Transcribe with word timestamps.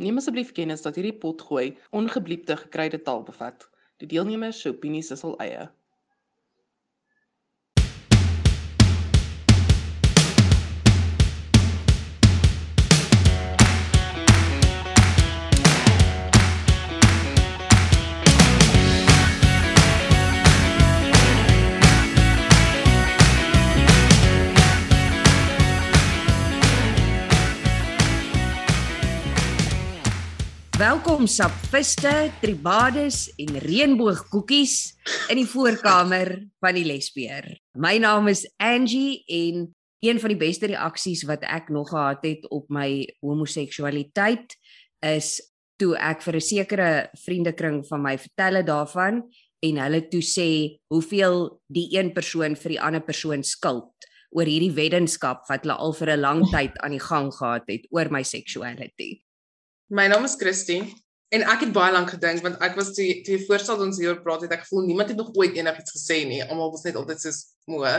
Neem 0.00 0.16
asseblief 0.16 0.52
kennis 0.56 0.80
dat 0.80 0.96
hierdie 0.96 1.16
potgooi 1.22 1.74
ongebliepte 1.98 2.54
gekruide 2.56 3.02
taal 3.04 3.20
bevat. 3.26 3.66
Die 4.00 4.08
deelnemers 4.08 4.60
se 4.64 4.72
opinies 4.72 5.10
is 5.12 5.24
hul 5.26 5.34
eie. 5.44 5.66
Welkom 31.20 31.36
sapviste, 31.36 32.10
tribades 32.40 33.26
en 33.36 33.58
reënboogkoekies 33.60 34.76
in 35.28 35.36
die 35.36 35.44
voorkamer 35.44 36.30
van 36.64 36.78
die 36.78 36.86
lesbeer. 36.88 37.44
My 37.76 37.98
naam 38.00 38.30
is 38.32 38.46
Angie 38.56 39.18
en 39.28 39.66
een 40.00 40.20
van 40.22 40.32
die 40.32 40.38
beste 40.40 40.70
reaksies 40.72 41.26
wat 41.28 41.44
ek 41.44 41.68
nog 41.68 41.90
gehad 41.92 42.24
het 42.24 42.46
op 42.48 42.72
my 42.72 43.04
homoseksualiteit 43.20 44.56
is 45.10 45.28
toe 45.76 45.90
ek 46.00 46.24
vir 46.24 46.40
'n 46.40 46.40
sekere 46.40 46.88
vriendekring 47.26 47.84
van 47.84 48.00
my 48.00 48.16
vertel 48.16 48.56
het 48.56 48.66
daarvan 48.72 49.20
en 49.60 49.82
hulle 49.84 50.00
toe 50.08 50.24
sê 50.24 50.80
hoeveel 50.88 51.60
die 51.68 52.00
een 52.00 52.14
persoon 52.16 52.56
vir 52.56 52.70
die 52.70 52.80
ander 52.80 53.04
persoon 53.04 53.44
skuld 53.44 53.92
oor 54.32 54.48
hierdie 54.48 54.72
weddenskap 54.72 55.44
wat 55.50 55.68
hulle 55.68 55.76
al 55.76 55.92
vir 55.92 56.16
'n 56.16 56.20
lang 56.20 56.48
tyd 56.48 56.72
aan 56.80 56.96
die 56.96 57.06
gang 57.10 57.28
gehad 57.28 57.68
het 57.68 57.84
oor 57.90 58.08
my 58.08 58.22
seksualiteit. 58.22 59.20
My 59.90 60.08
naam 60.08 60.24
is 60.24 60.40
Christy 60.40 61.09
en 61.34 61.44
ek 61.46 61.66
het 61.66 61.72
baie 61.72 61.92
lank 61.94 62.10
gedink 62.10 62.42
want 62.42 62.58
ek 62.66 62.76
was 62.78 62.92
toe 62.96 63.06
toe 63.26 63.38
voorstel 63.46 63.82
ons 63.86 63.98
hier 64.02 64.18
praat 64.24 64.42
het 64.46 64.54
ek 64.56 64.64
gevoel 64.66 64.86
niemand 64.88 65.12
het 65.12 65.20
nog 65.20 65.30
ooit 65.34 65.54
enigiets 65.54 65.94
gesê 65.96 66.24
nie. 66.26 66.42
Almal 66.44 66.72
was 66.74 66.86
net 66.86 66.98
altyd 66.98 67.22
so 67.22 67.30
moe. 67.70 67.92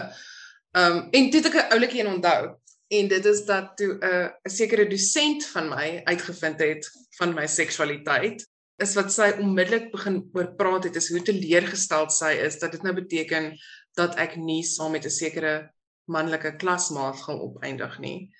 Um 0.77 1.07
en 1.11 1.29
toe 1.31 1.41
het 1.41 1.49
ek 1.51 1.59
'n 1.61 1.71
oulike 1.77 1.99
een 1.99 2.11
onthou 2.11 2.55
en 2.91 3.07
dit 3.07 3.25
is 3.25 3.45
dat 3.45 3.75
toe 3.77 3.91
'n 3.95 4.03
uh, 4.03 4.29
'n 4.47 4.49
sekere 4.49 4.87
dosent 4.87 5.45
van 5.45 5.69
my 5.69 6.01
uitgevind 6.03 6.59
het 6.59 6.91
van 7.19 7.33
my 7.33 7.47
seksualiteit 7.47 8.47
is 8.77 8.95
wat 8.95 9.13
sy 9.13 9.29
onmiddellik 9.39 9.91
begin 9.91 10.29
oor 10.33 10.55
praat 10.55 10.83
het 10.83 10.95
is 10.95 11.09
hoe 11.09 11.21
teleurgesteld 11.21 12.11
sy 12.11 12.33
is 12.47 12.59
dat 12.59 12.71
dit 12.71 12.83
nou 12.83 12.93
beteken 12.93 13.53
dat 13.99 14.15
ek 14.15 14.35
nie 14.35 14.63
saam 14.63 14.91
met 14.91 15.05
'n 15.05 15.09
sekere 15.09 15.71
manlike 16.05 16.55
klasmaat 16.55 17.21
gaan 17.21 17.39
opeindig 17.39 17.99
nie. 17.99 18.31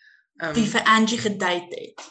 Um, 0.44 0.54
wie 0.54 0.68
vir 0.68 0.84
Angie 0.84 1.18
gedate 1.18 1.76
het. 1.76 2.02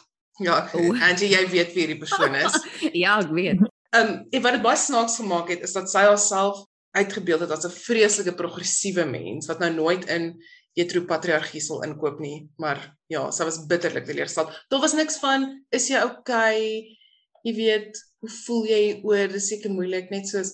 Ja, 0.41 0.57
Angie, 0.73 1.29
jy 1.29 1.43
weet 1.51 1.73
wie 1.75 1.85
hierdie 1.85 1.99
persoon 2.01 2.35
is. 2.39 2.57
ja, 3.03 3.19
ek 3.21 3.33
weet. 3.35 3.61
Ehm 3.91 4.13
um, 4.31 4.41
wat 4.43 4.55
dit 4.57 4.63
baie 4.63 4.79
snaaks 4.79 5.19
gemaak 5.19 5.51
het 5.51 5.65
is 5.67 5.75
dat 5.75 5.89
sy 5.91 6.05
haarself 6.07 6.63
uitgebeeld 6.97 7.45
het 7.45 7.51
as 7.51 7.67
'n 7.67 7.75
vreeslike 7.75 8.33
progressiewe 8.39 9.05
mens 9.05 9.47
wat 9.47 9.59
nou 9.59 9.71
nooit 9.73 10.07
in 10.09 10.33
heteropatriargie 10.79 11.61
sal 11.61 11.83
inkoop 11.83 12.19
nie, 12.23 12.49
maar 12.57 12.79
ja, 13.11 13.25
sy 13.31 13.43
was 13.43 13.65
bitterlik 13.67 14.05
teleurgesteld. 14.07 14.51
Daar 14.71 14.79
was 14.79 14.95
niks 14.95 15.19
van 15.19 15.65
is 15.69 15.89
jy 15.91 15.99
okay? 16.03 16.97
Jy 17.43 17.53
weet, 17.55 17.97
hoe 18.23 18.29
voel 18.29 18.65
jy 18.65 18.83
oor 19.03 19.27
dis 19.27 19.47
seker 19.51 19.73
moeilik 19.73 20.09
net 20.09 20.27
soos 20.29 20.53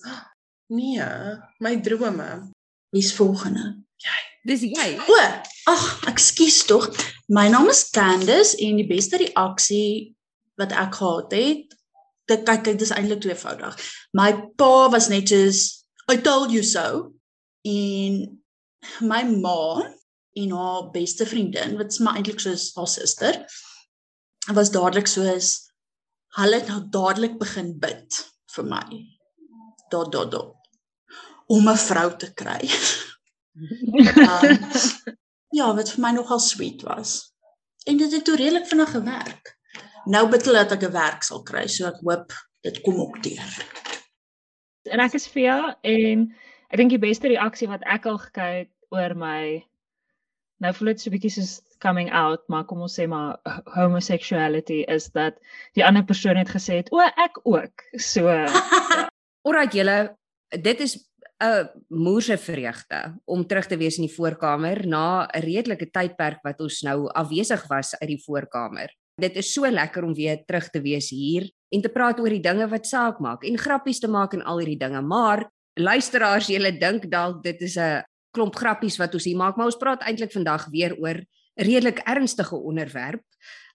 nee, 0.68 1.04
my 1.60 1.76
drome. 1.80 2.50
Wie's 2.90 3.12
volgende? 3.14 3.76
Jy. 3.98 4.18
Dis 4.48 4.62
jy. 4.62 4.90
O, 5.10 5.16
ag, 5.72 5.86
ekskuus 6.12 6.62
tog. 6.68 6.86
My 7.28 7.48
naam 7.52 7.68
is 7.72 7.88
Candice 7.94 8.56
en 8.64 8.78
die 8.78 8.86
beste 8.88 9.18
reaksie 9.20 10.14
wat 10.58 10.72
ek 10.74 10.98
gehad 10.98 11.34
het, 11.34 11.76
dit 12.28 12.44
kyk 12.46 12.64
kyk 12.66 12.78
dis 12.80 12.92
eintlik 12.94 13.22
tweevoudig. 13.24 13.76
My 14.16 14.30
pa 14.60 14.88
was 14.92 15.08
net 15.12 15.30
soos 15.32 15.84
I 16.08 16.16
told 16.24 16.54
you 16.54 16.62
so 16.64 17.12
en 17.68 18.20
my 19.04 19.22
ma 19.28 19.84
en 20.38 20.54
haar 20.54 20.90
beste 20.94 21.26
vriendin 21.28 21.76
wat 21.78 21.92
is 21.92 22.00
maar 22.04 22.16
eintlik 22.16 22.40
soos 22.40 22.70
haar 22.76 22.88
suster 22.88 23.40
was 24.56 24.70
dadelik 24.72 25.10
soos 25.10 25.50
hulle 26.38 26.60
het 26.60 26.70
nou 26.70 26.80
dadelik 26.94 27.36
begin 27.40 27.74
bid 27.82 28.22
vir 28.54 28.68
my. 28.68 28.86
Dot 29.92 30.12
dot 30.12 30.32
dot 30.32 30.54
om 31.48 31.68
'n 31.68 31.80
vrou 31.80 32.08
te 32.16 32.28
kry. 32.34 32.60
um, 33.58 34.58
ja, 35.58 35.74
wat 35.74 35.92
vir 35.94 36.02
my 36.04 36.12
nogal 36.16 36.40
sweet 36.40 36.82
was. 36.82 37.32
En 37.88 37.96
dit 37.96 38.12
het 38.12 38.24
toe 38.24 38.36
redelik 38.36 38.66
vinnig 38.66 38.90
gewerk. 38.90 39.56
Nou 40.04 40.28
bid 40.30 40.44
hulle 40.46 40.64
dat 40.64 40.76
ek 40.76 40.88
'n 40.88 40.92
werk 40.92 41.22
sal 41.22 41.42
kry, 41.42 41.66
so 41.66 41.86
ek 41.88 42.00
hoop 42.04 42.32
dit 42.62 42.80
kom 42.80 43.00
ook 43.00 43.22
deur. 43.22 43.50
En 44.88 45.00
ek 45.00 45.14
is 45.14 45.26
Fia 45.26 45.76
en 45.82 46.28
ek 46.70 46.76
dink 46.80 46.90
die 46.90 47.02
beste 47.02 47.28
reaksie 47.28 47.68
wat 47.68 47.84
ek 47.84 48.06
al 48.06 48.18
gekry 48.18 48.52
het 48.64 48.72
oor 48.90 49.14
my 49.14 49.64
nou 50.58 50.72
voel 50.74 50.92
dit 50.92 51.00
so 51.00 51.10
bietjie 51.10 51.30
soos 51.30 51.60
coming 51.78 52.10
out, 52.10 52.42
maar 52.48 52.64
kom 52.66 52.80
ons 52.82 52.96
sê 52.98 53.06
maar 53.06 53.38
homosexuality 53.76 54.82
is 54.90 55.10
dat 55.14 55.38
die 55.78 55.84
ander 55.86 56.04
persoon 56.04 56.36
het 56.36 56.50
gesê 56.50 56.80
het, 56.82 56.90
"O, 56.92 56.98
ek 56.98 57.38
ook." 57.44 57.84
So 57.96 58.26
ja. 58.32 59.08
Alright 59.46 59.74
julle, 59.74 60.16
dit 60.50 60.80
is 60.80 61.07
'n 61.38 61.68
moerse 61.88 62.38
vreugde 62.38 63.14
om 63.24 63.46
terug 63.46 63.66
te 63.66 63.76
wees 63.76 63.96
in 63.98 64.06
die 64.06 64.14
voorkamer 64.14 64.86
na 64.86 65.26
'n 65.26 65.40
redelike 65.40 65.90
tydperk 65.90 66.42
wat 66.42 66.60
ons 66.60 66.82
nou 66.82 67.06
afwesig 67.14 67.66
was 67.68 67.94
uit 67.98 68.08
die 68.08 68.22
voorkamer. 68.26 68.90
Dit 69.20 69.36
is 69.36 69.52
so 69.52 69.70
lekker 69.70 70.04
om 70.04 70.14
weer 70.14 70.44
terug 70.46 70.70
te 70.70 70.80
wees 70.80 71.10
hier 71.10 71.50
en 71.68 71.80
te 71.80 71.88
praat 71.88 72.20
oor 72.20 72.28
die 72.28 72.42
dinge 72.42 72.68
wat 72.68 72.86
saak 72.86 73.20
maak 73.20 73.44
en 73.44 73.58
grappies 73.58 73.98
te 73.98 74.08
maak 74.08 74.34
en 74.34 74.42
al 74.42 74.58
hierdie 74.58 74.78
dinge. 74.78 75.00
Maar 75.00 75.50
luisteraars, 75.74 76.46
julle 76.46 76.78
dink 76.78 77.10
dalk 77.10 77.42
dit 77.42 77.60
is 77.62 77.76
'n 77.76 78.02
klomp 78.32 78.54
grappies 78.54 78.98
wat 78.98 79.14
ons 79.14 79.24
hier 79.24 79.36
maak, 79.36 79.56
maar 79.56 79.66
ons 79.66 79.78
praat 79.78 80.02
eintlik 80.02 80.32
vandag 80.32 80.68
weer 80.70 80.96
oor 80.98 81.18
'n 81.18 81.26
redelik 81.64 81.98
ernstige 81.98 82.56
onderwerp. 82.56 83.22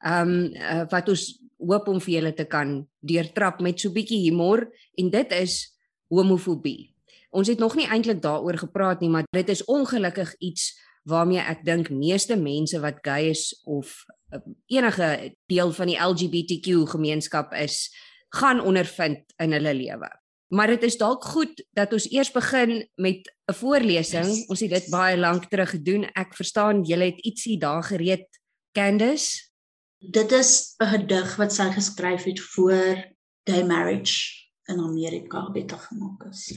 Ehm 0.06 0.30
um, 0.30 0.56
uh, 0.56 0.86
wat 0.90 1.10
ons 1.10 1.40
hoop 1.58 1.88
om 1.88 2.00
vir 2.02 2.14
julle 2.14 2.34
te 2.34 2.46
kan 2.46 2.88
deurtrap 3.00 3.62
met 3.62 3.80
so 3.80 3.90
'n 3.90 3.94
bietjie 3.94 4.30
humor 4.30 4.68
en 4.98 5.10
dit 5.10 5.32
is 5.32 5.78
homofobie. 6.10 6.93
Ons 7.34 7.50
het 7.50 7.60
nog 7.60 7.76
nie 7.76 7.88
eintlik 7.90 8.22
daaroor 8.22 8.58
gepraat 8.62 9.02
nie, 9.02 9.10
maar 9.10 9.26
dit 9.34 9.50
is 9.50 9.66
ongelukkig 9.66 10.36
iets 10.38 10.72
waarmee 11.10 11.42
ek 11.42 11.64
dink 11.66 11.90
meeste 11.90 12.36
mense 12.40 12.80
wat 12.80 13.02
gay 13.04 13.32
is 13.34 13.50
of 13.66 14.04
uh, 14.32 14.40
enige 14.72 15.34
deel 15.52 15.74
van 15.76 15.90
die 15.90 16.00
LGBTQ 16.00 16.86
gemeenskap 16.94 17.54
is, 17.58 17.90
gaan 18.34 18.62
ondervind 18.62 19.34
in 19.42 19.52
hulle 19.52 19.74
lewe. 19.74 20.10
Maar 20.54 20.76
dit 20.76 20.86
is 20.86 20.98
dalk 21.02 21.26
goed 21.34 21.64
dat 21.74 21.94
ons 21.94 22.06
eers 22.12 22.30
begin 22.32 22.86
met 23.02 23.26
'n 23.50 23.54
voorlesing. 23.54 24.30
Yes. 24.30 24.46
Ons 24.48 24.60
het 24.60 24.70
dit 24.70 24.90
baie 24.90 25.18
lank 25.18 25.50
terug 25.50 25.70
gedoen. 25.70 26.06
Ek 26.14 26.36
verstaan 26.38 26.84
jy 26.86 27.00
het 27.02 27.26
ietsie 27.26 27.58
daar 27.58 27.84
gereed, 27.84 28.30
Candice. 28.72 29.50
Dit 29.98 30.32
is 30.32 30.76
'n 30.78 30.86
gedig 30.86 31.36
wat 31.36 31.54
sy 31.54 31.72
geskryf 31.72 32.24
het 32.24 32.40
voor 32.40 33.14
gay 33.44 33.66
marriage 33.66 34.46
in 34.66 34.80
Amerika 34.80 35.52
wettig 35.52 35.84
gemaak 35.88 36.24
is. 36.30 36.48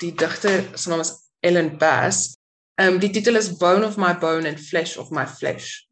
Die 0.00 0.12
digter 0.12 0.78
se 0.78 0.90
naam 0.90 1.00
is 1.00 1.28
Ellen 1.42 1.76
Bass. 1.76 2.38
Um 2.78 2.98
die 3.00 3.08
titel 3.12 3.36
is 3.36 3.50
Bone 3.58 3.84
of 3.84 3.98
My 3.98 4.14
Bone 4.14 4.46
and 4.46 4.58
Flesh 4.58 4.96
of 4.96 5.10
My 5.10 5.26
Flesh. 5.26 5.86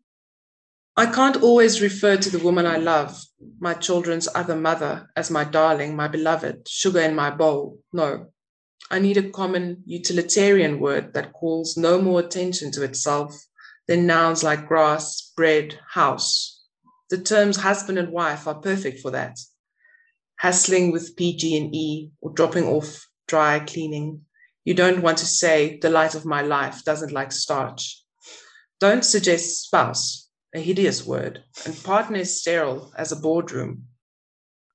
I 0.97 1.07
can't 1.07 1.43
always 1.43 1.83
refer 1.83 2.17
to 2.17 2.31
the 2.31 2.39
woman 2.39 2.65
I 2.65 2.79
love, 2.79 3.23
my 3.61 3.75
children's 3.75 4.27
other 4.35 4.57
mother, 4.57 5.11
as 5.15 5.31
my 5.31 5.45
darling, 5.45 5.95
my 5.95 6.09
beloved, 6.09 6.67
sugar 6.67 7.01
in 7.01 7.15
my 7.15 7.31
bowl. 7.31 7.81
No. 7.93 8.33
I 8.91 8.99
need 8.99 9.19
a 9.19 9.31
common 9.31 9.83
utilitarian 9.85 10.81
word 10.81 11.13
that 11.13 11.35
calls 11.35 11.77
no 11.77 12.01
more 12.01 12.21
attention 12.21 12.73
to 12.73 12.85
itself 12.85 13.39
than 13.87 14.07
nouns 14.07 14.43
like 14.43 14.67
grass, 14.67 15.33
bread, 15.37 15.79
house. 15.87 16.63
The 17.11 17.19
terms 17.19 17.59
husband 17.59 17.99
and 17.99 18.11
wife 18.11 18.47
are 18.47 18.55
perfect 18.55 19.01
for 19.01 19.11
that. 19.11 19.39
Hassling 20.37 20.93
with 20.93 21.15
PG 21.15 21.59
and 21.59 21.75
E 21.75 22.11
or 22.23 22.33
dropping 22.33 22.65
off 22.67 23.08
dry 23.29 23.61
cleaning. 23.61 24.23
You 24.65 24.75
don't 24.75 25.03
want 25.03 25.19
to 25.19 25.27
say, 25.27 25.79
the 25.79 25.91
light 25.91 26.15
of 26.15 26.27
my 26.27 26.43
life 26.43 26.83
doesn't 26.85 27.13
like 27.13 27.31
starch. 27.31 28.03
Don't 28.81 29.05
suggest 29.05 29.63
spouse, 29.63 30.29
a 30.55 30.61
hideous 30.61 31.07
word, 31.07 31.45
and 31.65 31.85
partner 31.85 32.19
is 32.19 32.41
sterile 32.41 32.93
as 32.97 33.13
a 33.13 33.17
boardroom. 33.17 33.85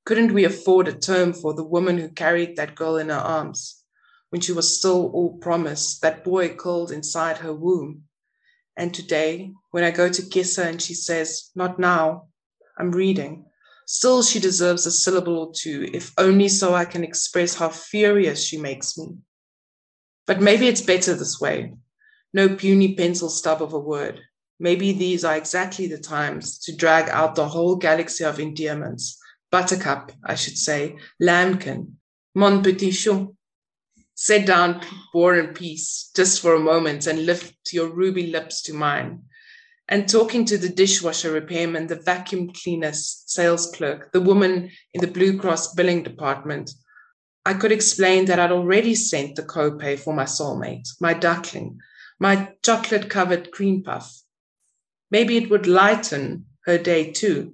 Couldn't 0.05 0.33
we 0.33 0.44
afford 0.44 0.88
a 0.88 0.94
term 0.94 1.33
for 1.33 1.53
the 1.53 1.63
woman 1.63 1.97
who 1.97 2.09
carried 2.09 2.55
that 2.55 2.75
girl 2.75 2.97
in 2.97 3.09
her 3.09 3.15
arms 3.15 3.83
when 4.29 4.41
she 4.41 4.51
was 4.51 4.77
still 4.77 5.11
all 5.11 5.38
promise, 5.38 6.00
that 6.00 6.23
boy 6.23 6.55
curled 6.55 6.91
inside 6.91 7.38
her 7.38 7.53
womb? 7.53 8.03
And 8.75 8.94
today, 8.94 9.53
when 9.71 9.83
I 9.83 9.91
go 9.91 10.09
to 10.09 10.29
kiss 10.29 10.57
her 10.57 10.63
and 10.63 10.81
she 10.81 10.94
says, 10.94 11.51
Not 11.55 11.79
now, 11.79 12.27
I'm 12.77 12.91
reading, 12.91 13.45
Still, 13.85 14.24
she 14.24 14.39
deserves 14.39 14.85
a 14.85 14.91
syllable 14.91 15.38
or 15.38 15.51
two, 15.53 15.89
if 15.94 16.13
only 16.18 16.47
so 16.47 16.74
I 16.74 16.85
can 16.85 17.03
express 17.03 17.56
how 17.56 17.69
furious 17.69 18.44
she 18.44 18.57
makes 18.57 18.97
me. 18.97 19.07
But 20.25 20.41
maybe 20.41 20.68
it's 20.68 20.81
better 20.81 21.13
this 21.15 21.39
way. 21.39 21.74
No 22.33 22.56
puny 22.56 22.95
pencil 22.95 23.30
stub 23.30 23.62
of 23.62 23.74
a 23.74 23.80
word. 23.80 24.21
Maybe 24.59 24.94
these 24.94 25.25
are 25.25 25.35
exactly 25.35 25.88
the 25.88 25.97
times 25.97 26.57
to 26.59 26.75
drag 26.75 27.09
out 27.09 27.35
the 27.35 27.47
whole 27.50 27.75
galaxy 27.75 28.24
of 28.24 28.39
endearments. 28.39 29.19
Buttercup, 29.51 30.12
I 30.24 30.36
should 30.36 30.57
say, 30.57 30.97
lambkin, 31.19 31.97
mon 32.33 32.63
petit 32.63 32.91
chou. 32.91 33.36
Sit 34.15 34.45
down, 34.45 34.81
war 35.13 35.36
and 35.36 35.53
peace, 35.56 36.09
just 36.15 36.41
for 36.41 36.53
a 36.53 36.59
moment, 36.59 37.07
and 37.07 37.25
lift 37.25 37.56
your 37.74 37.89
ruby 37.89 38.27
lips 38.27 38.62
to 38.63 38.74
mine. 38.74 39.24
And 39.93 40.09
talking 40.09 40.43
to 40.45 40.57
the 40.57 40.69
dishwasher 40.69 41.31
repairman, 41.31 41.85
the 41.85 41.97
vacuum 41.97 42.51
cleaner 42.51 42.93
sales 42.93 43.69
clerk, 43.75 44.11
the 44.11 44.21
woman 44.21 44.71
in 44.91 45.01
the 45.01 45.13
Blue 45.15 45.37
Cross 45.37 45.75
billing 45.75 46.01
department, 46.01 46.71
I 47.45 47.53
could 47.53 47.71
explain 47.71 48.25
that 48.25 48.39
I'd 48.39 48.51
already 48.51 48.95
sent 48.95 49.35
the 49.35 49.43
copay 49.43 49.99
for 49.99 50.11
my 50.11 50.23
soulmate, 50.23 50.87
my 50.99 51.13
duckling, 51.13 51.77
my 52.19 52.53
chocolate 52.63 53.07
covered 53.07 53.51
cream 53.51 53.83
puff. 53.83 54.11
Maybe 55.11 55.37
it 55.37 55.51
would 55.51 55.67
lighten 55.67 56.47
her 56.65 56.79
day 56.79 57.11
too. 57.11 57.53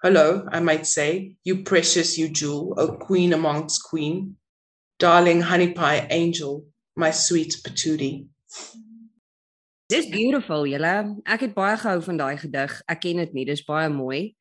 Hello, 0.00 0.46
I 0.52 0.60
might 0.60 0.86
say, 0.86 1.34
you 1.42 1.64
precious, 1.64 2.16
you 2.16 2.28
jewel, 2.28 2.72
O 2.76 2.92
queen 2.98 3.32
amongst 3.32 3.82
queen, 3.82 4.36
darling 5.00 5.40
honey 5.40 5.72
pie 5.72 6.06
angel, 6.08 6.66
my 6.94 7.10
sweet 7.10 7.56
patootie. 7.66 8.28
Dis 9.90 10.06
beautiful, 10.06 10.68
julle. 10.70 10.94
Ek 11.26 11.48
het 11.48 11.54
baie 11.56 11.74
gehou 11.80 11.98
van 12.04 12.18
daai 12.20 12.36
gedig. 12.38 12.74
Ek 12.86 13.00
ken 13.02 13.18
dit 13.24 13.32
nie, 13.34 13.44
dis 13.48 13.64
baie 13.66 13.88
mooi. 13.90 14.36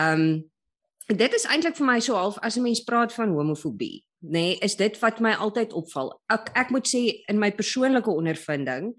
Um 0.00 0.44
dit 1.04 1.34
is 1.36 1.44
eintlik 1.44 1.76
vir 1.76 1.84
my 1.84 1.98
so 2.00 2.16
half 2.16 2.38
as 2.40 2.56
'n 2.56 2.64
mens 2.64 2.80
praat 2.80 3.12
van 3.12 3.34
homofobie, 3.36 4.00
nê, 4.24 4.30
nee, 4.30 4.58
is 4.64 4.76
dit 4.76 4.98
wat 5.00 5.20
my 5.20 5.34
altyd 5.34 5.72
opval. 5.72 6.22
Ek 6.32 6.48
ek 6.56 6.70
moet 6.70 6.88
sê 6.88 7.20
in 7.28 7.38
my 7.38 7.50
persoonlike 7.52 8.08
ondervinding, 8.08 8.94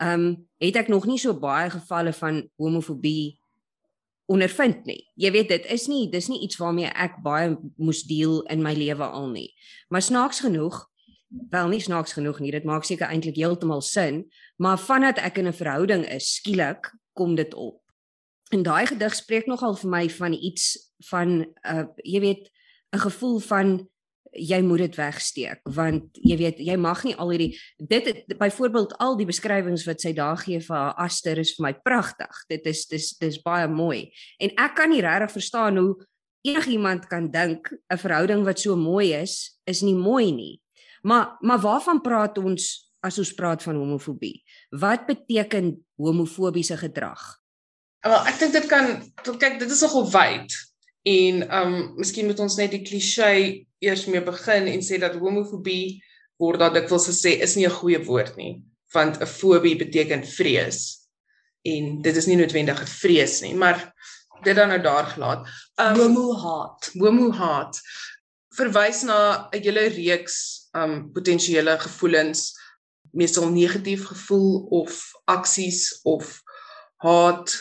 um 0.00 0.46
het 0.60 0.76
ek 0.76 0.88
nog 0.88 1.06
nie 1.06 1.18
so 1.18 1.34
baie 1.34 1.70
gevalle 1.70 2.12
van 2.12 2.48
homofobie 2.56 3.38
ondervind 4.26 4.86
nie. 4.86 5.08
Jy 5.16 5.30
weet 5.32 5.48
dit 5.48 5.66
is 5.66 5.88
nie 5.88 6.08
dis 6.10 6.28
nie 6.28 6.40
iets 6.40 6.56
waarmee 6.56 6.92
ek 6.94 7.18
baie 7.22 7.58
moes 7.76 8.02
deel 8.02 8.42
in 8.42 8.62
my 8.62 8.74
lewe 8.74 9.04
al 9.04 9.28
nie. 9.28 9.54
Maar 9.88 10.02
snaaks 10.02 10.40
genoeg, 10.40 10.86
wel 11.28 11.68
nie 11.68 11.80
snaaks 11.80 12.12
genoeg 12.12 12.40
nie, 12.40 12.50
dit 12.50 12.64
maak 12.64 12.84
seker 12.84 13.08
eintlik 13.08 13.36
heeltemal 13.36 13.82
sin, 13.84 14.24
maar 14.56 14.78
vandat 14.78 15.18
ek 15.18 15.38
in 15.38 15.48
'n 15.48 15.52
verhouding 15.52 16.04
is, 16.08 16.34
skielik 16.40 16.92
kom 17.12 17.34
dit 17.34 17.54
op. 17.54 17.80
En 18.50 18.62
daai 18.62 18.86
gedig 18.86 19.14
spreek 19.14 19.46
nogal 19.46 19.76
vir 19.76 19.90
my 19.90 20.08
van 20.08 20.32
iets 20.32 20.92
van 21.10 21.46
uh, 21.64 21.84
jy 22.02 22.20
weet 22.20 22.50
'n 22.92 22.98
gevoel 22.98 23.38
van 23.38 23.88
jy 24.32 24.60
moet 24.64 24.82
dit 24.86 24.98
wegsteek 24.98 25.60
want 25.76 26.18
jy 26.20 26.36
weet 26.40 26.60
jy 26.62 26.76
mag 26.80 27.00
nie 27.06 27.14
al 27.16 27.32
hierdie 27.32 27.52
dit 27.78 28.24
byvoorbeeld 28.38 28.94
al 29.02 29.16
die 29.16 29.26
beskrywings 29.28 29.86
wat 29.88 30.04
sy 30.04 30.12
daar 30.16 30.38
gee 30.40 30.60
vir 30.60 30.76
haar 30.76 30.94
aster 31.06 31.40
is 31.40 31.54
vir 31.56 31.68
my 31.68 31.72
pragtig 31.84 32.44
dit 32.52 32.66
is 32.66 32.84
dis 32.90 33.10
dis 33.20 33.40
baie 33.44 33.68
mooi 33.68 34.08
en 34.40 34.54
ek 34.56 34.76
kan 34.76 34.92
nie 34.92 35.02
regtig 35.04 35.32
verstaan 35.38 35.80
hoe 35.80 35.96
enigiemand 36.46 37.08
kan 37.08 37.30
dink 37.30 37.72
'n 37.72 37.98
verhouding 37.98 38.44
wat 38.44 38.60
so 38.60 38.76
mooi 38.76 39.14
is 39.14 39.58
is 39.66 39.82
nie 39.82 39.96
mooi 39.96 40.32
nie 40.32 40.60
Maar 41.02 41.36
maar 41.40 41.60
waarvan 41.60 42.00
praat 42.00 42.38
ons 42.38 42.90
as 43.00 43.18
ons 43.18 43.34
praat 43.34 43.62
van 43.62 43.76
homofobie? 43.76 44.42
Wat 44.70 45.06
beteken 45.06 45.86
homofobiese 45.96 46.76
gedrag? 46.76 47.38
Wel, 48.00 48.26
ek 48.30 48.38
dink 48.38 48.52
dit 48.52 48.66
kan 48.70 48.90
kyk, 49.38 49.58
dit 49.58 49.70
is 49.70 49.82
nogal 49.86 50.10
wyd. 50.10 50.54
En 51.08 51.42
um 51.60 51.74
miskien 51.98 52.26
moet 52.26 52.40
ons 52.42 52.58
net 52.58 52.74
die 52.74 52.82
klise 52.86 53.30
eers 53.78 54.06
mee 54.10 54.22
begin 54.22 54.68
en 54.70 54.82
sê 54.84 54.98
dat 55.00 55.18
homofobie 55.18 56.00
word 56.38 56.62
dat 56.62 56.76
ek 56.82 56.90
wil 56.90 57.00
sê 57.02 57.38
is 57.42 57.56
nie 57.56 57.66
'n 57.66 57.78
goeie 57.80 57.98
woord 58.04 58.36
nie, 58.36 58.62
want 58.94 59.20
'n 59.20 59.26
fobie 59.26 59.76
beteken 59.76 60.24
vrees. 60.24 61.08
En 61.64 62.02
dit 62.02 62.16
is 62.16 62.26
nie 62.26 62.36
noodwendig 62.36 62.80
'n 62.80 62.86
vrees 62.86 63.40
nie, 63.42 63.54
maar 63.54 63.92
dit 64.44 64.56
dan 64.56 64.68
nou 64.68 64.82
daar 64.82 65.06
gelaat. 65.06 65.46
Um 65.78 65.98
homo 65.98 66.34
haat. 66.34 66.90
Homo 66.94 67.30
haat 67.32 67.80
verwys 68.58 69.02
na 69.02 69.48
'n 69.52 69.62
hele 69.62 69.88
reeks 69.88 70.57
um 70.76 71.12
potensiële 71.12 71.78
gevoelens 71.80 72.52
meestal 73.12 73.48
negatief 73.50 74.04
gevoel 74.06 74.66
of 74.82 75.00
aksies 75.24 76.00
of 76.02 76.40
haat 76.96 77.54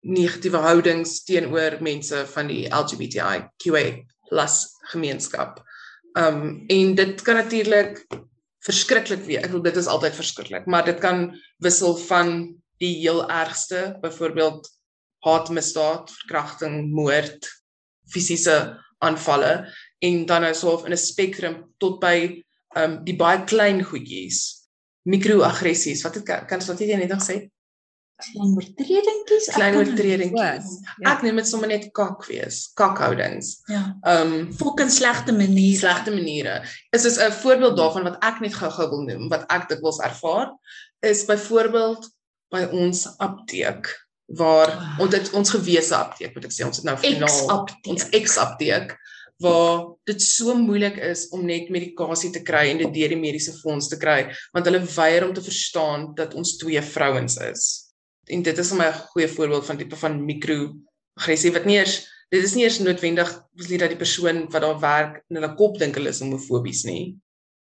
negatiewe 0.00 0.62
houdings 0.62 1.24
teenoor 1.24 1.76
mense 1.82 2.22
van 2.32 2.46
die 2.46 2.66
LGBTIQA+ 2.70 3.84
gemeenskap. 4.92 5.60
Um 6.16 6.64
en 6.72 6.94
dit 6.94 7.22
kan 7.22 7.34
natuurlik 7.42 8.06
verskriklik 8.66 9.26
wees. 9.26 9.44
Ek 9.44 9.52
wil 9.54 9.62
dit 9.62 9.76
is 9.76 9.90
altyd 9.90 10.14
verskriklik, 10.16 10.66
maar 10.66 10.86
dit 10.86 10.98
kan 11.02 11.28
wissel 11.62 11.96
van 12.06 12.32
die 12.82 12.94
heel 13.00 13.22
ergste, 13.30 13.96
byvoorbeeld 14.02 14.68
haatmisdaad, 15.26 16.10
verkrachting, 16.22 16.90
moord, 16.94 17.48
fisiese 18.10 18.56
aanvalle 19.04 19.66
en 19.98 20.26
dan 20.26 20.40
nou 20.46 20.54
so 20.54 20.84
in 20.84 20.92
'n 20.92 20.96
spektrum 20.96 21.64
tot 21.78 22.00
by 22.00 22.42
um 22.76 23.04
die 23.04 23.16
baie 23.16 23.44
klein 23.44 23.82
goedjies, 23.82 24.68
mikroaggressies. 25.08 26.02
Wat 26.02 26.14
het 26.14 26.24
kan 26.24 26.60
wat 26.66 26.78
het 26.78 26.88
jy 26.88 26.96
net 26.96 27.08
nog 27.08 27.22
sê? 27.24 27.48
Klein 28.16 28.54
oortredingkies, 28.56 29.46
klein 29.52 29.74
oortredingkies. 29.76 30.68
Ja. 31.00 31.12
Ek 31.12 31.22
neem 31.22 31.36
dit 31.36 31.48
sommer 31.48 31.68
net 31.68 31.90
kak 31.92 32.24
wees, 32.26 32.70
kakhoudings. 32.74 33.60
Ja. 33.68 33.96
Um 34.08 34.52
fucking 34.56 34.90
slegte 34.90 35.32
maniere, 35.36 35.78
slegte 35.78 36.10
maniere. 36.10 36.64
Is 36.96 37.04
is 37.04 37.18
'n 37.18 37.32
voorbeeld 37.32 37.76
daarvan 37.76 38.08
wat 38.08 38.16
ek 38.24 38.40
net 38.40 38.54
gou-gou 38.54 38.88
wil 38.88 39.02
noem, 39.02 39.28
wat 39.28 39.44
ek 39.50 39.68
dit 39.68 39.80
wils 39.80 40.00
ervaar, 40.00 40.52
is 41.00 41.24
byvoorbeeld 41.24 42.08
by 42.48 42.64
ons 42.72 43.06
apteek 43.18 44.06
waar 44.26 44.72
wow. 44.74 45.00
ons 45.00 45.10
dit 45.10 45.32
ons 45.32 45.50
gewese 45.50 45.94
apteek 45.94 46.34
moet 46.34 46.48
ek 46.48 46.54
sê 46.54 46.64
ons 46.66 46.76
het 46.76 46.86
nou 46.88 46.96
finaal 46.98 47.66
ons 47.86 48.08
ex 48.10 48.36
apteek 48.42 48.96
waar 49.42 49.96
dit 50.08 50.22
so 50.22 50.54
moeilik 50.56 50.96
is 51.04 51.26
om 51.34 51.44
net 51.44 51.68
medikasie 51.72 52.30
te 52.32 52.42
kry 52.46 52.70
en 52.70 52.80
dit 52.80 52.94
deur 52.94 53.12
die 53.12 53.20
mediese 53.20 53.52
fonds 53.58 53.90
te 53.92 53.98
kry 54.00 54.30
want 54.54 54.68
hulle 54.68 54.80
weier 54.80 55.26
om 55.26 55.34
te 55.36 55.44
verstaan 55.44 56.14
dat 56.16 56.34
ons 56.34 56.56
twee 56.56 56.80
vrouens 56.82 57.36
is. 57.44 57.64
En 58.32 58.42
dit 58.42 58.58
is 58.58 58.72
'n 58.72 58.78
baie 58.78 58.92
goeie 58.92 59.28
voorbeeld 59.28 59.66
van 59.66 59.78
tipe 59.78 59.96
van 59.96 60.24
mikroaggressie 60.24 61.52
wat 61.52 61.66
nie 61.66 61.76
eers 61.76 62.06
dit 62.30 62.42
is 62.42 62.54
nie 62.54 62.64
eers 62.64 62.78
noodwendig 62.78 63.28
beslis 63.54 63.80
dat 63.80 63.92
die 63.92 64.02
persoon 64.02 64.46
wat 64.50 64.62
daar 64.62 64.80
werk 64.80 65.22
in 65.28 65.38
hulle 65.38 65.54
kop 65.54 65.78
dink 65.78 65.94
hulle 65.94 66.10
is 66.10 66.20
homofobies 66.20 66.84
nie. 66.84 67.16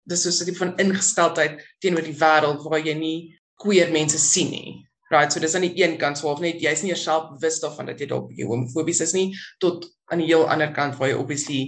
Dis 0.04 0.22
so 0.22 0.30
'n 0.30 0.46
tipe 0.46 0.58
van 0.58 0.76
ingesteldheid 0.78 1.62
teenoor 1.80 2.02
die 2.02 2.18
wêreld 2.18 2.62
waar 2.64 2.80
jy 2.80 2.94
nie 2.94 3.40
queer 3.54 3.90
mense 3.92 4.18
sien 4.18 4.50
nie. 4.50 4.86
Right, 5.10 5.32
so 5.32 5.40
dis 5.40 5.54
aan 5.54 5.66
die 5.66 5.82
een 5.82 5.98
kant 5.98 6.18
swaaf 6.18 6.38
net 6.40 6.60
jy's 6.62 6.82
nie 6.82 6.92
jouself 6.92 7.32
bewus 7.32 7.58
daarvan 7.60 7.86
dat 7.86 7.98
jy 7.98 8.06
dalk 8.06 8.30
homofobies 8.46 9.00
is 9.00 9.12
nie 9.12 9.34
tot 9.58 9.88
aan 10.10 10.22
die 10.22 10.30
heel 10.30 10.46
ander 10.50 10.72
kant 10.74 10.96
waar 10.98 11.12
jy 11.12 11.18
obviously 11.18 11.60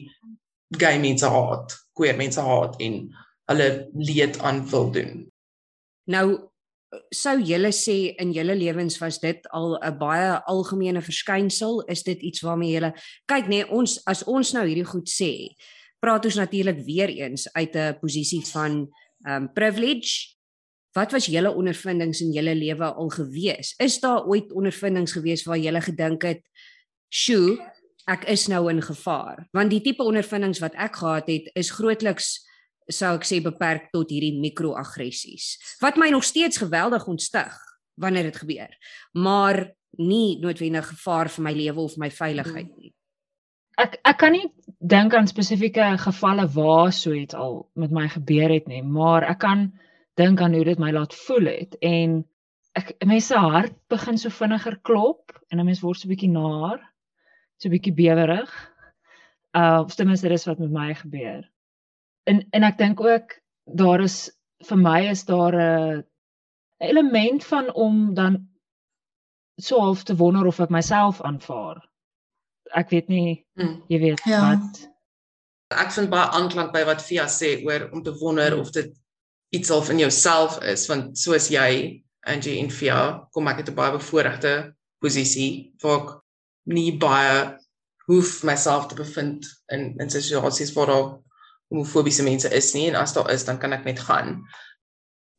gay 0.78 0.98
mense 1.00 1.28
haat, 1.28 1.74
queer 1.96 2.16
mense 2.16 2.40
haat 2.40 2.78
en 2.82 3.04
hulle 3.50 3.68
leed 3.94 4.38
aan 4.40 4.62
wil 4.70 4.90
doen. 4.94 5.26
Nou 6.10 6.26
sou 7.14 7.38
julle 7.40 7.70
sê 7.72 8.12
in 8.20 8.34
julle 8.36 8.54
lewens 8.58 8.98
was 9.00 9.18
dit 9.22 9.46
al 9.56 9.78
'n 9.80 9.98
baie 9.98 10.42
algemene 10.44 11.00
verskynsel, 11.00 11.80
is 11.88 12.02
dit 12.02 12.20
iets 12.20 12.40
waarmee 12.40 12.72
julle 12.72 12.92
kyk 13.26 13.44
nê 13.44 13.48
nee, 13.48 13.70
ons 13.70 14.00
as 14.06 14.24
ons 14.24 14.52
nou 14.52 14.66
hierdie 14.66 14.84
goed 14.84 15.08
sê, 15.08 15.56
praat 16.00 16.24
ons 16.24 16.36
natuurlik 16.36 16.84
weer 16.84 17.08
eens 17.08 17.48
uit 17.52 17.74
'n 17.76 17.98
posisie 18.00 18.44
van 18.52 18.88
um 19.26 19.52
privilege 19.52 20.32
Wat 20.92 21.12
was 21.12 21.26
julle 21.26 21.54
ondervindings 21.56 22.20
in 22.20 22.32
julle 22.32 22.52
lewe 22.54 22.84
al 22.84 23.08
gewees? 23.08 23.74
Is 23.80 24.00
daar 24.00 24.26
ooit 24.28 24.52
ondervindings 24.52 25.12
gewees 25.16 25.44
waar 25.48 25.58
julle 25.58 25.80
gedink 25.80 26.22
het, 26.22 26.42
"Sjoe, 27.08 27.71
ek 28.06 28.24
is 28.24 28.48
nou 28.48 28.70
in 28.70 28.82
gevaar"? 28.82 29.48
Want 29.52 29.70
die 29.70 29.80
tipe 29.80 30.02
ondervindings 30.02 30.60
wat 30.60 30.74
ek 30.74 30.96
gehad 30.96 31.28
het, 31.28 31.50
is 31.54 31.70
grootliks 31.70 32.40
sou 32.90 33.14
ek 33.16 33.26
sê 33.26 33.40
beperk 33.42 33.90
tot 33.92 34.10
hierdie 34.10 34.40
mikroaggressies. 34.40 35.58
Wat 35.80 35.96
my 35.96 36.10
nog 36.10 36.24
steeds 36.24 36.58
geweldig 36.58 37.06
ontstig 37.06 37.52
wanneer 37.94 38.22
dit 38.30 38.36
gebeur, 38.36 38.72
maar 39.12 39.72
nie 40.00 40.40
noodwendig 40.40 40.88
gevaar 40.88 41.28
vir 41.28 41.44
my 41.44 41.52
lewe 41.52 41.80
of 41.80 41.96
my 42.00 42.10
veiligheid 42.10 42.70
nie. 42.76 42.92
Ek 43.80 43.98
ek 44.04 44.18
kan 44.20 44.32
nie 44.32 44.48
dink 44.80 45.14
aan 45.14 45.28
spesifieke 45.28 45.84
gevalle 46.00 46.46
waar 46.54 46.92
so 46.92 47.12
iets 47.16 47.34
al 47.34 47.70
met 47.74 47.92
my 47.92 48.08
gebeur 48.08 48.52
het 48.52 48.68
nie, 48.68 48.82
maar 48.82 49.24
ek 49.28 49.40
kan 49.44 49.70
dink 50.20 50.40
aan 50.40 50.54
hoe 50.54 50.64
dit 50.64 50.78
my 50.78 50.92
laat 50.92 51.14
voel 51.26 51.48
het 51.48 51.76
en 51.80 52.22
ek 52.76 52.94
mense 53.04 53.36
hart 53.36 53.76
begin 53.92 54.18
so 54.18 54.32
vinniger 54.32 54.78
klop 54.82 55.32
en 55.50 55.60
'n 55.60 55.66
mens 55.66 55.80
word 55.80 55.98
so 55.98 56.08
bietjie 56.08 56.32
naar, 56.32 56.80
so 57.62 57.70
bietjie 57.70 57.94
bewerig. 57.94 58.50
Uh 59.54 59.82
of 59.84 59.94
ten 59.94 60.08
minste 60.10 60.28
dis 60.28 60.46
wat 60.48 60.58
met 60.58 60.72
my 60.72 60.94
gebeur. 60.98 61.44
En 62.26 62.42
en 62.50 62.66
ek 62.66 62.78
dink 62.78 63.00
ook 63.00 63.36
daar 63.78 64.02
is 64.02 64.30
vir 64.66 64.78
my 64.78 65.00
is 65.10 65.24
daar 65.24 65.54
'n 65.54 66.04
element 66.82 67.44
van 67.44 67.72
om 67.74 68.14
dan 68.14 68.48
so 69.56 69.78
half 69.78 70.02
te 70.02 70.16
wonder 70.16 70.46
of 70.46 70.60
ek 70.60 70.70
myself 70.70 71.20
aanvaar. 71.22 71.82
Ek 72.74 72.90
weet 72.90 73.08
nie, 73.08 73.46
hmm. 73.54 73.82
jy 73.88 73.98
weet 73.98 74.24
ja. 74.24 74.40
wat 74.40 74.92
ek 75.72 75.92
vind 75.92 76.10
baie 76.12 76.28
aanklank 76.36 76.72
by 76.72 76.84
wat 76.84 77.02
Fia 77.04 77.26
sê 77.30 77.56
oor 77.64 77.88
om 77.92 78.02
te 78.02 78.14
wonder 78.20 78.58
of 78.58 78.72
dit 78.72 78.92
iets 79.56 79.70
al 79.70 79.84
in 79.90 79.98
jouself 79.98 80.58
is 80.62 80.86
want 80.90 81.18
soos 81.18 81.50
jy 81.52 82.02
Angie 82.26 82.58
en 82.60 82.70
Fia 82.70 83.28
kom 83.32 83.48
ek 83.48 83.62
uit 83.62 83.70
'n 83.70 83.74
baie 83.74 83.92
bevoordeelde 83.92 84.74
posisie 85.00 85.72
waar 85.82 86.00
ek 86.00 86.21
nie 86.70 86.92
baie 86.98 87.58
hoef 88.06 88.42
myself 88.42 88.88
te 88.88 88.98
bevind 88.98 89.46
in 89.72 89.92
in 90.02 90.10
situasies 90.10 90.72
waar 90.76 90.90
daar 90.90 91.08
homofobiese 91.72 92.22
mense 92.26 92.50
is 92.52 92.72
nie 92.74 92.88
en 92.90 92.98
as 93.00 93.14
daar 93.16 93.30
is 93.32 93.44
dan 93.48 93.58
kan 93.58 93.72
ek 93.72 93.84
net 93.88 94.00
gaan. 94.00 94.42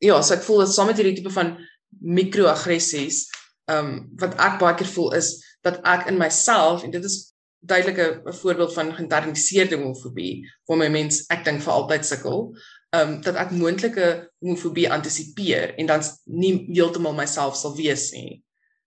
Ja, 0.02 0.20
so 0.22 0.34
ek 0.34 0.42
voel 0.44 0.64
dat 0.64 0.74
saam 0.74 0.90
met 0.90 0.98
hierdie 0.98 1.16
tipe 1.20 1.32
van 1.32 1.56
mikroaggressies, 2.00 3.28
ehm 3.70 3.86
um, 3.86 3.92
wat 4.20 4.34
ek 4.42 4.58
baie 4.60 4.76
keer 4.76 4.90
voel 4.96 5.14
is 5.20 5.36
dat 5.64 5.80
ek 5.88 6.08
in 6.10 6.18
myself 6.20 6.82
en 6.84 6.92
dit 6.92 7.04
is 7.04 7.34
duidelike 7.64 8.22
'n 8.26 8.32
voorbeeld 8.32 8.72
van 8.74 8.92
geïnternaliseerde 8.94 9.76
homofobie 9.76 10.44
waar 10.66 10.78
my 10.78 10.88
mens 10.88 11.24
ek 11.32 11.44
dink 11.44 11.62
vir 11.62 11.72
altyd 11.72 12.04
sukkel 12.06 12.50
ehm 12.94 13.08
um, 13.08 13.20
dat 13.22 13.38
ek 13.40 13.50
moontlike 13.50 14.08
homofobie 14.38 14.90
antisipeer 14.90 15.74
en 15.78 15.86
dan 15.86 16.02
nie 16.24 16.66
heeltemal 16.72 17.14
myself 17.14 17.56
sal 17.56 17.76
wees 17.76 18.10
nie. 18.12 18.42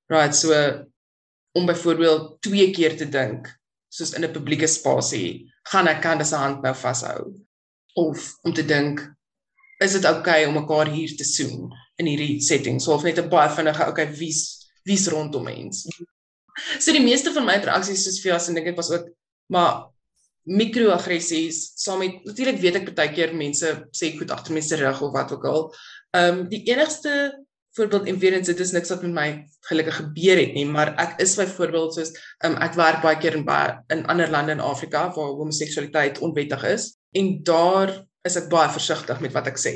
Right, 0.07 0.35
so 0.35 0.53
om 1.57 1.65
byvoorbeeld 1.65 2.37
twee 2.45 2.69
keer 2.75 2.97
te 2.97 3.07
dink 3.09 3.49
soos 3.89 4.13
in 4.13 4.25
'n 4.25 4.33
publieke 4.33 4.67
spasie, 4.67 5.49
gaan 5.71 5.87
ek 5.87 6.01
kan 6.01 6.17
dis 6.17 6.33
'n 6.33 6.43
hand 6.43 6.61
nou 6.61 6.75
vashou 6.75 7.33
of 7.95 8.35
om 8.43 8.53
te 8.53 8.65
dink 8.65 9.01
is 9.83 9.93
dit 9.93 10.05
oukei 10.05 10.43
okay 10.43 10.45
om 10.45 10.53
mekaar 10.53 10.89
hier 10.89 11.15
te 11.17 11.23
soen 11.23 11.71
in 11.97 12.05
hierdie 12.05 12.41
setting. 12.41 12.79
So 12.81 12.93
of 12.93 13.03
net 13.03 13.19
'n 13.19 13.29
baie 13.29 13.49
vinnige 13.49 13.87
okay 13.89 14.07
wie's 14.19 14.69
wie's 14.85 15.07
rondom 15.07 15.43
mens. 15.43 15.87
So 16.79 16.91
die 16.91 17.03
meeste 17.03 17.33
van 17.33 17.45
my 17.45 17.53
interaksies 17.59 18.03
soos 18.03 18.21
vir 18.21 18.33
as 18.35 18.47
en 18.49 18.55
dink 18.55 18.67
ek 18.67 18.77
was 18.77 18.91
ook 18.91 19.09
maar 19.53 19.89
mikroaggressies 20.47 21.73
saam 21.75 21.99
met 21.99 22.23
natuurlik 22.25 22.61
weet 22.61 22.75
ek 22.75 22.95
baie 22.95 23.13
keer 23.13 23.33
mense 23.35 23.73
sê 23.91 24.13
goed 24.17 24.31
agter 24.31 24.53
mense 24.53 24.75
rug 24.75 25.01
of 25.01 25.13
wat 25.13 25.31
ook 25.31 25.45
al. 25.45 25.73
Ehm 26.15 26.39
um, 26.39 26.49
die 26.49 26.63
enigste 26.71 27.46
voorbeeld 27.77 28.07
en 28.09 28.19
weer 28.21 28.35
eens 28.37 28.49
dit 28.49 28.59
is 28.63 28.73
niks 28.75 28.91
wat 28.93 29.03
met 29.05 29.13
my 29.15 29.27
gelukkig 29.69 29.99
gebeur 30.01 30.41
het 30.41 30.53
nie, 30.57 30.65
maar 30.65 30.93
ek 31.01 31.17
is 31.23 31.35
byvoorbeeld 31.39 31.97
soos 31.97 32.13
um, 32.45 32.57
ek 32.63 32.77
werk 32.79 33.01
baie 33.05 33.19
keer 33.21 33.37
in 33.39 33.45
baie 33.47 33.75
in 33.93 34.05
ander 34.11 34.31
lande 34.33 34.55
in 34.57 34.63
Afrika 34.63 35.07
waar 35.15 35.35
homoseksualiteit 35.37 36.21
onwettig 36.25 36.65
is 36.69 36.89
en 37.17 37.35
daar 37.47 37.93
is 38.27 38.39
ek 38.39 38.49
baie 38.51 38.71
versigtig 38.73 39.21
met 39.23 39.35
wat 39.37 39.51
ek 39.53 39.61
sê. 39.61 39.75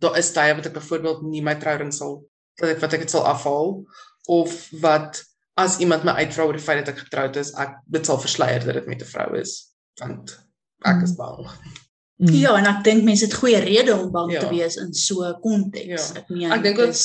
Daar 0.00 0.16
is 0.18 0.32
tye 0.32 0.54
wat 0.56 0.70
ek 0.70 0.78
byvoorbeeld 0.78 1.26
nie 1.28 1.44
my 1.44 1.56
trouring 1.60 1.92
sal 1.94 2.20
wat 2.60 2.76
ek 2.76 2.80
wat 2.84 2.96
ek 2.96 3.04
dit 3.06 3.12
sal 3.12 3.26
afhaal 3.28 3.76
of 4.30 4.56
wat 4.84 5.22
as 5.60 5.80
iemand 5.82 6.06
my 6.06 6.14
uitvra 6.22 6.46
oor 6.46 6.56
die 6.56 6.64
feit 6.64 6.80
dat 6.84 6.94
ek 6.94 7.04
getroud 7.04 7.36
is, 7.40 7.52
ek 7.60 7.76
dit 7.90 8.06
sal 8.06 8.20
versleier 8.22 8.64
dat 8.64 8.78
dit 8.80 8.88
met 8.88 9.02
'n 9.02 9.12
vrou 9.12 9.30
is 9.40 9.74
want 10.00 10.38
ek 10.86 11.02
is 11.04 11.16
bang. 11.18 11.44
Mm. 12.20 12.34
Ja, 12.36 12.50
en 12.58 12.66
ek 12.68 12.82
dink 12.84 13.04
mense 13.06 13.24
het 13.24 13.34
goeie 13.40 13.62
rede 13.64 13.94
om 13.96 14.10
bang 14.12 14.34
ja. 14.34 14.40
te 14.42 14.48
wees 14.52 14.74
in 14.76 14.90
so 14.92 15.24
'n 15.24 15.38
konteks. 15.40 16.10
Ja. 16.12 16.20
Ek 16.20 16.28
meen 16.28 16.52
Ek 16.52 16.62
dink 16.62 16.76
dit 16.76 16.98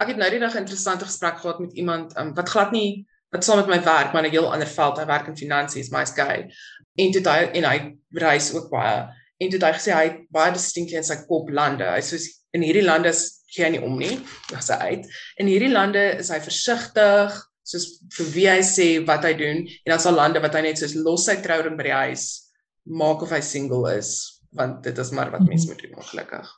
ek 0.00 0.08
het 0.08 0.16
nou 0.16 0.30
die 0.32 0.40
dag 0.40 0.54
'n 0.54 0.64
interessante 0.64 1.04
gesprek 1.04 1.42
gehad 1.42 1.60
met 1.60 1.72
iemand 1.76 2.16
um, 2.16 2.32
wat 2.34 2.48
glad 2.48 2.72
nie 2.72 3.04
wat 3.32 3.44
saam 3.44 3.60
met 3.60 3.68
my 3.68 3.82
werk, 3.84 4.12
maar 4.12 4.24
'n 4.24 4.30
heel 4.30 4.52
ander 4.52 4.66
veld. 4.66 4.98
Hy 4.98 5.04
werk 5.06 5.28
in 5.28 5.36
finansies, 5.36 5.90
my's 5.90 6.14
gay. 6.16 6.48
En 6.96 7.10
dit 7.10 7.26
hy 7.26 7.50
en 7.52 7.64
hy 7.64 7.96
reis 8.16 8.52
ook 8.54 8.70
baie. 8.70 9.08
En 9.38 9.50
dit 9.50 9.62
hy 9.62 9.72
gesê 9.72 9.92
hy 9.92 10.04
het 10.08 10.18
baie 10.30 10.52
distinkte 10.52 10.96
in 10.96 11.04
sy 11.04 11.16
kop 11.28 11.50
lande. 11.50 11.84
Hy 11.84 12.00
sê 12.00 12.16
in 12.52 12.62
hierdie 12.62 12.84
lande 12.84 13.08
is 13.08 13.44
gee 13.52 13.64
hy 13.64 13.70
nie 13.70 13.84
om 13.84 13.98
nie. 13.98 14.20
Dis 14.48 14.68
hy 14.68 14.76
uit. 14.88 15.06
In 15.36 15.46
hierdie 15.46 15.72
lande 15.72 16.16
is 16.18 16.30
hy 16.30 16.40
versigtig 16.40 17.48
soos 17.62 18.00
vir 18.16 18.26
wie 18.32 18.48
hy 18.48 18.60
sê 18.64 19.04
wat 19.04 19.24
hy 19.24 19.34
doen 19.34 19.66
en 19.68 19.92
dan 19.92 20.00
sal 20.00 20.14
lande 20.14 20.40
wat 20.40 20.54
hy 20.54 20.62
net 20.62 20.78
soos 20.78 20.94
los 20.94 21.26
sy 21.26 21.36
trouring 21.44 21.76
by 21.76 21.82
die 21.82 21.98
huis 22.08 22.48
maak 22.84 23.22
of 23.22 23.30
hy 23.30 23.40
single 23.40 23.84
is 23.92 24.31
want 24.52 24.82
dit 24.84 24.98
is 24.98 25.10
maar 25.10 25.30
wat 25.30 25.46
mense 25.46 25.66
mhm. 25.66 25.74
moet 25.74 25.82
doen 25.82 25.96
ongelukkig. 25.96 26.50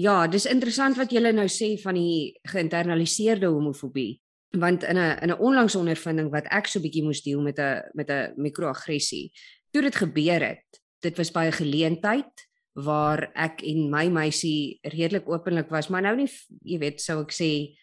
Ja, 0.00 0.26
dis 0.28 0.46
interessant 0.46 0.96
wat 0.96 1.10
julle 1.12 1.32
nou 1.32 1.48
sê 1.48 1.74
van 1.82 1.94
die 1.98 2.38
geïnternaliseerde 2.48 3.50
homofobie 3.50 4.20
want 4.58 4.82
in 4.82 4.98
'n 4.98 5.18
in 5.22 5.30
'n 5.30 5.38
onlangse 5.38 5.78
ondervinding 5.78 6.30
wat 6.30 6.46
ek 6.50 6.66
so 6.66 6.80
bietjie 6.80 7.04
moes 7.04 7.22
deel 7.22 7.40
met 7.40 7.58
'n 7.58 7.82
met 7.94 8.10
'n 8.10 8.32
mikroaggressie. 8.36 9.32
Toe 9.70 9.82
dit 9.82 9.94
gebeur 9.94 10.42
het, 10.42 10.80
dit 11.00 11.16
was 11.16 11.30
by 11.30 11.46
'n 11.46 11.52
geleentheid 11.52 12.48
waar 12.72 13.30
ek 13.34 13.62
en 13.62 13.90
my 13.90 14.08
meisie 14.08 14.78
redelik 14.82 15.28
openlik 15.28 15.68
was, 15.68 15.88
maar 15.88 16.02
nou 16.02 16.16
nie 16.16 16.30
jy 16.62 16.78
weet 16.78 17.00
sou 17.00 17.20
ek 17.22 17.32
sê 17.32 17.76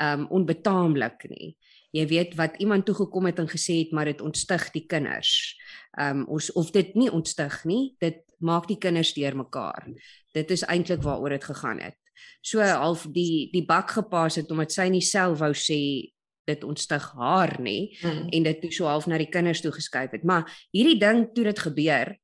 um 0.00 0.26
onbetaamlik 0.30 1.28
nie. 1.28 1.56
Jy 1.90 2.06
weet 2.06 2.34
wat 2.34 2.56
iemand 2.58 2.84
toe 2.86 2.94
gekom 2.94 3.26
het 3.26 3.38
en 3.38 3.48
gesê 3.48 3.78
het 3.84 3.92
maar 3.92 4.04
dit 4.04 4.20
ontstig 4.20 4.72
die 4.72 4.86
kinders. 4.86 5.56
Um 5.98 6.24
ons 6.28 6.52
of 6.52 6.70
dit 6.70 6.94
nie 6.94 7.10
ontstig 7.10 7.64
nie, 7.64 7.94
dit 7.98 8.22
maak 8.38 8.68
die 8.68 8.78
kinders 8.78 9.12
deurmekaar. 9.14 9.88
Dit 10.34 10.50
is 10.50 10.64
eintlik 10.66 11.02
waaroor 11.02 11.36
dit 11.36 11.44
gegaan 11.44 11.80
het. 11.80 11.98
So 12.40 12.62
half 12.62 13.06
die 13.10 13.50
die 13.52 13.64
bak 13.66 13.90
gepas 13.90 14.38
het 14.40 14.50
omdat 14.50 14.72
sy 14.72 14.88
nie 14.92 15.02
self 15.02 15.40
wou 15.42 15.52
sê 15.56 16.10
dit 16.44 16.64
ontstig 16.64 17.04
haar 17.16 17.56
nie 17.60 17.96
hmm. 18.00 18.28
en 18.28 18.46
dit 18.46 18.60
toe 18.60 18.72
so 18.72 18.88
half 18.88 19.06
na 19.08 19.18
die 19.18 19.30
kinders 19.32 19.62
toe 19.64 19.72
geskuif 19.72 20.12
het. 20.12 20.24
Maar 20.24 20.44
hierdie 20.74 20.98
ding 21.00 21.28
toe 21.34 21.48
dit 21.48 21.64
gebeur 21.66 22.14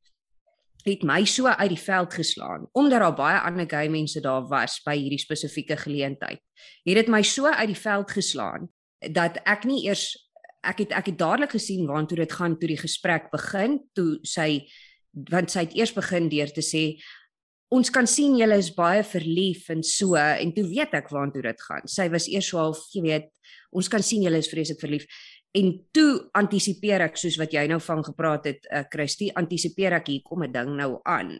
het 0.81 1.03
my 1.05 1.25
so 1.29 1.49
uit 1.49 1.73
die 1.75 1.81
veld 1.81 2.15
geslaan 2.15 2.67
omdat 2.73 3.05
daar 3.05 3.17
baie 3.17 3.41
ander 3.41 3.69
gay 3.69 3.89
mense 3.89 4.21
daar 4.25 4.47
was 4.49 4.81
by 4.85 4.97
hierdie 4.97 5.21
spesifieke 5.21 5.77
geleentheid. 5.77 6.41
Het 6.85 7.03
dit 7.03 7.09
my 7.13 7.23
so 7.23 7.49
uit 7.49 7.73
die 7.73 7.83
veld 7.83 8.11
geslaan 8.11 8.69
dat 9.13 9.41
ek 9.49 9.65
nie 9.69 9.87
eers 9.89 10.13
ek 10.61 10.85
het 10.85 10.93
ek 10.93 11.13
het 11.13 11.19
dadelik 11.19 11.57
gesien 11.57 11.87
waartoe 11.89 12.21
dit 12.21 12.33
gaan 12.33 12.59
toe 12.59 12.69
die 12.69 12.81
gesprek 12.81 13.31
begin 13.33 13.81
toe 13.97 14.19
sy 14.29 14.67
want 15.31 15.51
sy 15.51 15.67
het 15.67 15.75
eers 15.75 15.93
begin 15.93 16.29
deur 16.31 16.53
te 16.55 16.63
sê 16.63 16.85
ons 17.71 17.91
kan 17.95 18.07
sien 18.11 18.35
julle 18.39 18.57
is 18.59 18.73
baie 18.75 19.03
verlief 19.07 19.69
en 19.71 19.83
so 19.87 20.19
en 20.19 20.53
toe 20.55 20.65
weet 20.67 20.95
ek 20.99 21.11
waartoe 21.15 21.45
dit 21.47 21.67
gaan. 21.69 21.87
Sy 21.87 22.09
was 22.11 22.27
eers 22.31 22.49
so 22.51 22.59
half, 22.59 22.81
jy 22.95 23.05
weet, 23.05 23.29
ons 23.71 23.91
kan 23.91 24.03
sien 24.03 24.25
julle 24.27 24.41
is 24.43 24.51
vreeslik 24.51 24.81
verlief. 24.83 25.07
En 25.55 25.73
toe 25.95 26.31
antisipeer 26.39 27.07
ek 27.07 27.19
soos 27.19 27.39
wat 27.39 27.55
jy 27.55 27.65
nou 27.71 27.79
van 27.83 28.03
gepraat 28.07 28.47
het, 28.51 28.67
uh, 28.71 28.83
Christie, 28.91 29.31
antisipeer 29.39 29.99
ek 29.99 30.11
hier 30.11 30.27
kom 30.27 30.43
'n 30.43 30.53
ding 30.53 30.77
nou 30.79 31.01
aan. 31.07 31.39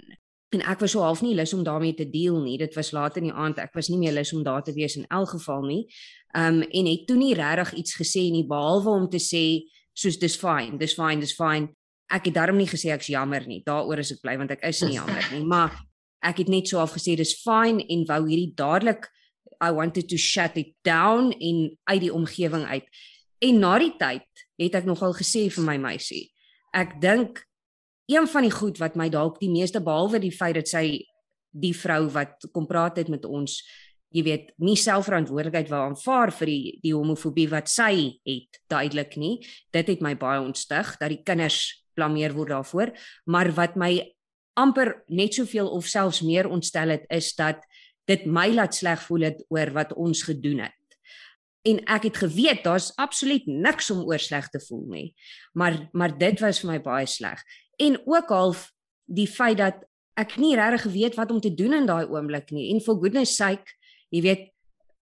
En 0.51 0.63
ek 0.63 0.81
was 0.81 0.93
so 0.93 1.03
half 1.03 1.23
nie 1.23 1.35
lus 1.35 1.55
om 1.55 1.63
daarmee 1.63 1.95
te 1.95 2.11
deel 2.11 2.41
nie. 2.43 2.59
Dit 2.59 2.75
was 2.75 2.93
laat 2.93 3.17
in 3.17 3.25
die 3.25 3.33
aand. 3.33 3.59
Ek 3.59 3.75
was 3.75 3.89
nie 3.89 3.99
meer 3.99 4.13
lus 4.13 4.33
om 4.33 4.43
daar 4.43 4.63
te 4.63 4.73
wees 4.73 4.97
in 4.97 5.07
elk 5.11 5.29
geval 5.29 5.63
nie. 5.63 5.87
Um 6.35 6.63
en 6.63 6.87
het 6.87 7.07
toe 7.07 7.17
nie 7.17 7.35
regtig 7.35 7.75
iets 7.75 7.95
gesê 7.95 8.31
nie 8.31 8.47
behalwe 8.47 8.91
om 8.91 9.09
te 9.09 9.19
sê 9.19 9.63
soos 9.95 10.19
dis 10.19 10.37
fine, 10.37 10.79
dis 10.79 10.95
fine, 10.95 11.21
dis 11.21 11.35
fine 11.35 11.69
ek 12.11 12.31
het 12.31 12.37
daarom 12.37 12.59
nie 12.59 12.69
gesê 12.69 12.91
ek's 12.95 13.11
jammer 13.13 13.47
nie. 13.47 13.63
Daaroor 13.67 14.03
is 14.03 14.13
ek 14.15 14.23
bly 14.25 14.37
want 14.41 14.53
ek 14.57 14.65
is 14.69 14.83
nie 14.87 14.97
jammer 15.01 15.25
nie, 15.35 15.45
maar 15.47 15.77
ek 16.27 16.43
het 16.45 16.51
net 16.53 16.69
so 16.69 16.81
af 16.83 16.95
gesê 16.97 17.17
dis 17.17 17.37
fine 17.41 17.85
en 17.89 18.05
wou 18.09 18.23
hierdie 18.27 18.53
dadelik 18.57 19.09
I 19.61 19.71
wanted 19.77 20.09
to 20.09 20.17
shut 20.17 20.57
it 20.57 20.73
down 20.85 21.33
in 21.37 21.77
uit 21.85 22.01
die 22.07 22.13
omgewing 22.13 22.65
uit. 22.65 22.87
En 23.45 23.61
na 23.61 23.75
die 23.81 23.93
tyd 24.01 24.45
het 24.61 24.77
ek 24.81 24.89
nogal 24.89 25.13
gesê 25.17 25.47
vir 25.53 25.65
my 25.65 25.77
meisie, 25.81 26.31
ek 26.77 26.97
dink 27.01 27.43
een 28.11 28.27
van 28.29 28.47
die 28.47 28.53
goed 28.53 28.81
wat 28.81 28.97
my 28.99 29.09
dalk 29.13 29.39
die 29.41 29.53
meeste 29.53 29.81
behalwe 29.85 30.21
die 30.23 30.35
feit 30.35 30.57
dat 30.59 30.69
sy 30.69 30.85
die 31.51 31.75
vrou 31.77 32.09
wat 32.15 32.49
kom 32.55 32.67
praat 32.71 32.99
het 33.01 33.11
met 33.13 33.27
ons 33.27 33.61
jy 34.15 34.25
weet 34.27 34.49
nie 34.63 34.77
selfverantwoordelikheid 34.79 35.71
wou 35.71 35.81
aanvaar 35.85 36.33
vir 36.35 36.51
die 36.51 36.73
die 36.83 36.95
homofobie 36.95 37.47
wat 37.51 37.71
sy 37.71 38.19
het 38.27 38.59
duidelik 38.71 39.17
nie 39.23 39.37
dit 39.75 39.93
het 39.93 40.03
my 40.03 40.17
baie 40.19 40.43
ontstig 40.43 40.97
dat 40.99 41.13
die 41.13 41.23
kinders 41.27 41.80
blameer 41.95 42.35
word 42.37 42.53
daarvoor, 42.55 42.93
maar 43.25 43.53
wat 43.57 43.77
my 43.77 43.93
amper 44.59 45.03
net 45.09 45.35
soveel 45.35 45.71
of 45.71 45.87
selfs 45.87 46.21
meer 46.27 46.49
ontstel 46.49 46.93
het 46.97 47.07
is 47.09 47.33
dat 47.39 47.63
dit 48.11 48.27
my 48.27 48.49
laat 48.55 48.75
sleg 48.75 49.03
voel 49.07 49.29
het 49.31 49.43
oor 49.49 49.73
wat 49.77 49.95
ons 49.95 50.23
gedoen 50.27 50.65
het. 50.67 50.77
En 51.69 51.83
ek 51.93 52.09
het 52.09 52.17
geweet 52.23 52.65
daar's 52.65 52.91
absoluut 52.97 53.47
niks 53.47 53.91
om 53.93 54.03
oor 54.09 54.19
sleg 54.19 54.49
te 54.49 54.61
voel 54.65 54.85
nie. 54.89 55.09
Maar 55.53 55.89
maar 55.93 56.17
dit 56.19 56.41
was 56.41 56.63
vir 56.63 56.73
my 56.73 56.79
baie 56.81 57.07
sleg. 57.07 57.43
En 57.77 58.01
ook 58.07 58.29
half 58.29 58.71
die 59.05 59.29
feit 59.29 59.59
dat 59.61 59.85
ek 60.21 60.37
nie 60.41 60.55
regtig 60.57 60.89
geweet 60.89 61.17
wat 61.17 61.31
om 61.31 61.41
te 61.41 61.53
doen 61.55 61.77
in 61.77 61.87
daai 61.89 62.07
oomblik 62.09 62.51
nie. 62.51 62.71
En 62.75 62.81
for 62.81 62.99
goodness 63.01 63.37
sake, 63.37 63.77
jy 64.11 64.23
weet, 64.25 64.49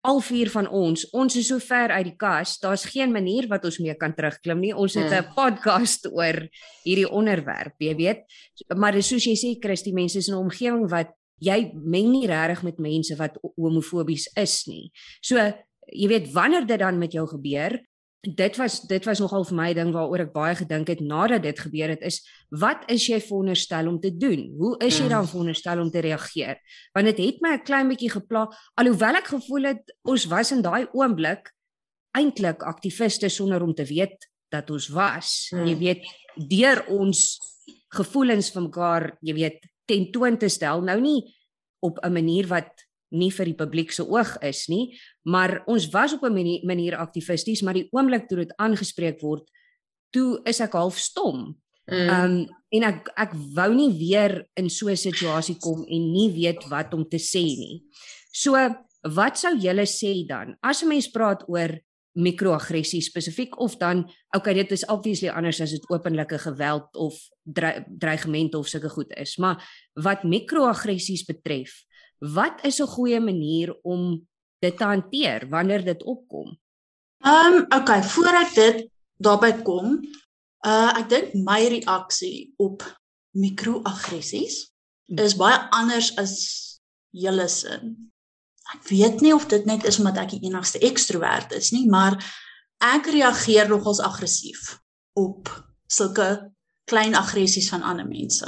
al 0.07 0.21
vier 0.23 0.49
van 0.53 0.69
ons, 0.71 1.03
ons 1.11 1.35
is 1.35 1.49
so 1.51 1.59
ver 1.63 1.91
uit 1.91 2.07
die 2.07 2.15
kas, 2.19 2.55
daar's 2.63 2.85
geen 2.87 3.11
manier 3.11 3.49
wat 3.51 3.65
ons 3.67 3.79
mee 3.83 3.95
kan 3.99 4.13
terugklim 4.15 4.61
nie. 4.63 4.73
Ons 4.73 4.95
het 4.95 5.11
'n 5.11 5.23
hmm. 5.23 5.33
podcast 5.35 6.07
oor 6.07 6.47
hierdie 6.85 7.09
onderwerp, 7.09 7.75
jy 7.79 7.95
weet. 7.95 8.23
Maar 8.75 8.93
dis 8.93 9.07
soos 9.07 9.25
jy 9.25 9.35
sê, 9.35 9.59
Christie, 9.59 9.93
mense 9.93 10.17
is 10.17 10.27
in 10.27 10.35
'n 10.35 10.47
omgewing 10.47 10.89
wat 10.89 11.11
jy 11.39 11.71
meng 11.73 12.11
nie 12.11 12.27
regtig 12.27 12.63
met 12.63 12.79
mense 12.79 13.15
wat 13.15 13.37
homofobies 13.55 14.29
is 14.35 14.65
nie. 14.67 14.91
So, 15.21 15.35
jy 15.87 16.07
weet 16.07 16.31
wanneer 16.33 16.65
dit 16.65 16.79
dan 16.79 16.97
met 16.97 17.11
jou 17.11 17.27
gebeur, 17.27 17.79
dit 18.21 18.57
was 18.57 18.81
dit 18.89 19.05
was 19.05 19.19
nogal 19.19 19.45
vir 19.45 19.55
my 19.55 19.73
ding 19.73 19.91
waaroor 19.93 20.25
ek 20.25 20.33
baie 20.33 20.55
gedink 20.55 20.87
het 20.87 20.99
nadat 20.99 21.43
dit 21.43 21.59
gebeur 21.59 21.89
het 21.93 22.01
is 22.01 22.21
wat 22.49 22.83
is 22.91 23.05
jy 23.07 23.19
veronderstel 23.21 23.87
om 23.87 23.99
te 23.99 24.11
doen? 24.11 24.49
Hoe 24.57 24.77
is 24.83 24.97
jy 24.99 25.07
dan 25.07 25.23
mm. 25.23 25.31
veronderstel 25.31 25.81
om 25.81 25.91
te 25.91 26.01
reageer? 26.01 26.57
Want 26.93 27.05
dit 27.05 27.17
het, 27.17 27.25
het 27.25 27.41
my 27.41 27.53
'n 27.57 27.63
klein 27.63 27.87
bietjie 27.87 28.11
gepla 28.11 28.47
alhoewel 28.75 29.15
ek 29.15 29.27
gevoel 29.27 29.63
het 29.63 29.95
ons 30.03 30.25
was 30.25 30.51
in 30.51 30.61
daai 30.61 30.87
oomblik 30.93 31.53
eintlik 32.17 32.63
aktiviste 32.63 33.29
sonder 33.29 33.61
om 33.61 33.73
te 33.73 33.85
weet 33.85 34.29
dat 34.49 34.69
ons 34.69 34.87
was. 34.87 35.47
Hmm. 35.51 35.67
Jy 35.67 35.77
weet 35.77 36.03
deur 36.49 36.83
ons 36.87 37.37
gevoelens 37.93 38.51
van 38.51 38.67
mekaar, 38.67 39.11
jy 39.21 39.33
weet, 39.37 39.63
tentoon 39.87 40.37
te 40.39 40.49
stel, 40.51 40.81
nou 40.83 40.99
nie 41.01 41.21
op 41.79 41.99
'n 42.03 42.11
manier 42.11 42.47
wat 42.47 42.87
nie 43.09 43.31
vir 43.31 43.45
die 43.45 43.55
publiek 43.55 43.91
se 43.91 44.03
oog 44.03 44.37
is 44.43 44.67
nie, 44.67 44.97
maar 45.27 45.61
ons 45.67 45.89
was 45.91 46.13
op 46.13 46.23
'n 46.23 46.33
manier, 46.33 46.65
manier 46.65 46.95
aktivisties, 46.95 47.61
maar 47.61 47.73
die 47.73 47.87
oomblik 47.91 48.27
toe 48.27 48.37
dit 48.37 48.53
aangespreek 48.55 49.21
word, 49.21 49.49
toe 50.09 50.39
is 50.43 50.59
ek 50.59 50.71
half 50.73 50.97
stom. 50.97 51.57
Ehm 51.85 52.23
um, 52.23 52.47
en 52.69 52.83
ek 52.83 53.09
ek 53.15 53.31
wou 53.55 53.73
nie 53.75 53.91
weer 53.99 54.47
in 54.55 54.69
so 54.69 54.89
'n 54.89 54.95
situasie 54.95 55.57
kom 55.59 55.85
en 55.87 56.11
nie 56.11 56.31
weet 56.31 56.67
wat 56.69 56.93
om 56.93 57.07
te 57.09 57.17
sê 57.17 57.43
nie. 57.43 57.83
So 58.31 58.55
wat 59.01 59.37
sou 59.37 59.55
julle 59.55 59.85
sê 59.85 60.25
dan 60.27 60.57
as 60.61 60.83
'n 60.83 60.87
mens 60.87 61.07
praat 61.07 61.43
oor 61.47 61.79
mikroaggressie 62.17 63.01
spesifiek 63.01 63.59
of 63.59 63.77
dan 63.77 64.09
okay 64.35 64.53
dit 64.53 64.71
is 64.71 64.85
obviously 64.85 65.29
anders 65.29 65.61
as 65.61 65.71
dit 65.71 65.89
openlike 65.89 66.37
geweld 66.37 66.95
of 66.95 67.13
dreigement 67.99 68.55
of 68.55 68.67
sulke 68.67 68.89
goed 68.89 69.13
is 69.17 69.37
maar 69.37 69.61
wat 69.93 70.23
mikroaggressies 70.23 71.25
betref 71.25 71.85
wat 72.19 72.65
is 72.65 72.81
'n 72.81 72.87
goeie 72.87 73.19
manier 73.19 73.75
om 73.83 74.27
dit 74.63 74.77
te 74.77 74.83
hanteer 74.83 75.47
wanneer 75.49 75.85
dit 75.85 76.03
opkom 76.03 76.55
Ehm 77.25 77.53
um, 77.53 77.65
okay 77.75 78.03
voor 78.03 78.41
ek 78.43 78.55
dit 78.55 78.83
daarby 79.17 79.51
kom 79.67 79.97
uh 80.65 80.91
ek 80.97 81.09
dink 81.09 81.37
my 81.47 81.61
reaksie 81.77 82.53
op 82.57 82.85
mikroaggressies 83.37 84.65
Hm. 85.07 85.23
is 85.23 85.37
baie 85.39 85.57
anders 85.71 86.11
as 86.19 86.35
julle 87.15 87.47
sin 87.47 87.95
ek 88.73 88.89
weet 88.91 89.23
nie 89.23 89.33
of 89.35 89.47
dit 89.47 89.65
net 89.65 89.85
is 89.87 89.99
omdat 90.01 90.25
ek 90.25 90.35
die 90.35 90.49
enigste 90.49 90.81
ekstrovert 90.83 91.53
is 91.55 91.71
nie, 91.71 91.85
maar 91.89 92.17
ek 92.83 93.07
reageer 93.13 93.69
nogals 93.71 94.01
aggressief 94.03 94.75
op 95.17 95.49
sulke 95.91 96.27
klein 96.87 97.15
aggressies 97.15 97.69
van 97.71 97.83
ander 97.83 98.07
mense. 98.07 98.47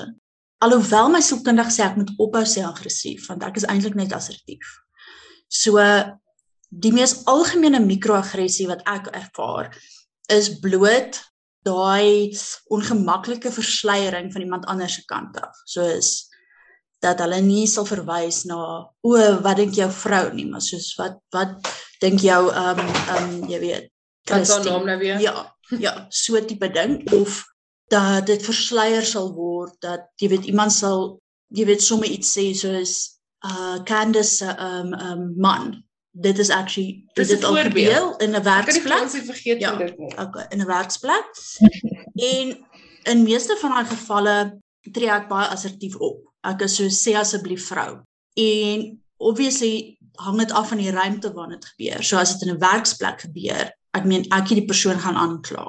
Alhoewel 0.64 1.10
my 1.12 1.22
sielkundige 1.24 1.72
sê 1.72 1.86
ek 1.88 1.98
moet 2.00 2.12
ophou 2.20 2.44
sê 2.48 2.64
aggressief, 2.68 3.28
want 3.32 3.44
ek 3.48 3.62
is 3.62 3.68
eintlik 3.72 3.96
net 3.96 4.16
assertief. 4.16 4.76
So 5.50 5.82
die 6.70 6.94
mees 6.94 7.24
algemene 7.30 7.82
mikroaggressie 7.82 8.70
wat 8.70 8.86
ek 8.88 9.10
ervaar 9.18 9.74
is 10.30 10.52
bloot 10.62 11.18
daai 11.66 12.32
ongemaklike 12.72 13.52
versleiering 13.52 14.30
van 14.34 14.46
iemand 14.46 14.66
anders 14.70 15.00
se 15.00 15.06
kant 15.10 15.38
af. 15.42 15.58
Soos 15.66 16.30
dat 17.04 17.20
hulle 17.24 17.40
nie 17.44 17.66
sal 17.68 17.88
verwys 17.88 18.44
na 18.48 18.60
o 19.02 19.20
wat 19.44 19.60
dink 19.60 19.78
jou 19.78 19.90
vrou 19.92 20.26
nie? 20.36 20.48
Maar 20.50 20.64
soos 20.64 20.92
wat 21.00 21.20
wat 21.36 21.56
dink 22.04 22.22
jou 22.24 22.42
ehm 22.52 22.80
um, 22.80 22.92
ehm 22.96 23.24
um, 23.24 23.38
jy 23.50 23.60
weet 23.66 23.88
wat 24.30 24.52
haar 24.54 24.66
naam 24.68 24.86
nou 24.86 24.98
weer? 25.02 25.22
Ja 25.24 25.48
ja 25.80 25.94
so 26.10 26.40
tipe 26.46 26.70
ding. 26.74 27.02
Of 27.14 27.44
dat 27.90 28.28
dit 28.30 28.44
versleier 28.46 29.06
sal 29.06 29.34
word 29.34 29.80
dat 29.82 30.10
jy 30.22 30.30
weet 30.36 30.50
iemand 30.52 30.74
sal 30.76 31.18
jy 31.50 31.66
weet 31.66 31.82
sommer 31.82 32.10
iets 32.10 32.36
sê 32.38 32.52
soos 32.54 33.19
uh 33.46 33.84
Candice 33.84 34.36
se 34.36 34.46
ehm 34.46 34.94
um, 34.94 35.00
um, 35.00 35.34
man 35.38 35.84
dit 36.12 36.40
is 36.40 36.50
actually 36.50 37.06
dit 37.14 37.30
is 37.30 37.44
al 37.44 37.56
gebeur 37.56 38.14
in 38.22 38.36
'n 38.36 38.44
werksplek 38.44 38.98
kan 38.98 39.12
nie 39.14 39.26
vergeet 39.26 39.60
ja, 39.60 39.76
dit 39.76 39.98
nie 39.98 40.18
okay 40.18 40.46
in 40.50 40.60
'n 40.60 40.66
werksplek 40.66 41.28
en 42.34 42.58
in 43.04 43.24
meeste 43.24 43.58
van 43.62 43.70
daai 43.70 43.86
gevalle 43.86 44.60
tree 44.92 45.12
ek 45.12 45.28
baie 45.28 45.48
assertief 45.48 45.96
op 45.96 46.30
ek 46.48 46.64
is 46.68 46.78
so 46.80 46.88
sê 46.94 47.16
asseblief 47.20 47.68
vrou. 47.68 48.00
En 48.40 48.86
obviously 49.18 49.98
hang 50.20 50.40
dit 50.40 50.52
af 50.52 50.72
van 50.72 50.82
die 50.82 50.92
ruimte 50.92 51.32
waarin 51.34 51.60
dit 51.60 51.70
gebeur. 51.74 52.04
So 52.04 52.18
as 52.18 52.38
dit 52.38 52.48
in 52.48 52.56
'n 52.56 52.60
werksplek 52.60 53.22
gebeur, 53.22 53.72
ek 53.92 54.06
meen 54.06 54.26
ek 54.32 54.50
het 54.50 54.60
die 54.60 54.66
persoon 54.66 55.00
gaan 55.00 55.16
aankla. 55.16 55.68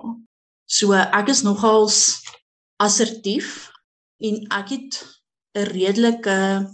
So 0.66 0.92
ek 0.92 1.28
is 1.28 1.42
nogals 1.42 2.22
assertief 2.76 3.70
en 4.18 4.46
ek 4.48 4.68
het 4.68 5.04
'n 5.54 5.66
redelike 5.74 6.68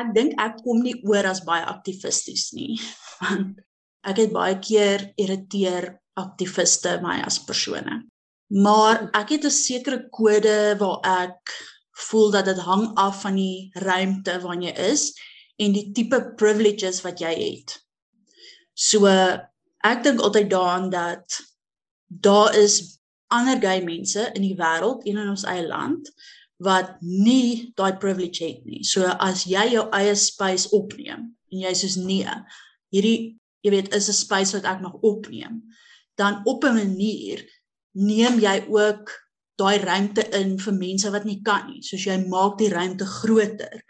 ek 0.00 0.14
dink 0.14 0.34
ek 0.40 0.58
kom 0.64 0.82
nie 0.82 0.96
oor 1.06 1.26
as 1.30 1.44
baie 1.46 1.64
aktivisties 1.64 2.52
nie. 2.56 2.78
Want 3.22 3.60
ek 4.04 4.18
het 4.20 4.34
baie 4.34 4.58
keer 4.60 5.06
irriteer 5.20 5.94
aktiviste 6.20 6.98
my 7.02 7.20
as 7.26 7.40
persone. 7.46 8.02
Maar 8.54 9.08
ek 9.16 9.34
het 9.34 9.44
'n 9.44 9.50
sekere 9.50 10.08
kode 10.10 10.76
waar 10.78 11.00
ek 11.26 11.54
voel 12.08 12.30
dat 12.30 12.44
dit 12.44 12.58
hang 12.58 12.90
af 12.98 13.22
van 13.22 13.34
die 13.34 13.70
ruimte 13.74 14.40
waarin 14.40 14.66
jy 14.68 14.74
is 14.92 15.14
en 15.56 15.72
die 15.72 15.92
tipe 15.92 16.34
privileges 16.36 17.00
wat 17.02 17.20
jy 17.20 17.34
het. 17.34 17.78
So 18.74 19.06
ek 19.84 20.02
dink 20.02 20.20
altyd 20.20 20.50
daaraan 20.50 20.90
dat 20.90 21.40
daar 22.08 22.54
is 22.56 23.00
ander 23.26 23.58
gay 23.60 23.80
mense 23.82 24.30
in 24.34 24.42
die 24.42 24.56
wêreld 24.58 25.04
en 25.04 25.18
in 25.18 25.28
ons 25.28 25.46
eie 25.48 25.66
land 25.66 26.10
wat 26.64 26.96
nie 27.00 27.72
daai 27.78 27.96
privilege 28.00 28.44
het 28.46 28.64
nie. 28.64 28.82
So 28.84 29.06
as 29.06 29.44
jy 29.48 29.66
jou 29.74 29.86
eie 29.96 30.14
space 30.16 30.70
opneem 30.76 31.30
en 31.52 31.64
jy 31.66 31.72
sê 31.76 31.90
nee, 32.00 32.36
hierdie 32.94 33.36
jy 33.64 33.72
weet 33.72 33.94
is 33.96 34.08
'n 34.08 34.16
space 34.16 34.52
wat 34.56 34.64
ek 34.68 34.80
mag 34.80 34.96
opneem, 35.00 35.62
dan 36.16 36.42
op 36.44 36.64
'n 36.64 36.74
manier 36.74 37.44
neem 37.92 38.38
jy 38.38 38.66
ook 38.68 39.10
daai 39.56 39.78
ruimte 39.78 40.24
in 40.34 40.58
vir 40.58 40.74
mense 40.74 41.10
wat 41.10 41.24
nie 41.24 41.40
kan 41.42 41.70
nie. 41.70 41.82
Soos 41.82 42.04
jy 42.04 42.16
maak 42.28 42.58
die 42.58 42.68
ruimte 42.68 43.06
groter. 43.06 43.82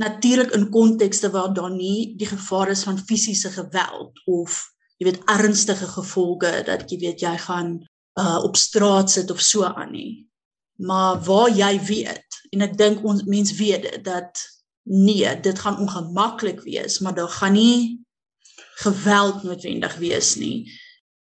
Natuurlik 0.00 0.54
in 0.56 0.70
kontekste 0.70 1.30
waar 1.30 1.52
daar 1.54 1.70
nie 1.70 2.16
die 2.16 2.26
gevaar 2.26 2.70
is 2.70 2.84
van 2.84 2.98
fisiese 2.98 3.50
geweld 3.50 4.12
of 4.26 4.64
jy 4.98 5.04
weet 5.04 5.22
ernstige 5.28 5.86
gevolge 5.86 6.62
dat 6.64 6.90
jy 6.90 6.98
weet 6.98 7.20
jy 7.20 7.36
gaan 7.36 7.78
uh, 8.18 8.40
op 8.44 8.56
straat 8.56 9.10
sit 9.10 9.30
of 9.30 9.40
so 9.40 9.64
aan 9.64 9.92
nie. 9.92 10.29
Maar 10.80 11.18
waar 11.26 11.50
jy 11.52 11.74
weet 11.88 12.38
en 12.54 12.64
ek 12.66 12.76
dink 12.80 13.04
ons 13.06 13.22
mens 13.28 13.52
weet 13.58 13.82
dit 13.86 14.04
dat 14.06 14.40
nee, 14.90 15.28
dit 15.44 15.58
gaan 15.60 15.78
ongemaklik 15.82 16.62
wees, 16.64 16.98
maar 17.04 17.14
daar 17.14 17.28
gaan 17.30 17.52
nie 17.54 18.00
geweld 18.80 19.42
noodwendig 19.44 19.96
wees 20.00 20.34
nie. 20.40 20.64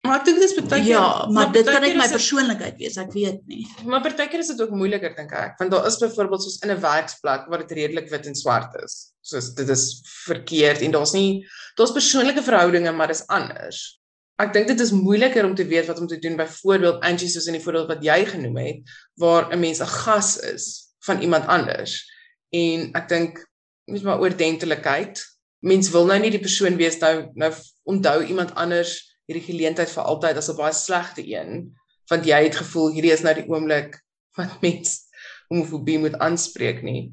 Maar 0.07 0.19
ek 0.21 0.25
dink 0.27 0.39
dis 0.39 0.53
baie 0.59 0.83
keer 0.83 0.91
Ja, 0.93 1.07
maar 1.33 1.49
dit 1.51 1.65
kan 1.67 1.81
net 1.83 1.95
my 1.97 2.05
is 2.05 2.11
dit- 2.13 2.17
persoonlikheid 2.19 2.77
wees, 2.79 2.97
ek 3.01 3.11
weet 3.15 3.39
nie. 3.49 3.63
Maar 3.83 4.03
partykeer 4.05 4.39
is 4.43 4.51
dit 4.53 4.61
ook 4.61 4.71
moeiliker 4.71 5.15
dink 5.17 5.31
ek, 5.35 5.57
want 5.59 5.71
daar 5.73 5.87
is 5.89 5.97
byvoorbeeld 5.99 6.43
soos 6.43 6.59
in 6.63 6.71
'n 6.71 6.79
werksplek 6.81 7.47
waar 7.49 7.63
dit 7.65 7.71
redelik 7.79 8.09
wit 8.09 8.25
en 8.27 8.35
swart 8.35 8.75
is. 8.83 9.11
Soos 9.21 9.53
dit 9.55 9.69
is 9.69 10.01
verkeerd 10.27 10.81
en 10.81 10.91
daar's 10.91 11.13
nie 11.13 11.47
daar's 11.75 11.91
persoonlike 11.91 12.43
verhoudinge, 12.43 12.91
maar 12.91 13.07
dis 13.07 13.27
anders. 13.27 13.99
Ek 14.37 14.53
dink 14.53 14.67
dit 14.69 14.79
is 14.79 14.93
moeiliker 14.93 15.45
om 15.45 15.55
te 15.57 15.65
weet 15.65 15.87
wat 15.89 15.99
om 15.99 16.07
te 16.07 16.19
doen 16.21 16.35
byvoorbeeld 16.37 17.01
Angie 17.01 17.29
soos 17.29 17.47
in 17.49 17.57
die 17.57 17.63
voorbeeld 17.63 17.87
wat 17.89 18.03
jy 18.05 18.19
genoem 18.25 18.57
het, 18.61 18.91
waar 19.17 19.49
'n 19.49 19.59
mens 19.59 19.81
'n 19.81 19.89
gas 19.89 20.37
is 20.37 20.93
van 21.05 21.21
iemand 21.21 21.47
anders. 21.47 22.05
En 22.53 22.93
ek 22.93 23.07
dink 23.09 23.47
mens 23.85 24.03
maar 24.03 24.19
oordentelikheid. 24.19 25.23
Mens 25.59 25.89
wil 25.89 26.05
nou 26.05 26.19
nie 26.19 26.31
die 26.31 26.43
persoon 26.43 26.77
wees 26.77 26.99
nou 26.99 27.31
nou 27.33 27.53
onthou 27.83 28.23
iemand 28.23 28.53
anders 28.55 29.17
hierdie 29.25 29.45
geleentheid 29.45 29.89
vir 29.89 30.03
altyd 30.03 30.37
as 30.37 30.49
'n 30.49 30.55
baie 30.55 30.73
slegte 30.73 31.23
een 31.25 31.73
want 32.09 32.25
jy 32.25 32.43
het 32.43 32.55
gevoel 32.55 32.91
hierdie 32.95 33.11
is 33.11 33.23
nou 33.23 33.33
die 33.35 33.47
oomblik 33.49 33.97
wat 34.37 34.61
mens 34.61 35.07
homofobie 35.49 35.99
moet 35.99 36.15
aanspreek 36.23 36.83
nie. 36.83 37.11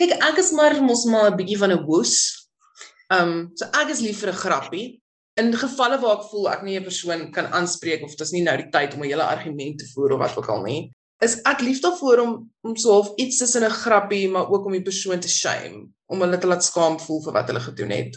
Kyk, 0.00 0.16
ek 0.22 0.38
is 0.38 0.52
maar 0.52 0.82
mos 0.82 1.04
maar 1.04 1.30
'n 1.30 1.36
bietjie 1.36 1.58
van 1.58 1.72
'n 1.72 1.84
woes. 1.84 2.48
Um 3.10 3.50
so 3.54 3.64
ek 3.66 3.88
is 3.90 4.00
lief 4.00 4.20
vir 4.20 4.32
'n 4.32 4.42
grappie. 4.44 5.02
In 5.38 5.52
gevalle 5.54 6.00
waar 6.00 6.18
ek 6.18 6.30
voel 6.30 6.50
ek 6.50 6.62
nie 6.62 6.78
'n 6.78 6.84
persoon 6.84 7.30
kan 7.32 7.46
aanspreek 7.46 8.02
of 8.02 8.16
dis 8.16 8.32
nie 8.32 8.42
nou 8.42 8.56
die 8.56 8.70
tyd 8.70 8.94
om 8.94 9.02
'n 9.02 9.10
hele 9.12 9.24
argument 9.24 9.78
te 9.78 9.86
voer 9.94 10.12
of 10.12 10.18
wat 10.18 10.36
ook 10.36 10.48
al 10.48 10.62
nie, 10.62 10.90
is 11.22 11.40
ek 11.44 11.60
lief 11.60 11.80
daarvoor 11.80 12.18
om 12.18 12.50
om 12.62 12.76
so 12.76 12.92
half 12.92 13.12
iets 13.16 13.38
tussen 13.38 13.64
'n 13.64 13.70
grappie 13.70 14.28
maar 14.28 14.50
ook 14.50 14.66
om 14.66 14.72
die 14.72 14.88
persoon 14.90 15.20
te 15.20 15.28
shame, 15.28 15.88
om 16.06 16.20
hulle 16.20 16.38
te 16.38 16.46
laat 16.46 16.64
skaam 16.64 16.98
voel 16.98 17.22
vir 17.22 17.32
wat 17.32 17.46
hulle 17.46 17.60
gedoen 17.60 17.90
het 17.90 18.16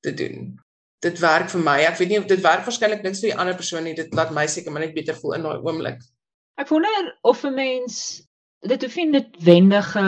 te 0.00 0.14
doen 0.14 0.56
dit 1.04 1.18
werk 1.22 1.50
vir 1.52 1.62
my. 1.62 1.76
Ek 1.86 1.98
weet 2.00 2.12
nie 2.12 2.20
of 2.20 2.28
dit 2.30 2.42
werk 2.44 2.66
waarskynlik 2.66 3.04
niks 3.04 3.22
vir 3.22 3.32
die 3.32 3.38
ander 3.38 3.56
persoon 3.58 3.86
nie. 3.86 3.94
Dit 3.96 4.14
laat 4.16 4.32
my 4.34 4.46
seker 4.50 4.72
maar 4.72 4.84
net 4.86 4.96
beter 4.96 5.16
voel 5.18 5.36
in 5.38 5.46
daai 5.46 5.58
oomblik. 5.58 6.02
Ek 6.60 6.70
wonder 6.72 7.12
of 7.22 7.44
'n 7.44 7.54
mens 7.54 8.22
dit 8.66 8.82
hoef 8.82 8.96
nie 8.96 9.10
noodwendige 9.12 10.06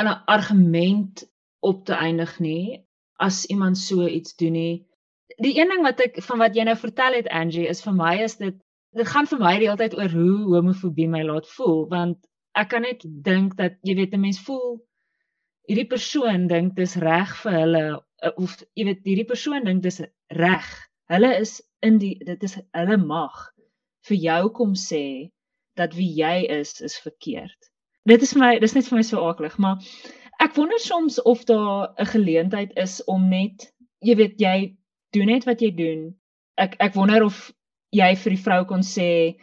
in 0.00 0.08
'n 0.08 0.22
argument 0.26 1.24
op 1.60 1.84
te 1.84 1.94
eindig 1.94 2.38
nie 2.40 2.84
as 3.20 3.44
iemand 3.46 3.78
so 3.78 4.06
iets 4.06 4.34
doen 4.36 4.52
nie. 4.52 4.86
Die 5.38 5.54
een 5.58 5.70
ding 5.70 5.82
wat 5.86 6.00
ek 6.00 6.18
van 6.22 6.38
wat 6.42 6.56
jy 6.56 6.64
nou 6.66 6.76
vertel 6.76 7.14
het 7.14 7.28
Angie 7.30 7.68
is 7.68 7.82
vir 7.84 7.94
my 7.94 8.16
is 8.24 8.36
dit 8.36 8.56
dit 8.96 9.06
gaan 9.06 9.26
vir 9.30 9.38
my 9.38 9.54
die 9.58 9.68
hele 9.68 9.78
tyd 9.78 9.94
oor 9.94 10.10
hoe 10.10 10.56
homofobie 10.56 11.08
my 11.08 11.22
laat 11.22 11.46
voel 11.46 11.84
want 11.92 12.18
ek 12.58 12.70
kan 12.72 12.82
net 12.82 13.04
dink 13.04 13.56
dat 13.56 13.76
jy 13.86 13.94
weet 13.94 14.14
'n 14.16 14.20
mens 14.20 14.40
voel 14.46 14.80
hierdie 15.68 15.88
persoon 15.88 16.46
dink 16.48 16.76
dis 16.76 16.96
reg 16.96 17.34
vir 17.42 17.56
hulle 17.60 17.82
uh, 18.24 18.32
of 18.36 18.56
jy 18.78 18.86
weet 18.88 19.04
hierdie 19.06 19.28
persoon 19.28 19.66
dink 19.68 19.82
dis 19.84 20.00
reg. 20.40 20.68
Hulle 21.12 21.32
is 21.40 21.58
in 21.84 21.98
die 22.00 22.16
dit 22.24 22.44
is 22.48 22.56
hulle 22.76 22.96
mag 23.02 23.36
vir 24.08 24.20
jou 24.24 24.42
kom 24.56 24.72
sê 24.80 25.30
dat 25.78 25.94
wie 25.94 26.08
jy 26.18 26.48
is 26.58 26.80
is 26.84 26.96
verkeerd. 27.04 27.70
Dit 28.08 28.24
is 28.24 28.32
vir 28.34 28.42
my 28.44 28.52
dis 28.62 28.74
net 28.74 28.88
vir 28.88 28.98
my 28.98 29.04
so 29.04 29.20
aaklig, 29.28 29.58
maar 29.60 29.84
ek 30.40 30.56
wonder 30.56 30.80
soms 30.80 31.20
of 31.22 31.44
daar 31.44 31.92
'n 31.98 32.12
geleentheid 32.14 32.72
is 32.76 33.02
om 33.04 33.28
net 33.28 33.68
jy 34.00 34.16
weet 34.16 34.40
jy 34.40 34.56
doen 35.12 35.26
net 35.26 35.44
wat 35.44 35.62
jy 35.62 35.70
doen. 35.74 36.14
Ek 36.56 36.76
ek 36.80 36.94
wonder 36.94 37.24
of 37.24 37.52
jy 37.94 38.14
vir 38.14 38.34
die 38.34 38.42
vrou 38.42 38.64
kon 38.68 38.82
sê 38.82 39.36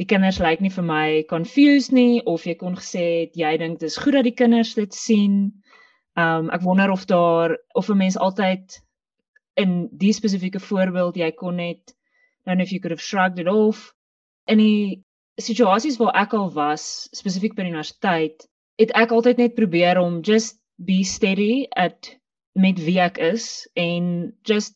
die 0.00 0.06
kinders 0.08 0.40
lyk 0.40 0.60
nie 0.60 0.72
vir 0.72 0.84
my 0.84 1.22
confused 1.28 1.92
nie 1.92 2.22
of 2.26 2.46
jy 2.46 2.54
kon 2.56 2.76
gesê 2.76 3.30
jy 3.36 3.56
dink 3.60 3.80
dis 3.80 3.98
goed 4.00 4.16
dat 4.16 4.24
die 4.24 4.36
kinders 4.36 4.74
dit 4.74 4.94
sien 4.94 5.50
Um 6.16 6.50
ek 6.50 6.64
wonder 6.66 6.90
of 6.90 7.06
daar 7.06 7.58
of 7.72 7.88
'n 7.88 7.96
mens 7.96 8.18
altyd 8.18 8.82
in 9.54 9.88
die 9.92 10.12
spesifieke 10.12 10.60
voorbeeld 10.60 11.16
jy 11.16 11.30
kon 11.30 11.56
net 11.56 11.94
don't 12.44 12.56
know 12.56 12.64
if 12.64 12.72
you 12.72 12.80
could 12.80 12.90
have 12.90 13.02
shrugged 13.02 13.38
it 13.38 13.46
off 13.46 13.94
in 14.46 14.58
die 14.58 15.04
situasies 15.40 15.98
waar 15.98 16.16
ek 16.22 16.34
al 16.34 16.50
was 16.50 17.08
spesifiek 17.12 17.54
by 17.54 17.62
die 17.62 17.70
universiteit 17.70 18.48
het 18.78 18.90
ek 18.94 19.12
altyd 19.12 19.38
net 19.38 19.54
probeer 19.54 19.98
om 19.98 20.20
just 20.22 20.58
be 20.76 21.04
steady 21.04 21.66
at 21.76 22.16
met 22.54 22.78
wie 22.78 22.98
ek 23.00 23.18
is 23.18 23.68
en 23.76 24.32
just 24.44 24.74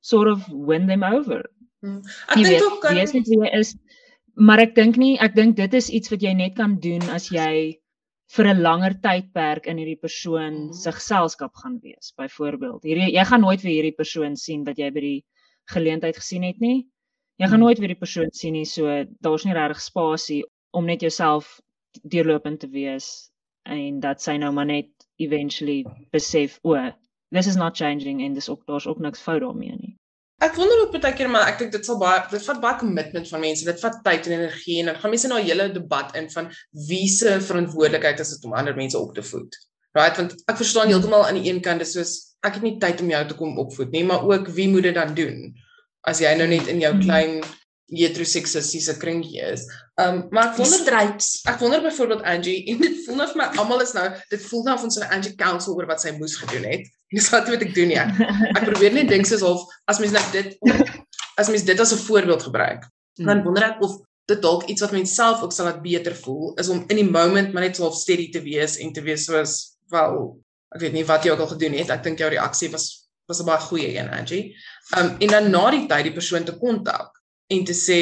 sort 0.00 0.28
of 0.28 0.46
win 0.48 0.86
them 0.86 1.02
over. 1.04 1.44
Hmm. 1.80 2.00
Ek 2.28 2.42
dink 2.42 2.62
ook 2.62 2.80
kan 2.82 2.94
wees 2.94 3.12
net 3.14 3.28
wie 3.28 3.38
jy 3.40 3.50
is. 3.58 3.76
Maar 4.34 4.58
ek 4.60 4.74
dink 4.74 4.96
nie, 4.96 5.16
ek 5.18 5.34
dink 5.34 5.56
dit 5.56 5.74
is 5.74 5.90
iets 5.90 6.10
wat 6.10 6.22
jy 6.22 6.32
net 6.34 6.54
kan 6.56 6.76
doen 6.80 7.02
as 7.10 7.28
jy 7.30 7.78
vir 8.36 8.46
'n 8.46 8.60
langer 8.62 8.94
tydperk 9.02 9.66
in 9.66 9.78
hierdie 9.78 10.00
persoon 10.00 10.68
Mhm. 10.68 10.72
se 10.72 10.92
geselskap 10.92 11.54
gaan 11.54 11.80
wees. 11.82 12.12
Byvoorbeeld, 12.18 12.82
hierdie 12.84 13.12
jy 13.14 13.24
gaan 13.24 13.40
nooit 13.40 13.60
vir 13.60 13.70
hierdie 13.70 13.96
persoon 13.96 14.36
sien 14.36 14.64
wat 14.64 14.76
jy 14.78 14.90
by 14.90 15.00
die 15.00 15.24
geleentheid 15.70 16.16
gesien 16.16 16.42
het 16.44 16.60
nie. 16.60 16.86
Jy 17.38 17.46
gaan 17.46 17.58
Mhm. 17.60 17.64
nooit 17.64 17.78
weer 17.78 17.88
die 17.88 17.94
persoon 18.04 18.30
sien 18.32 18.52
nie, 18.52 18.64
so 18.64 19.04
daar's 19.22 19.44
nie 19.44 19.54
regtig 19.54 19.80
spasie 19.80 20.44
om 20.72 20.86
net 20.86 21.00
jouself 21.00 21.60
deurlopend 22.04 22.60
te 22.60 22.68
wees 22.68 23.30
en 23.66 24.00
dat 24.00 24.20
sy 24.20 24.36
nou 24.36 24.52
maar 24.52 24.66
net 24.66 24.88
eventually 25.18 25.84
besef 26.12 26.58
o, 26.62 26.74
this 27.30 27.46
is 27.46 27.56
not 27.56 27.76
changing 27.76 28.22
en 28.24 28.34
dis 28.34 28.48
ook 28.48 28.66
daar's 28.66 28.86
ook 28.86 28.98
niks 28.98 29.20
fout 29.20 29.40
daarmee 29.40 29.76
nie. 29.76 29.94
Ek 30.38 30.54
wonder 30.54 30.84
ook 30.84 30.92
baie 30.94 31.14
keer 31.18 31.30
maar 31.30 31.48
ek 31.50 31.58
dink 31.58 31.72
dit 31.74 31.86
sal 31.86 31.98
baie 31.98 32.22
dit 32.30 32.44
vat 32.46 32.60
baie 32.62 32.78
commitment 32.78 33.28
van 33.28 33.40
mense. 33.42 33.66
Dit 33.66 33.80
vat 33.82 33.98
tyd 34.04 34.28
en 34.28 34.36
energie 34.38 34.78
en 34.80 34.92
dan 34.92 35.00
gaan 35.02 35.10
mense 35.10 35.28
na 35.28 35.40
'n 35.40 35.48
hele 35.48 35.72
debat 35.74 36.14
in 36.16 36.30
van 36.30 36.50
wie 36.88 37.08
se 37.08 37.40
verantwoordelikheid 37.40 38.20
is 38.20 38.30
dit 38.36 38.44
om 38.44 38.54
ander 38.54 38.76
mense 38.76 38.98
op 38.98 39.14
te 39.14 39.22
voed. 39.22 39.58
Right? 39.98 40.16
Want 40.16 40.34
ek 40.46 40.56
verstaan 40.56 40.88
heeltemal 40.88 41.26
aan 41.26 41.42
die 41.42 41.50
een 41.50 41.60
kant 41.60 41.78
dis 41.82 41.92
soos 41.92 42.12
ek 42.46 42.54
het 42.54 42.62
nie 42.62 42.78
tyd 42.78 43.00
om 43.00 43.10
jou 43.10 43.24
te 43.26 43.34
kom 43.34 43.58
opvoed 43.58 43.90
nie, 43.90 44.04
maar 44.04 44.22
ook 44.22 44.48
wie 44.54 44.68
moet 44.68 44.82
dit 44.82 44.94
dan 44.94 45.14
doen? 45.14 45.54
As 46.06 46.20
jy 46.20 46.34
nou 46.38 46.46
net 46.46 46.68
in 46.68 46.78
jou 46.80 46.94
Mhm. 46.94 47.42
Klein 47.88 47.96
heteroseksistiese 47.96 48.96
kringie 48.98 49.40
is. 49.40 49.64
Um 49.96 50.26
maar 50.30 50.50
ek 50.50 50.58
wonder 50.60 50.78
stryds. 50.78 51.40
Ek 51.48 51.58
wonder 51.58 51.82
byvoorbeeld 51.82 52.22
Angie 52.22 52.64
en 52.70 52.80
dit 52.82 53.04
voel 53.04 53.16
nou 53.16 53.28
vir 53.28 53.40
my 53.40 53.48
almal 53.56 53.82
is 53.82 53.94
nou 53.96 54.08
dit 54.30 54.42
voel 54.50 54.64
nou 54.64 54.74
of 54.76 54.84
ons 54.84 54.98
'n 54.98 55.08
Angie 55.10 55.34
counsel 55.36 55.74
oor 55.74 55.86
wat 55.86 56.00
sy 56.00 56.12
moes 56.18 56.36
gedoen 56.36 56.64
het. 56.68 56.84
Dis 57.16 57.30
wat 57.30 57.48
ek 57.48 57.74
doen 57.74 57.90
ja. 57.90 58.04
Ek 58.54 58.66
probeer 58.68 58.92
net 58.92 59.08
dink 59.08 59.26
soos 59.26 59.42
of 59.42 59.64
as 59.86 59.98
mens 59.98 60.12
nou 60.12 60.24
dit 60.32 60.56
as 61.38 61.48
mens 61.48 61.64
dit 61.64 61.80
as 61.80 61.92
'n 61.92 62.04
voorbeeld 62.04 62.42
gebruik, 62.42 62.84
dan 63.16 63.42
wonder 63.42 63.64
ek 63.64 63.80
of 63.80 63.96
dit 64.28 64.42
dalk 64.42 64.68
iets 64.68 64.84
wat 64.84 64.92
mens 64.92 65.14
self 65.14 65.40
ook 65.40 65.52
sal 65.52 65.64
laat 65.64 65.80
beter 65.82 66.12
voel 66.12 66.52
is 66.60 66.68
om 66.68 66.84
in 66.88 66.96
die 67.00 67.10
moment 67.10 67.52
maar 67.52 67.64
net 67.64 67.76
so 67.76 67.88
half 67.88 67.96
steady 67.96 68.28
te 68.30 68.42
wees 68.42 68.76
en 68.76 68.92
te 68.92 69.00
wees 69.00 69.24
soos 69.24 69.78
wel 69.88 70.36
ek 70.76 70.80
weet 70.80 70.92
nie 70.92 71.04
wat 71.08 71.24
jy 71.24 71.32
ook 71.32 71.40
al 71.40 71.54
gedoen 71.56 71.72
het. 71.72 71.88
Ek 71.88 72.04
dink 72.04 72.18
jou 72.18 72.28
reaksie 72.28 72.68
was 72.68 73.08
was 73.28 73.40
'n 73.40 73.46
baie 73.48 73.60
goeie 73.60 73.96
een 73.96 74.10
Angie. 74.12 74.56
Um 74.96 75.16
en 75.20 75.28
dan 75.28 75.50
na 75.50 75.70
die 75.70 75.86
tyd 75.88 76.04
die 76.04 76.12
persoon 76.12 76.44
te 76.44 76.52
kontak 76.52 77.17
en 77.48 77.64
te 77.64 77.76
sê 77.76 78.00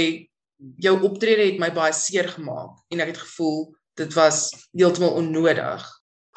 jou 0.82 0.94
optrede 1.06 1.50
het 1.50 1.60
my 1.60 1.70
baie 1.74 1.94
seer 1.96 2.28
gemaak 2.32 2.78
en 2.92 3.02
ek 3.04 3.14
het 3.14 3.22
gevoel 3.24 3.66
dit 3.96 4.12
was 4.16 4.50
heeltemal 4.76 5.16
onnodig. 5.20 5.84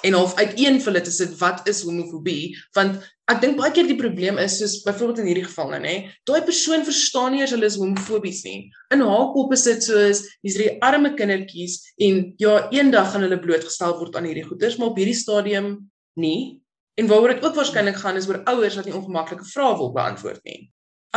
En 0.04 0.16
half 0.16 0.36
uiteenvul 0.40 0.96
dit 0.96 1.08
is 1.12 1.18
dit 1.20 1.32
wat 1.42 1.68
is 1.68 1.82
homofobie 1.84 2.56
want 2.78 3.02
ek 3.30 3.42
dink 3.44 3.60
baie 3.60 3.72
keer 3.76 3.88
die 3.90 4.00
probleem 4.00 4.40
is 4.42 4.58
soos 4.62 4.80
byvoorbeeld 4.86 5.22
in 5.24 5.30
hierdie 5.30 5.46
geval 5.46 5.74
nou 5.74 5.82
nê, 5.84 5.96
daai 6.26 6.40
persoon 6.48 6.86
verstaan 6.88 7.36
nie 7.36 7.44
eers 7.44 7.54
hulle 7.54 7.68
is 7.68 7.78
homofobies 7.78 8.42
nie. 8.48 8.72
In 8.96 9.04
haar 9.06 9.28
kop 9.36 9.54
is 9.54 9.68
dit 9.68 9.84
soos 9.86 10.24
hier's 10.42 10.56
hierdie 10.58 10.80
arme 10.86 11.14
kindertjies 11.20 11.78
en 12.08 12.24
ja, 12.42 12.56
eendag 12.74 13.12
gaan 13.14 13.28
hulle 13.28 13.42
blootgestel 13.44 14.00
word 14.00 14.18
aan 14.18 14.30
hierdie 14.32 14.48
goeters, 14.48 14.80
maar 14.80 14.94
op 14.94 14.98
hierdie 15.00 15.18
stadium 15.18 15.76
nie. 16.20 16.60
En 17.00 17.08
waaroor 17.12 17.36
dit 17.36 17.46
ook 17.46 17.60
waarskynlik 17.60 18.00
gaan 18.02 18.18
is 18.20 18.28
oor 18.32 18.42
ouers 18.50 18.80
wat 18.80 18.90
nie 18.90 18.98
ongemaklike 18.98 19.46
vrae 19.52 19.78
wil 19.78 19.94
beantwoord 19.96 20.42
nie. 20.48 20.62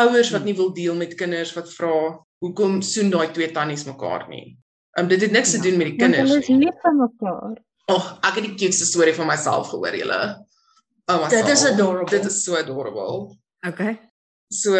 Ouers 0.00 0.30
wat 0.32 0.44
nie 0.44 0.54
wil 0.56 0.72
deel 0.74 0.94
met 0.96 1.14
kinders 1.14 1.52
wat 1.56 1.68
vra 1.74 2.18
hoekom 2.42 2.80
soen 2.82 3.10
daai 3.12 3.30
twee 3.32 3.50
tannies 3.52 3.84
mekaar 3.84 4.28
nie. 4.28 4.56
Um 4.98 5.08
dit 5.08 5.20
het 5.20 5.32
niks 5.32 5.50
te 5.50 5.56
Ja, 5.60 5.62
doen 5.62 5.76
met 5.78 5.86
die 5.86 5.96
Want 5.98 6.16
hulle 6.16 6.24
kinders 6.24 6.42
is 6.42 6.48
nie. 6.48 6.58
lief 6.66 6.80
vir 6.82 6.94
mekaar. 6.96 7.58
Ag, 7.92 8.06
ek 8.22 8.34
het 8.34 8.44
die 8.44 8.54
cutest 8.56 8.86
storie 8.92 9.14
van 9.14 9.26
myself 9.26 9.68
gehoor 9.68 9.96
julle. 9.96 10.20
Oh 11.10 11.18
my 11.22 11.28
Dit 11.28 11.48
is 11.48 11.64
adorable. 11.64 12.10
Dit 12.10 12.24
is 12.24 12.44
so 12.44 12.56
adorable. 12.56 13.36
Okay. 13.66 13.98
So 14.50 14.76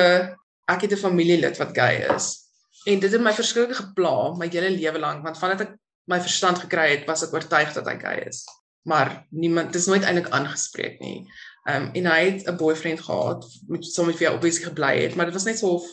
ek 0.69 0.81
het 0.87 0.93
'n 0.93 0.97
familielid 0.97 1.59
wat 1.59 1.75
gay 1.75 2.07
is 2.15 2.39
en 2.87 2.99
dit 3.01 3.13
het 3.13 3.21
my 3.21 3.33
verskriklik 3.33 3.77
gepla 3.77 4.35
my 4.39 4.49
hele 4.49 4.71
lewe 4.71 4.99
lank 4.99 5.23
want 5.25 5.39
vandat 5.39 5.61
ek 5.61 5.77
my 6.07 6.19
verstand 6.21 6.59
gekry 6.59 6.91
het, 6.97 7.07
was 7.07 7.23
ek 7.23 7.33
oortuig 7.33 7.73
dat 7.75 7.87
hy 7.87 7.99
gay 7.99 8.25
is. 8.27 8.45
Maar 8.85 9.27
niemand 9.31 9.73
dis 9.73 9.87
nooit 9.87 10.03
eintlik 10.03 10.29
aangespreek 10.35 10.99
nie. 11.01 11.29
Um 11.71 11.91
en 11.95 12.07
hy 12.11 12.21
het 12.31 12.47
'n 12.49 12.57
boyfriend 12.57 13.01
gehad 13.01 13.47
met 13.69 13.85
saam 13.85 14.07
met 14.07 14.19
wie 14.19 14.29
hy 14.29 14.35
obviously 14.35 14.65
gebly 14.65 14.95
het, 15.03 15.15
maar 15.15 15.27
dit 15.31 15.35
was 15.35 15.45
net 15.45 15.59
so 15.59 15.79
of 15.79 15.85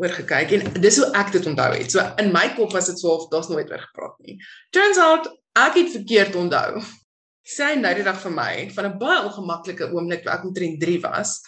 oor 0.00 0.08
gekyk 0.08 0.52
en 0.56 0.80
dis 0.80 0.96
hoe 0.96 1.10
ek 1.12 1.32
dit 1.32 1.46
onthou 1.46 1.70
het. 1.74 1.90
So 1.90 2.00
in 2.16 2.32
my 2.32 2.48
kop 2.56 2.72
was 2.72 2.86
dit 2.86 2.98
so 2.98 3.08
of 3.08 3.28
daar's 3.28 3.48
nooit 3.48 3.70
oor 3.70 3.82
gepraat 3.82 4.18
nie. 4.24 4.38
Turns 4.70 4.98
out 4.98 5.28
ek 5.52 5.74
het 5.74 5.92
verkeerd 5.92 6.34
onthou. 6.34 6.82
Sy 7.42 7.74
nou 7.76 7.94
die 7.94 8.06
dag 8.06 8.20
vir 8.22 8.32
my 8.32 8.70
van 8.70 8.86
'n 8.86 8.98
baie 8.98 9.24
ongemaklike 9.26 9.90
oomblik 9.92 10.22
toe 10.22 10.32
ek 10.32 10.44
omtrent 10.44 10.80
3 10.80 11.00
was 11.00 11.42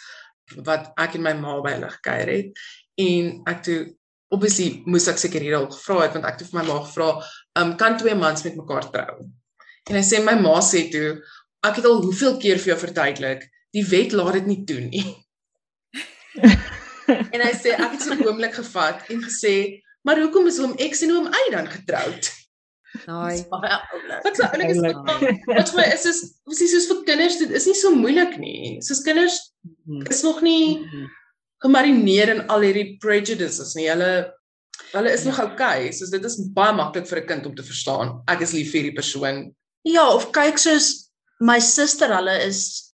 wat 0.65 0.91
ek 0.97 1.15
en 1.15 1.21
my 1.21 1.33
ma 1.33 1.61
by 1.61 1.71
hulle 1.71 1.89
gekuier 1.89 2.29
het 2.29 2.59
en 3.01 3.41
ek 3.47 3.63
toe 3.63 3.79
obviously 4.29 4.83
moes 4.85 5.07
ek 5.07 5.17
seker 5.17 5.41
hier 5.41 5.57
al 5.57 5.67
gevra 5.71 6.03
het 6.03 6.13
want 6.13 6.25
ek 6.25 6.39
het 6.39 6.51
vir 6.51 6.59
my 6.59 6.67
ma 6.67 6.77
gevra, 6.83 7.09
um 7.61 7.75
kan 7.77 7.97
twee 7.97 8.15
mans 8.15 8.43
met 8.43 8.55
mekaar 8.55 8.91
trou? 8.91 9.25
En 9.89 9.95
hy 9.95 10.03
sê 10.05 10.21
my 10.23 10.35
ma 10.39 10.59
sê 10.61 10.85
toe 10.91 11.21
ek 11.65 11.79
het 11.79 11.85
al 11.89 12.01
hoeveel 12.03 12.37
keer 12.41 12.61
vir 12.61 12.73
jou 12.73 12.79
verduidelik, 12.85 13.45
die 13.75 13.83
wet 13.91 14.15
laat 14.15 14.39
dit 14.39 14.47
nie 14.51 14.61
toe 14.67 14.79
nie. 14.87 15.05
en 17.33 17.43
hy 17.43 17.51
sê 17.55 17.75
ek 17.75 17.95
het 17.95 18.01
so 18.05 18.15
'n 18.15 18.23
oomblik 18.25 18.55
gevat 18.55 19.05
en 19.11 19.21
gesê, 19.23 19.83
maar 20.07 20.21
hoekom 20.21 20.47
is 20.47 20.59
oom 20.63 20.75
X 20.79 21.03
en 21.05 21.15
oom 21.17 21.27
Y 21.27 21.45
dan 21.51 21.67
getroud? 21.71 22.31
Daai. 23.03 23.43
Wat 23.51 24.37
so 24.37 24.47
oulik 24.47 24.71
is 24.71 24.79
Oulik. 24.79 25.43
wat 25.49 25.71
vir 25.73 25.79
my 25.79 25.85
is 25.91 26.05
is 26.07 26.21
is 26.47 26.71
soos 26.71 26.87
vir 26.91 27.03
kinders 27.09 27.37
dit 27.41 27.51
is 27.51 27.67
nie 27.67 27.75
so 27.75 27.91
moeilik 27.91 28.37
nie. 28.39 28.79
Soos 28.85 29.03
kinders 29.03 29.37
is 30.09 30.23
nog 30.23 30.41
nie 30.45 30.79
gemarineer 31.63 32.31
in 32.35 32.41
al 32.47 32.63
hierdie 32.63 32.95
prejudices 33.03 33.75
nie. 33.75 33.89
Hulle 33.91 34.31
hulle 34.93 35.11
is 35.11 35.25
nog 35.27 35.41
okay. 35.43 35.91
Soos 35.91 36.13
dit 36.13 36.23
is 36.23 36.39
baie 36.55 36.75
maklik 36.75 37.09
vir 37.11 37.21
'n 37.23 37.27
kind 37.27 37.45
om 37.51 37.55
te 37.55 37.63
verstaan. 37.63 38.21
Ek 38.31 38.41
is 38.41 38.53
lief 38.53 38.71
vir 38.71 38.81
hierdie 38.81 38.99
persoon. 39.01 39.51
Ja, 39.83 40.07
of 40.13 40.31
kyk 40.31 40.57
soos 40.57 41.11
my 41.39 41.59
suster, 41.59 42.13
hulle 42.15 42.39
is 42.47 42.84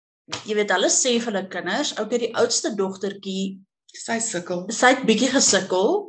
jy 0.48 0.56
weet 0.56 0.72
hulle 0.76 0.89
sê 0.89 1.17
vir 1.20 1.32
hulle 1.32 1.48
kinders, 1.52 1.94
okay, 2.00 2.17
die 2.17 2.34
oudste 2.36 2.74
dogtertjie, 2.76 3.60
Sy 3.91 4.20
sukkel. 4.24 4.65
sy 4.72 4.94
het 4.94 5.06
bietjie 5.08 5.32
gesukkel. 5.34 6.08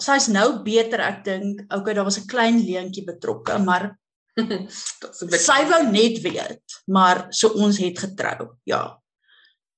Sy's 0.00 0.28
nou 0.30 0.62
beter, 0.66 1.00
ek 1.02 1.24
dink. 1.26 1.64
Okay, 1.72 1.94
daar 1.94 2.06
was 2.06 2.18
'n 2.18 2.26
klein 2.30 2.58
leentjie 2.62 3.04
betrokke, 3.04 3.58
maar 3.58 3.96
sy 5.48 5.60
wou 5.70 5.82
net 5.90 6.22
weet, 6.22 6.62
maar 6.86 7.26
so 7.30 7.48
ons 7.54 7.78
het 7.78 7.98
getrou. 7.98 8.54
Ja. 8.66 8.98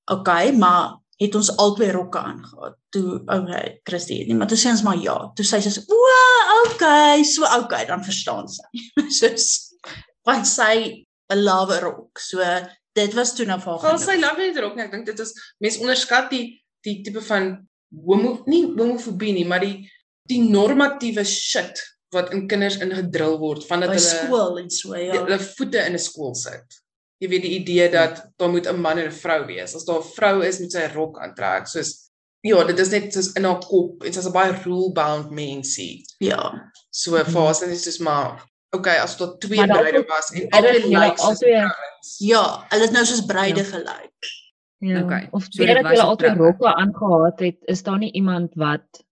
Okay, 0.09 0.51
maar 0.51 0.97
het 1.19 1.35
ons 1.35 1.49
albei 1.57 1.91
rokke 1.91 2.19
aangehad. 2.19 2.77
Toe 2.93 3.21
okay, 3.25 3.79
Christie 3.83 4.19
het 4.19 4.27
nie, 4.27 4.37
maar 4.37 4.47
toe 4.47 4.57
sê 4.57 4.69
ons 4.69 4.83
maar 4.85 4.97
ja. 5.01 5.17
Toe 5.35 5.45
sê 5.45 5.61
sy 5.61 5.69
so, 5.69 5.81
"O, 5.89 5.97
okay, 6.65 7.23
so 7.23 7.45
okay, 7.57 7.85
dan 7.85 8.03
verstaan 8.03 8.47
sy." 8.47 8.65
Soos 9.19 9.73
want 10.25 10.47
sy 10.47 11.05
'n 11.29 11.43
lawe 11.43 11.79
rok. 11.79 12.19
So 12.19 12.41
dit 12.97 13.13
was 13.17 13.33
toe 13.37 13.45
nou 13.49 13.59
vir 13.61 13.71
haar. 13.73 13.81
Val 13.85 13.99
sy 14.01 14.15
genoeg. 14.15 14.23
love 14.25 14.47
net 14.47 14.63
ook 14.63 14.75
nie. 14.77 14.85
Ek 14.87 14.91
dink 14.95 15.05
dit 15.11 15.19
is 15.25 15.33
mense 15.63 15.81
onderskat 15.83 16.31
die 16.33 16.45
die 16.85 16.97
tipe 17.03 17.21
van 17.27 17.51
homo 18.07 18.43
nie 18.47 18.63
homofobie 18.77 19.33
nie, 19.37 19.45
maar 19.45 19.63
die 19.63 19.85
die 20.27 20.41
normatiewe 20.43 21.23
shit 21.25 21.79
wat 22.15 22.31
in 22.35 22.47
kinders 22.47 22.77
ingedrul 22.83 23.37
word 23.41 23.63
vandat 23.67 23.89
hulle 23.93 24.03
skool 24.03 24.59
en 24.61 24.69
so 24.71 24.93
die- 24.95 25.05
ja. 25.07 25.21
hulle 25.23 25.39
voete 25.39 25.85
in 25.85 25.93
'n 25.95 25.99
skool 25.99 26.35
sit. 26.35 26.81
Jy 27.21 27.29
weet 27.29 27.41
die 27.41 27.55
idee 27.59 27.89
dat 27.91 28.23
daar 28.37 28.49
moet 28.49 28.67
'n 28.67 28.79
man 28.81 28.99
en 28.99 29.07
'n 29.07 29.11
vrou 29.23 29.45
wees. 29.47 29.75
As 29.75 29.85
daar 29.85 29.99
'n 29.99 30.11
vrou 30.15 30.41
is, 30.45 30.59
moet 30.59 30.71
sy 30.71 30.83
'n 30.85 30.93
rok 30.95 31.19
aantrek. 31.19 31.67
Soos 31.67 32.09
ja, 32.43 32.63
dit 32.63 32.79
is 32.79 32.89
net 32.91 33.13
soos 33.13 33.33
in 33.35 33.43
haar 33.43 33.59
kop. 33.59 33.99
Dit's 34.03 34.25
'n 34.25 34.31
baie 34.31 34.53
rule 34.65 34.91
bound 34.93 35.31
mensie. 35.31 36.03
Ja. 36.19 36.71
So 36.91 37.11
vir 37.11 37.41
haar 37.41 37.51
is 37.51 37.59
dit 37.59 37.79
soos 37.79 37.99
maar 37.99 38.43
okay, 38.75 38.97
as 38.99 39.17
daar 39.17 39.37
twee 39.39 39.65
bruide 39.67 40.03
was 40.07 40.31
en 40.31 40.49
albei 40.49 40.71
hulle 40.81 40.99
lyk 40.99 41.17
soos 41.17 41.41
albei- 41.41 41.53
vrouens. 41.55 42.15
Ja, 42.19 42.43
hulle 42.69 42.81
het 42.87 42.91
nou 42.91 43.05
soos 43.05 43.25
bruide 43.25 43.63
Ja. 43.63 43.69
gelyk. 43.71 44.31
Ja. 44.79 45.03
Okay, 45.03 45.27
Of 45.31 45.43
so 45.43 45.49
so 45.51 45.65
dit 45.65 45.73
dat 45.75 45.83
was 45.83 45.91
hulle 45.91 46.03
altyd 46.11 46.37
rokke 46.37 46.73
aangehad 46.75 47.39
het, 47.39 47.57
is 47.65 47.83
daar 47.83 47.97
nie 47.97 48.11
iemand 48.13 48.53
wat 48.55 49.03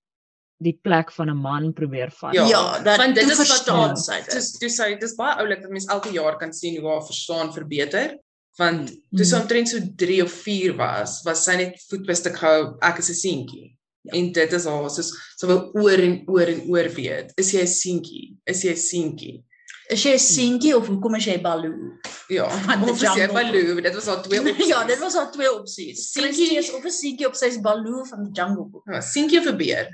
die 0.58 0.80
plek 0.82 1.12
van 1.12 1.30
'n 1.30 1.38
man 1.38 1.74
probeer 1.74 2.12
vat. 2.12 2.34
Ja, 2.34 2.46
Ja, 2.48 2.80
dat 2.84 2.98
want 2.98 3.16
dit 3.16 3.24
is 3.30 3.38
wat 3.38 3.48
verstaan 3.48 3.88
haar- 3.90 3.98
sy 3.98 4.16
dit. 4.22 4.32
Dis 4.32 4.52
dis 4.60 4.76
sy 4.76 4.96
dis 5.00 5.16
baie 5.16 5.36
oulik 5.40 5.62
dat 5.62 5.72
mens 5.72 5.86
elke 5.86 6.10
jaar 6.12 6.38
kan 6.38 6.54
sien 6.54 6.80
hoe 6.82 6.90
haar 6.92 7.06
verstaan 7.06 7.54
verbeter. 7.54 8.18
Want 8.58 8.88
toe 9.16 9.26
sy 9.26 9.36
Mm. 9.36 9.42
omtrent 9.42 9.70
so 9.70 9.78
3 9.96 10.24
of 10.24 10.32
4 10.32 10.76
was, 10.76 11.22
was 11.24 11.44
sy 11.44 11.56
net 11.56 11.84
voet 11.90 12.06
by 12.06 12.14
stuk 12.14 12.36
gehou 12.38 12.78
ek 12.82 12.98
is 13.00 13.10
'n 13.10 13.14
seentjie. 13.14 13.76
Ja. 14.06 14.18
En 14.20 14.32
dit 14.32 14.54
is 14.54 14.66
haar 14.66 14.90
soos 14.90 15.10
sy 15.38 15.48
wil 15.48 15.70
oor 15.74 16.00
en 16.00 16.16
oor 16.28 16.48
en 16.52 16.62
oor 16.70 16.90
weet. 16.96 17.32
Is 17.42 17.52
jy 17.52 17.62
'n 17.62 17.68
seentjie? 17.68 18.36
Is 18.46 18.62
jy 18.64 18.72
'n 18.74 18.78
seentjie? 18.78 19.44
Is 19.90 20.04
jy 20.04 20.14
'n 20.14 20.20
seentjie 20.20 20.76
of 20.78 20.88
hoekom 20.88 21.16
is 21.16 21.26
jy 21.26 21.38
baloo? 21.42 21.98
Ja, 22.30 22.46
of 22.46 22.90
is 22.96 23.02
jy 23.02 23.16
jungle. 23.18 23.34
Baloo, 23.34 23.82
dit 23.82 23.94
was 23.94 24.08
al 24.08 24.22
twee 24.22 24.40
opsies. 24.52 24.68
ja, 24.68 24.84
dit 24.86 25.00
was 25.00 25.16
al 25.16 25.32
twee 25.32 25.52
opsies. 25.54 26.12
Seentjie- 26.12 26.58
is 26.58 26.72
of 26.74 26.84
'n 26.86 26.90
seentjie 26.92 27.28
op 27.28 27.36
sy 27.36 27.60
Baloo 27.62 28.04
van 28.06 28.24
die 28.24 28.32
Jungle 28.34 28.66
Book. 28.66 28.84
Ja, 28.86 29.02
seentjie 29.02 29.40
of 29.40 29.46
'n 29.46 29.58
beer. 29.58 29.88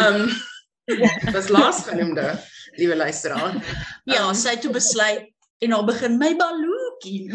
Um 0.00 0.28
was 1.34 1.48
laasgenoemde, 1.48 2.40
liewe 2.76 2.96
luisteraar. 2.96 3.54
Ja, 4.04 4.28
Um, 4.28 4.34
sy 4.34 4.48
het 4.56 4.60
toe 4.62 4.72
besluit 4.72 5.26
en 5.60 5.70
haar 5.72 5.84
begin 5.84 6.16
my 6.18 6.34
balooetjie. 7.02 7.30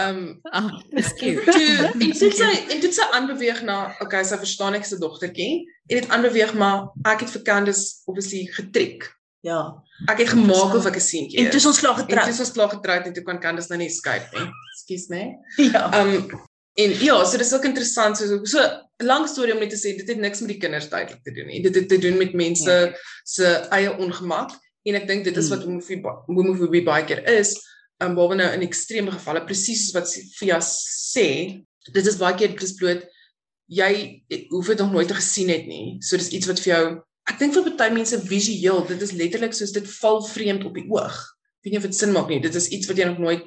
Um 0.00 0.40
Ah, 0.52 0.70
dis 0.90 1.12
cute. 1.14 1.44
toe 1.44 1.92
en 2.00 2.12
toe 2.12 2.30
sy 2.32 2.50
en 2.72 2.80
toe 2.80 2.92
sy 2.92 3.02
aanbeweeg 3.12 3.62
na 3.64 3.94
okay, 4.00 4.22
sy 4.24 4.36
verstaan 4.36 4.74
ek 4.74 4.84
se 4.84 4.98
dogtertjie 4.98 5.66
en 5.88 6.00
dit 6.00 6.08
aanbeweeg 6.08 6.54
maar 6.54 6.88
ek 7.04 7.20
het 7.20 7.30
vir 7.30 7.42
Candice 7.42 8.02
obviously 8.06 8.46
getrek. 8.52 9.08
Ja. 9.42 9.74
Ek 10.08 10.18
het 10.18 10.28
gemaak 10.34 10.74
of 10.74 10.86
ek 10.86 10.96
'n 10.96 11.00
seentjie. 11.00 11.38
En 11.44 11.50
toe 11.50 11.66
ons 11.66 11.78
klaar 11.80 11.98
en 11.98 12.06
toe 12.06 12.16
getroud. 12.16 12.40
ons 12.40 12.52
klaar 12.52 12.68
getroud 12.70 13.06
en 13.06 13.12
toe 13.12 13.22
kan 13.24 13.40
Candice 13.40 13.68
nou 13.68 13.78
nie 13.78 13.88
escape 13.88 14.28
nie. 14.34 14.48
Ekskuus 14.74 15.08
my. 15.08 15.36
Ja. 15.56 15.90
Um 16.00 16.28
en 16.78 16.90
ja, 17.02 17.24
so 17.24 17.36
dis 17.36 17.52
ook 17.54 17.64
interessant 17.64 18.16
so 18.16 18.44
so 18.44 18.58
lang 19.02 19.26
storie 19.28 19.52
om 19.54 19.58
net 19.60 19.70
te 19.70 19.76
sê 19.76 19.96
dit 19.96 20.08
het 20.08 20.18
niks 20.18 20.40
met 20.40 20.48
die 20.48 20.58
kinders 20.58 20.88
duidelik 20.88 21.22
te 21.24 21.32
doen 21.32 21.46
nie. 21.46 21.62
Dit 21.62 21.74
het 21.74 21.88
te 21.88 21.98
doen 21.98 22.18
met 22.18 22.32
mense 22.34 22.70
Ja. 22.70 22.92
se 23.24 23.44
eie 23.70 23.90
ongemak 23.98 24.50
en 24.86 24.94
ek 24.94 25.06
dink 25.08 25.24
dit 25.24 25.36
is 25.36 25.44
Mm. 25.48 25.50
wat 25.56 25.64
homofobie 25.64 26.02
homofobie 26.26 26.84
baie 26.84 27.04
keer 27.04 27.26
is. 27.28 27.56
Um 28.04 28.14
behalwe 28.14 28.38
nou 28.38 28.48
in 28.54 28.66
ekstreme 28.66 29.10
gevalle 29.10 29.44
presies 29.46 29.88
soos 29.88 29.94
wat 29.96 30.12
Fia 30.38 30.58
sê, 30.62 31.28
dit 31.88 32.06
is 32.06 32.18
baie 32.20 32.36
keer 32.38 32.54
dis 32.58 32.76
bloot 32.78 33.06
jy 33.68 34.24
hoef 34.48 34.70
dit 34.72 34.80
nog 34.80 34.92
nooit 34.92 35.08
te 35.08 35.16
gesien 35.18 35.50
het 35.52 35.66
nie. 35.68 35.98
So 36.00 36.16
dis 36.16 36.32
iets 36.32 36.48
wat 36.48 36.60
vir 36.64 36.72
jou 36.72 36.84
ek 37.28 37.40
dink 37.40 37.52
vir 37.52 37.74
baie 37.76 37.92
mense 37.92 38.16
visueel, 38.24 38.84
dit 38.88 39.02
is 39.04 39.12
letterlik 39.12 39.56
soos 39.56 39.74
dit 39.76 39.88
val 39.98 40.22
vreemd 40.24 40.64
op 40.64 40.78
die 40.78 40.86
oog. 40.88 41.18
Ek 41.60 41.66
weet 41.68 41.74
nie 41.74 41.80
of 41.82 41.88
dit 41.90 41.98
sin 41.98 42.14
maak 42.14 42.30
nie. 42.32 42.40
Dit 42.40 42.56
is 42.56 42.70
iets 42.72 42.88
wat 42.88 42.96
jy 42.96 43.10
nog 43.10 43.20
nooit 43.20 43.44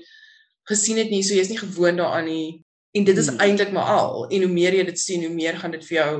gesien 0.69 0.99
het 1.01 1.09
nie. 1.09 1.23
So 1.25 1.33
jy's 1.33 1.49
nie 1.49 1.57
gewoond 1.57 1.97
daaraan 2.03 2.29
nie. 2.29 2.61
En 2.93 3.07
dit 3.07 3.17
is 3.17 3.31
hmm. 3.31 3.41
eintlik 3.41 3.71
maar 3.73 3.89
al. 3.95 4.27
En 4.29 4.45
hoe 4.45 4.51
meer 4.51 4.77
jy 4.77 4.85
dit 4.91 4.99
sien, 4.99 5.25
hoe 5.25 5.33
meer 5.33 5.57
gaan 5.57 5.73
dit 5.73 5.83
vir 5.87 5.97
jou 5.97 6.13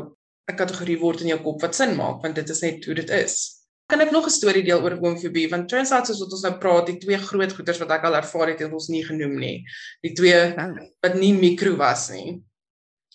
'n 0.50 0.58
kategorie 0.58 0.98
word 1.00 1.22
in 1.22 1.36
jou 1.36 1.40
kop 1.44 1.62
wat 1.62 1.76
sin 1.76 1.96
maak, 1.96 2.24
want 2.24 2.36
dit 2.36 2.50
is 2.50 2.62
net 2.62 2.86
hoe 2.86 2.96
dit 2.96 3.10
is. 3.10 3.61
Kan 3.92 4.00
ek 4.00 4.12
nog 4.16 4.26
'n 4.26 4.32
storie 4.32 4.64
deel 4.64 4.82
oor 4.82 4.96
homofobie? 4.96 5.50
Want 5.50 5.68
turns 5.70 5.92
out 5.92 6.08
soos 6.08 6.20
wat 6.24 6.32
ons 6.32 6.46
nou 6.48 6.54
praat, 6.58 6.86
die 6.88 6.98
twee 6.98 7.18
groot 7.18 7.54
goeters 7.54 7.80
wat 7.80 7.92
ek 7.92 8.04
al 8.08 8.16
ervaar 8.16 8.48
het, 8.48 8.60
het 8.64 8.72
ons 8.72 8.88
nie 8.88 9.04
genoem 9.04 9.36
nie. 9.40 9.66
Die 10.02 10.14
twee 10.16 10.56
wat 11.04 11.16
nie 11.16 11.34
mikro 11.34 11.76
was 11.76 12.10
nie. 12.10 12.40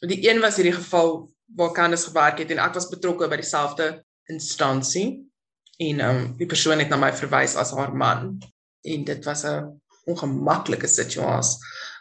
Die 0.05 0.21
een 0.29 0.41
was 0.41 0.57
hierdie 0.57 0.77
geval 0.77 1.33
waar 1.57 1.73
Candice 1.73 2.11
gewerk 2.11 2.39
het 2.39 2.51
en 2.51 2.59
ek 2.59 2.75
was 2.75 2.91
betrokke 2.91 3.29
by 3.29 3.37
dieselfde 3.41 4.05
instansie 4.29 5.25
en 5.79 6.01
um, 6.01 6.37
die 6.37 6.49
persoon 6.49 6.79
het 6.79 6.89
na 6.89 6.97
my 7.01 7.13
verwys 7.13 7.57
as 7.57 7.73
haar 7.73 7.95
man 7.95 8.37
en 8.85 9.05
dit 9.05 9.25
was 9.25 9.45
'n 9.45 9.81
ongemaklike 10.05 10.87
situasie. 10.87 11.59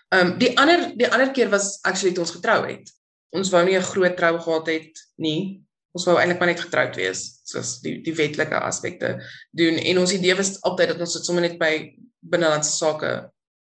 Um, 0.10 0.38
die 0.38 0.58
ander 0.60 0.92
die 0.98 1.08
ander 1.08 1.32
keer 1.32 1.50
was 1.50 1.80
actually 1.84 2.14
toe 2.14 2.24
ons 2.24 2.36
getrou 2.36 2.66
het. 2.68 2.92
Ons 3.30 3.50
wou 3.50 3.64
nie 3.66 3.78
'n 3.78 3.82
groot 3.92 4.18
trou 4.18 4.40
gehad 4.40 4.68
het 4.68 5.08
nie. 5.16 5.65
Ons 5.96 6.08
wou 6.10 6.18
eintlik 6.20 6.42
maar 6.42 6.52
net 6.52 6.64
getroud 6.64 6.98
wees, 7.00 7.22
soos 7.48 7.78
die 7.84 8.02
die 8.04 8.16
wetlike 8.18 8.60
aspekte 8.60 9.16
doen 9.56 9.80
en 9.80 10.02
ons 10.02 10.14
idee 10.16 10.36
was 10.36 10.58
altyd 10.68 10.94
dat 10.94 11.06
ons 11.06 11.16
dit 11.16 11.28
sommer 11.28 11.46
net 11.48 11.56
by 11.62 11.72
binnelandse 12.20 12.74
sake 12.76 13.14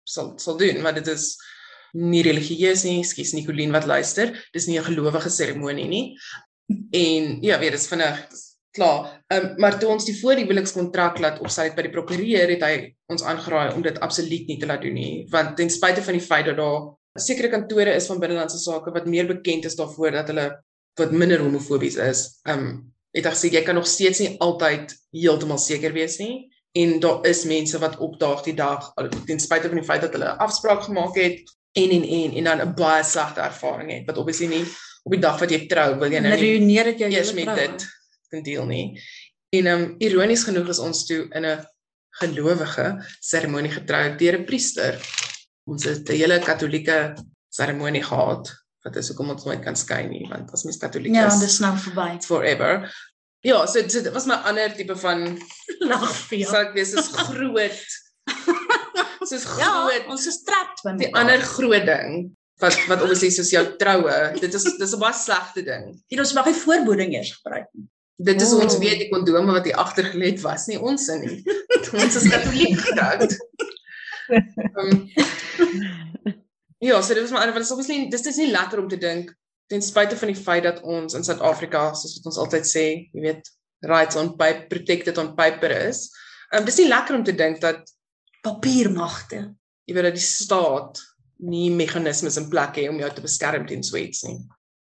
sal 0.07 0.33
sal 0.39 0.57
doen, 0.59 0.79
maar 0.83 0.95
dit 0.95 1.07
is 1.11 1.33
nie 1.93 2.23
religieus 2.25 2.85
nie, 2.87 3.03
skus 3.05 3.35
Nicoline 3.35 3.75
wat 3.75 3.85
luister, 3.89 4.33
dis 4.53 4.67
nie 4.67 4.79
'n 4.79 4.87
gelowige 4.87 5.29
seremonie 5.29 5.87
nie. 5.87 6.17
En 6.91 7.37
ja, 7.43 7.59
weet 7.59 7.75
dis 7.75 7.87
vinnig 7.87 8.17
klaar. 8.73 9.21
Um, 9.29 9.53
maar 9.57 9.77
toe 9.79 9.89
ons 9.93 10.05
die 10.05 10.15
voor 10.17 10.35
die 10.35 10.45
huwelikskontrak 10.47 11.19
laat 11.19 11.39
opstel 11.39 11.69
het 11.69 11.75
by 11.75 11.85
die 11.85 11.93
prokureur 11.93 12.49
het 12.49 12.63
hy 12.65 12.75
ons 13.13 13.23
aangeraai 13.23 13.75
om 13.75 13.83
dit 13.85 13.99
absoluut 13.99 14.47
nie 14.47 14.57
te 14.59 14.65
laat 14.65 14.81
doen 14.81 14.93
nie, 14.97 15.27
want 15.29 15.57
ten 15.57 15.69
spyte 15.69 16.01
van 16.01 16.17
die 16.17 16.25
feit 16.25 16.45
dat 16.49 16.57
daar 16.57 16.93
sekere 17.19 17.51
kantore 17.53 17.93
is 17.93 18.07
van 18.09 18.19
binnelandse 18.19 18.57
sake 18.57 18.93
wat 18.95 19.05
meer 19.05 19.27
bekend 19.29 19.65
is 19.69 19.77
daarvoor 19.77 20.11
dat 20.11 20.31
hulle 20.31 20.47
wat 20.99 21.11
minder 21.11 21.39
homofobies 21.39 21.95
is. 21.95 22.39
Um, 22.43 22.93
het 23.13 23.27
hy 23.27 23.33
gesê 23.35 23.51
jy 23.53 23.61
kan 23.65 23.77
nog 23.77 23.87
steeds 23.87 24.19
nie 24.23 24.35
altyd 24.41 24.93
heeltemal 25.13 25.61
seker 25.61 25.93
wees 25.93 26.17
nie 26.21 26.49
en 26.73 26.95
daar 26.99 27.25
is 27.29 27.43
mense 27.45 27.77
wat 27.77 27.99
opdaag 28.01 28.41
die 28.47 28.55
dag 28.57 28.89
ten 29.27 29.41
spyte 29.41 29.69
van 29.69 29.77
die 29.77 29.85
feit 29.85 30.01
dat 30.01 30.15
hulle 30.17 30.31
'n 30.33 30.41
afspraak 30.41 30.81
gemaak 30.87 31.15
het 31.15 31.43
en 31.77 31.89
en 31.97 32.03
en 32.03 32.31
en 32.37 32.43
dan 32.43 32.61
'n 32.61 32.73
baie 32.73 33.03
slegte 33.03 33.41
ervaring 33.41 33.91
het 33.91 34.07
wat 34.07 34.17
obviously 34.17 34.47
nie 34.47 34.65
op 35.03 35.11
die 35.11 35.21
dag 35.21 35.39
wat 35.39 35.51
jy 35.51 35.67
trou 35.67 35.99
wil 35.99 36.11
jy 36.11 36.19
nou 36.19 36.37
nie 36.39 36.83
dit 36.83 36.99
jou 36.99 37.09
eers 37.11 37.33
met 37.33 37.55
dit 37.55 37.85
kan 38.29 38.43
deel 38.43 38.65
nie. 38.65 39.01
En 39.49 39.67
um, 39.67 39.95
ironies 39.99 40.43
genoeg 40.43 40.69
is 40.69 40.79
ons 40.79 41.05
toe 41.05 41.27
in 41.37 41.45
'n 41.45 41.65
gelowige 42.21 43.05
seremonie 43.19 43.71
getrou 43.71 44.17
deur 44.17 44.39
'n 44.39 44.45
priester. 44.45 44.97
Ons 45.65 45.83
het 45.83 46.09
'n 46.09 46.17
hele 46.17 46.39
katolieke 46.39 47.13
seremonie 47.49 48.03
gehad 48.03 48.62
wat 48.83 48.95
is 48.99 49.07
hoekom 49.11 49.29
ons 49.33 49.45
nooit 49.47 49.61
kan 49.63 49.75
skei 49.79 50.03
nie 50.09 50.25
want 50.29 50.51
as 50.53 50.63
mens 50.67 50.77
katoliek 50.81 51.13
Ja, 51.15 51.27
is 51.27 51.39
dis 51.39 51.59
nou 51.63 51.73
verby. 51.77 52.19
forever. 52.25 52.87
Ja, 53.43 53.65
so, 53.65 53.81
so 53.87 54.01
dit 54.01 54.13
was 54.13 54.25
my 54.25 54.35
ander 54.47 54.71
tipe 54.75 54.95
van 54.95 55.25
Lag 55.79 56.13
vir 56.29 56.37
jou. 56.39 56.49
sal 56.51 56.61
ek 56.69 56.73
wees 56.77 56.93
is 56.93 57.07
groot. 57.11 57.83
Soos 59.29 59.43
Ja, 59.59 59.71
groot 59.87 60.07
ons 60.11 60.27
is 60.27 60.43
trapped 60.47 60.83
by 60.83 60.91
die 60.97 61.07
mekaar. 61.07 61.21
ander 61.21 61.41
groot 61.41 61.85
ding 61.85 62.31
wat 62.61 62.75
wat 62.87 63.01
obviously 63.03 63.29
soos 63.33 63.49
jou 63.51 63.63
troue, 63.81 64.13
dit 64.39 64.53
is 64.53 64.63
dis 64.79 64.93
'n 64.95 64.99
baie 64.99 65.13
slegte 65.13 65.63
ding. 65.65 65.89
En 66.11 66.19
ons 66.19 66.33
mag 66.37 66.45
nie 66.45 66.53
voorboding 66.55 67.11
eers 67.15 67.33
gebruik 67.39 67.67
nie. 67.73 67.87
Dit 68.23 68.41
is 68.41 68.53
oh. 68.53 68.61
ons 68.63 68.77
weet 68.77 68.99
die 68.99 69.09
kondome 69.09 69.51
wat 69.51 69.65
hier 69.65 69.75
agter 69.75 70.05
gelê 70.13 70.29
het 70.31 70.41
was 70.43 70.67
nie 70.67 70.77
ons 70.79 71.07
in 71.09 71.21
nie. 71.25 71.39
ons 72.03 72.15
is 72.15 72.29
katoliek 72.29 72.79
getroud. 72.79 73.33
Um, 74.79 75.09
ja, 76.83 76.99
so 77.01 77.15
dit 77.15 77.23
was 77.23 77.31
maar 77.31 77.47
want 77.47 77.61
dit 77.61 77.65
is 77.65 77.71
obviously 77.71 78.09
dis 78.11 78.25
dis 78.25 78.39
nie 78.41 78.51
lekker 78.51 78.81
om 78.81 78.89
te 78.91 78.99
dink 78.99 79.31
ten 79.71 79.81
spyte 79.81 80.17
van 80.19 80.31
die 80.31 80.37
feit 80.37 80.65
dat 80.65 80.81
ons 80.83 81.15
in 81.17 81.23
Suid-Afrika 81.25 81.93
soos 81.95 82.17
wat 82.19 82.29
ons 82.33 82.39
altyd 82.43 82.67
sê, 82.67 82.85
jy 83.15 83.23
weet, 83.23 83.47
rights 83.87 84.19
on 84.19 84.33
paper 84.37 84.67
protected 84.71 85.17
on 85.17 85.33
paper 85.37 85.71
is. 85.89 86.07
Um 86.53 86.65
dis 86.67 86.77
nie 86.81 86.89
lekker 86.89 87.17
om 87.17 87.23
te 87.25 87.35
dink 87.35 87.61
dat 87.63 87.81
Papiermagte. 88.43 89.53
jy 89.87 89.95
weet 89.95 90.05
dat 90.07 90.15
die 90.15 90.23
staat 90.23 90.99
nie 91.43 91.69
meganismes 91.75 92.37
in 92.39 92.49
plek 92.51 92.77
het 92.79 92.89
om 92.91 92.99
jou 93.01 93.09
te 93.11 93.23
beskerm 93.23 93.65
teen 93.67 93.83
so 93.83 93.97
iets 93.99 94.23
nie. 94.23 94.37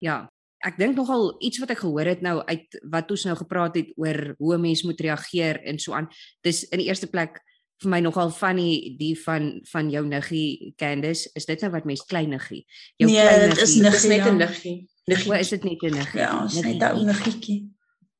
Ja, 0.04 0.26
ek 0.64 0.76
dink 0.80 0.96
nogal 0.96 1.30
iets 1.44 1.60
wat 1.62 1.72
ek 1.72 1.80
gehoor 1.84 2.08
het 2.08 2.20
nou 2.24 2.42
uit 2.44 2.76
wat 2.92 3.10
ons 3.14 3.24
nou 3.28 3.36
gepraat 3.38 3.78
het 3.80 3.92
oor 3.96 4.34
hoe 4.38 4.54
'n 4.56 4.60
mens 4.60 4.82
moet 4.82 5.00
reageer 5.00 5.60
en 5.64 5.78
so 5.78 5.92
aan. 5.92 6.08
Dis 6.42 6.64
in 6.68 6.78
die 6.78 6.88
eerste 6.88 7.06
plek 7.06 7.40
vir 7.82 7.90
my 7.90 8.00
nogal 8.00 8.30
funny 8.30 8.94
die 8.98 9.14
van 9.24 9.60
van 9.72 9.90
jou 9.90 10.06
niggie 10.06 10.74
Candice, 10.76 11.30
is 11.34 11.44
dit 11.46 11.60
nou 11.60 11.70
wat 11.72 11.84
mens 11.84 12.04
kleiniggie? 12.04 12.64
Jou 12.96 13.10
Nee, 13.10 13.48
dit 13.48 13.58
is 13.58 13.74
kleiniggie. 13.74 13.82
nig- 13.82 13.92
Dis 13.92 14.04
net 14.04 14.24
ja. 14.24 14.30
'n 14.30 14.36
niggie. 14.36 14.88
Niggie. 15.06 15.24
Hoe 15.30 15.38
is 15.38 15.48
dit 15.48 15.64
net 15.64 15.82
'n 15.82 15.90
niggie? 15.94 16.20
Ja, 16.20 16.42
ons 16.42 16.54
net 16.54 16.64
Niggie. 16.64 16.80
'n 16.80 16.96
ou 16.96 17.04
niggetjie. 17.04 17.68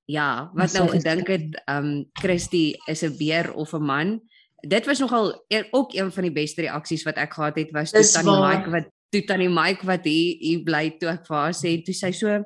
Ja, 0.07 0.51
wat 0.55 0.73
nou 0.73 0.85
is- 0.85 0.91
gedink 1.03 1.27
het, 1.29 1.63
ehm 1.65 1.85
um, 1.85 2.05
Christy 2.13 2.75
is 2.87 3.03
'n 3.03 3.17
beer 3.17 3.53
of 3.55 3.73
'n 3.73 3.83
man. 3.83 4.21
Dit 4.67 4.87
was 4.87 4.99
nogal 4.99 5.45
e- 5.49 5.69
ook 5.71 5.95
een 5.95 6.13
van 6.13 6.23
die 6.23 6.33
beste 6.33 6.61
reaksies 6.63 7.03
wat 7.05 7.17
ek 7.17 7.33
gehad 7.35 7.57
het 7.57 7.71
was 7.71 7.91
toe 7.91 8.01
Dis 8.01 8.13
tannie 8.13 8.33
waar. 8.33 8.57
Mike 8.59 8.71
wat 8.71 8.85
toe 9.11 9.25
tannie 9.25 9.49
Mike 9.49 9.87
wat 9.87 10.05
hier 10.05 10.37
hier 10.41 10.63
bly 10.63 10.91
toe 10.99 11.09
ek 11.09 11.27
vir 11.27 11.37
haar 11.37 11.53
sê, 11.55 11.83
toe 11.85 11.95
sy 11.95 12.11
so 12.13 12.45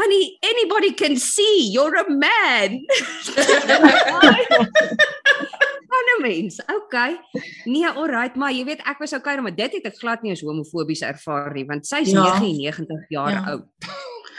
Honey, 0.00 0.38
anybody 0.42 0.92
can 0.94 1.16
see 1.16 1.70
you're 1.72 1.96
a 1.98 2.08
man. 2.08 2.86
Ander 5.88 6.18
mens. 6.28 6.60
Okay. 6.84 7.16
Nee, 7.64 7.88
alright, 7.88 8.36
maar 8.36 8.52
jy 8.52 8.64
weet 8.64 8.82
ek 8.84 8.98
was 9.00 9.12
okay, 9.16 9.36
maar 9.40 9.54
dit 9.56 9.72
het 9.72 9.86
ek 9.88 9.96
glad 9.98 10.22
nie 10.22 10.32
as 10.32 10.42
homofobies 10.44 11.00
ervaar 11.06 11.52
nie, 11.54 11.64
want 11.68 11.86
sy's 11.86 12.10
Ja. 12.12 12.38
99 12.40 13.08
jaar 13.08 13.30
Ja. 13.32 13.44
oud. 13.54 13.64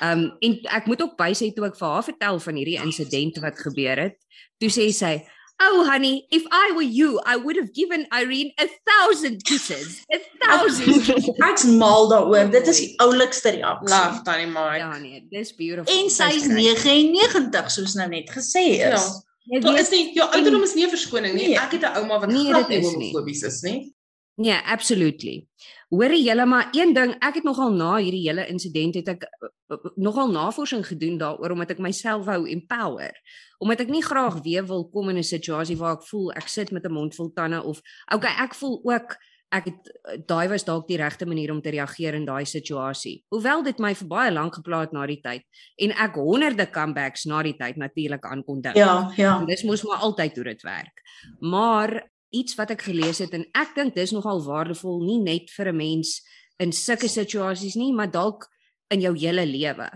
Ehm 0.02 0.20
um, 0.20 0.32
en 0.40 0.60
ek 0.72 0.86
moet 0.86 1.02
ook 1.02 1.18
bysê 1.18 1.50
toe 1.54 1.66
ek 1.66 1.76
vir 1.78 1.88
haar 1.88 2.04
vertel 2.04 2.40
van 2.40 2.56
hierdie 2.56 2.78
insident 2.84 3.38
wat 3.44 3.58
gebeur 3.60 3.98
het, 4.00 4.16
toe 4.60 4.70
sê 4.70 4.86
sy, 4.94 5.26
"Oh 5.60 5.84
honey, 5.90 6.24
if 6.30 6.44
I 6.56 6.72
were 6.74 6.88
you, 6.88 7.20
I 7.26 7.36
would 7.36 7.58
have 7.58 7.72
given 7.74 8.06
Irene 8.16 8.54
a 8.62 8.68
thousand 8.88 9.44
kisses. 9.44 10.06
A 10.14 10.20
thousand." 10.40 11.10
Ek's 11.50 11.64
mal 11.66 12.08
daaroor. 12.10 12.50
Dit 12.52 12.68
is 12.68 12.80
die 12.80 12.94
oulikste 13.02 13.50
reaksie. 13.58 13.90
Love 13.90 14.22
Tannie 14.24 14.48
Mike. 14.48 14.78
ja 14.78 14.98
nee, 14.98 15.26
dis 15.30 15.52
beautiful. 15.56 15.92
En 16.04 16.10
sy's 16.10 16.46
great. 16.46 16.84
99 16.84 17.72
soos 17.72 17.94
nou 17.96 18.08
net 18.08 18.30
gesê 18.32 18.64
is. 18.80 19.04
Ja. 19.04 19.28
Jy 19.46 19.60
Daar 19.60 19.74
weet- 19.74 19.82
is 19.82 19.90
nie 19.90 20.14
ja, 20.16 20.26
ouderdom 20.32 20.64
is 20.64 20.74
nie 20.76 20.86
'n 20.86 20.90
verskoning 20.90 21.34
nie. 21.34 21.48
Nee. 21.48 21.58
Ek 21.58 21.72
het 21.72 21.82
'n 21.82 21.96
ouma 21.98 22.20
wat 22.20 22.30
Nee, 22.30 22.48
glad 22.52 22.70
nie 22.70 22.82
homofobies 22.82 23.42
is 23.44 23.62
nie. 23.62 23.94
Nee, 24.36 24.56
absolutely. 24.66 25.48
Hoorie 25.90 26.24
julle 26.24 26.46
maar 26.46 26.70
een 26.72 26.94
ding, 26.94 27.16
ek 27.20 27.36
het 27.36 27.44
nogal 27.44 27.72
na 27.72 27.98
hierdie 27.98 28.28
hele 28.28 28.48
insident 28.48 28.96
het 28.96 29.08
ek 29.08 29.24
uh, 29.24 29.50
uh, 29.70 29.78
nogal 29.96 30.32
navorsing 30.32 30.86
gedoen 30.88 31.18
daaroor 31.18 31.52
omdat 31.52 31.72
ek 31.72 31.80
myself 31.80 32.26
wou 32.26 32.48
empower. 32.50 33.12
Omdat 33.58 33.80
ek 33.80 33.90
nie 33.90 34.04
graag 34.04 34.42
weer 34.44 34.66
wil 34.66 34.88
kom 34.90 35.10
in 35.10 35.18
'n 35.18 35.24
situasie 35.24 35.78
waar 35.78 35.96
ek 35.96 36.04
voel 36.08 36.32
ek 36.34 36.48
sit 36.48 36.72
met 36.72 36.86
'n 36.86 36.92
mond 36.94 37.16
vol 37.16 37.32
tande 37.34 37.64
of 37.64 37.82
okay, 38.14 38.32
ek 38.44 38.54
voel 38.56 38.80
ook 38.84 39.18
ek 39.50 39.66
het 39.70 39.90
uh, 39.90 40.18
daai 40.30 40.48
was 40.52 40.66
dalk 40.68 40.88
die 40.88 41.00
regte 41.02 41.26
manier 41.26 41.52
om 41.52 41.62
te 41.62 41.74
reageer 41.74 42.18
in 42.18 42.26
daai 42.28 42.46
situasie. 42.46 43.24
Hoewel 43.34 43.64
dit 43.66 43.80
my 43.82 43.94
vir 43.98 44.10
baie 44.12 44.32
lank 44.32 44.60
geplaat 44.60 44.94
na 44.94 45.06
die 45.10 45.20
tyd 45.24 45.46
en 45.82 45.96
ek 46.06 46.20
honderde 46.22 46.68
comebacks 46.74 47.26
na 47.30 47.42
die 47.46 47.56
tyd 47.58 47.80
natuurlik 47.82 48.26
aan 48.30 48.44
kon 48.46 48.62
dink. 48.62 48.78
Ja, 48.78 49.10
ja. 49.18 49.40
En 49.40 49.50
dis 49.50 49.66
mos 49.68 49.84
maar 49.88 50.06
altyd 50.06 50.38
hoe 50.38 50.48
dit 50.52 50.66
werk. 50.68 51.04
Maar 51.42 51.98
iets 52.30 52.56
wat 52.60 52.76
ek 52.76 52.86
gelees 52.86 53.22
het 53.24 53.34
en 53.34 53.48
ek 53.58 53.74
dink 53.76 53.96
dis 53.98 54.14
nogal 54.14 54.44
waardevol 54.46 55.02
nie 55.06 55.20
net 55.24 55.50
vir 55.56 55.74
'n 55.74 55.78
mens 55.78 56.22
in 56.60 56.72
sulke 56.72 57.08
situasies 57.08 57.76
nie, 57.76 57.94
maar 57.94 58.12
dalk 58.12 58.46
in 58.92 59.02
jou 59.02 59.16
hele 59.18 59.46
lewe. 59.46 59.90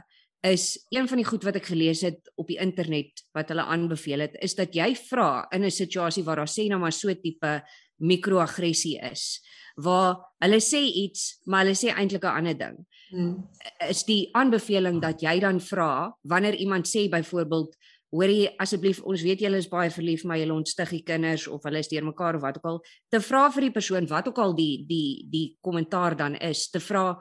Is 0.43 0.85
een 0.91 1.07
van 1.07 1.17
die 1.17 1.27
goed 1.27 1.43
wat 1.43 1.55
ek 1.55 1.69
gelees 1.71 2.01
het 2.01 2.19
op 2.35 2.47
die 2.47 2.59
internet 2.59 3.23
wat 3.35 3.49
hulle 3.49 3.63
aanbeveel 3.63 4.19
het, 4.19 4.35
is 4.41 4.55
dat 4.55 4.75
jy 4.75 4.95
vra 4.95 5.47
in 5.51 5.63
'n 5.63 5.71
situasie 5.71 6.23
waar 6.23 6.35
daar 6.35 6.51
sê 6.51 6.67
nou 6.67 6.79
maar 6.79 6.91
so 6.91 7.13
tipe 7.13 7.63
mikroaggressie 8.03 8.97
is, 9.11 9.39
waar 9.79 10.19
hulle 10.43 10.59
sê 10.61 10.83
iets, 10.83 11.39
maar 11.47 11.63
hulle 11.63 11.77
sê 11.77 11.93
eintlik 11.93 12.23
'n 12.23 12.37
ander 12.37 12.57
ding. 12.57 12.77
Hmm. 13.09 13.49
Is 13.89 14.03
die 14.03 14.29
aanbeveling 14.33 15.01
dat 15.01 15.21
jy 15.21 15.39
dan 15.39 15.59
vra 15.59 16.11
wanneer 16.23 16.55
iemand 16.55 16.87
sê 16.87 17.09
byvoorbeeld 17.09 17.75
hoorie 18.13 18.49
asseblief 18.61 19.01
ons 19.09 19.23
weet 19.25 19.41
julle 19.41 19.59
is 19.61 19.69
baie 19.71 19.91
verlief 19.93 20.23
maar 20.23 20.37
julle 20.37 20.53
ontstig 20.53 20.91
die 20.93 21.03
kinders 21.05 21.47
of 21.49 21.63
hulle 21.65 21.81
is 21.81 21.89
deurmekaar 21.89 22.37
of 22.37 22.45
wat 22.45 22.59
ook 22.59 22.69
al 22.69 22.81
te 23.09 23.21
vra 23.25 23.47
vir 23.55 23.67
die 23.67 23.75
persoon 23.77 24.09
wat 24.11 24.27
ook 24.29 24.41
al 24.43 24.53
die 24.57 24.85
die 24.89 25.25
die 25.31 25.47
kommentaar 25.65 26.17
dan 26.19 26.35
is 26.35 26.67
te 26.73 26.81
vra 26.83 27.15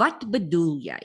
wat 0.00 0.24
bedoel 0.32 0.78
jy 0.86 1.02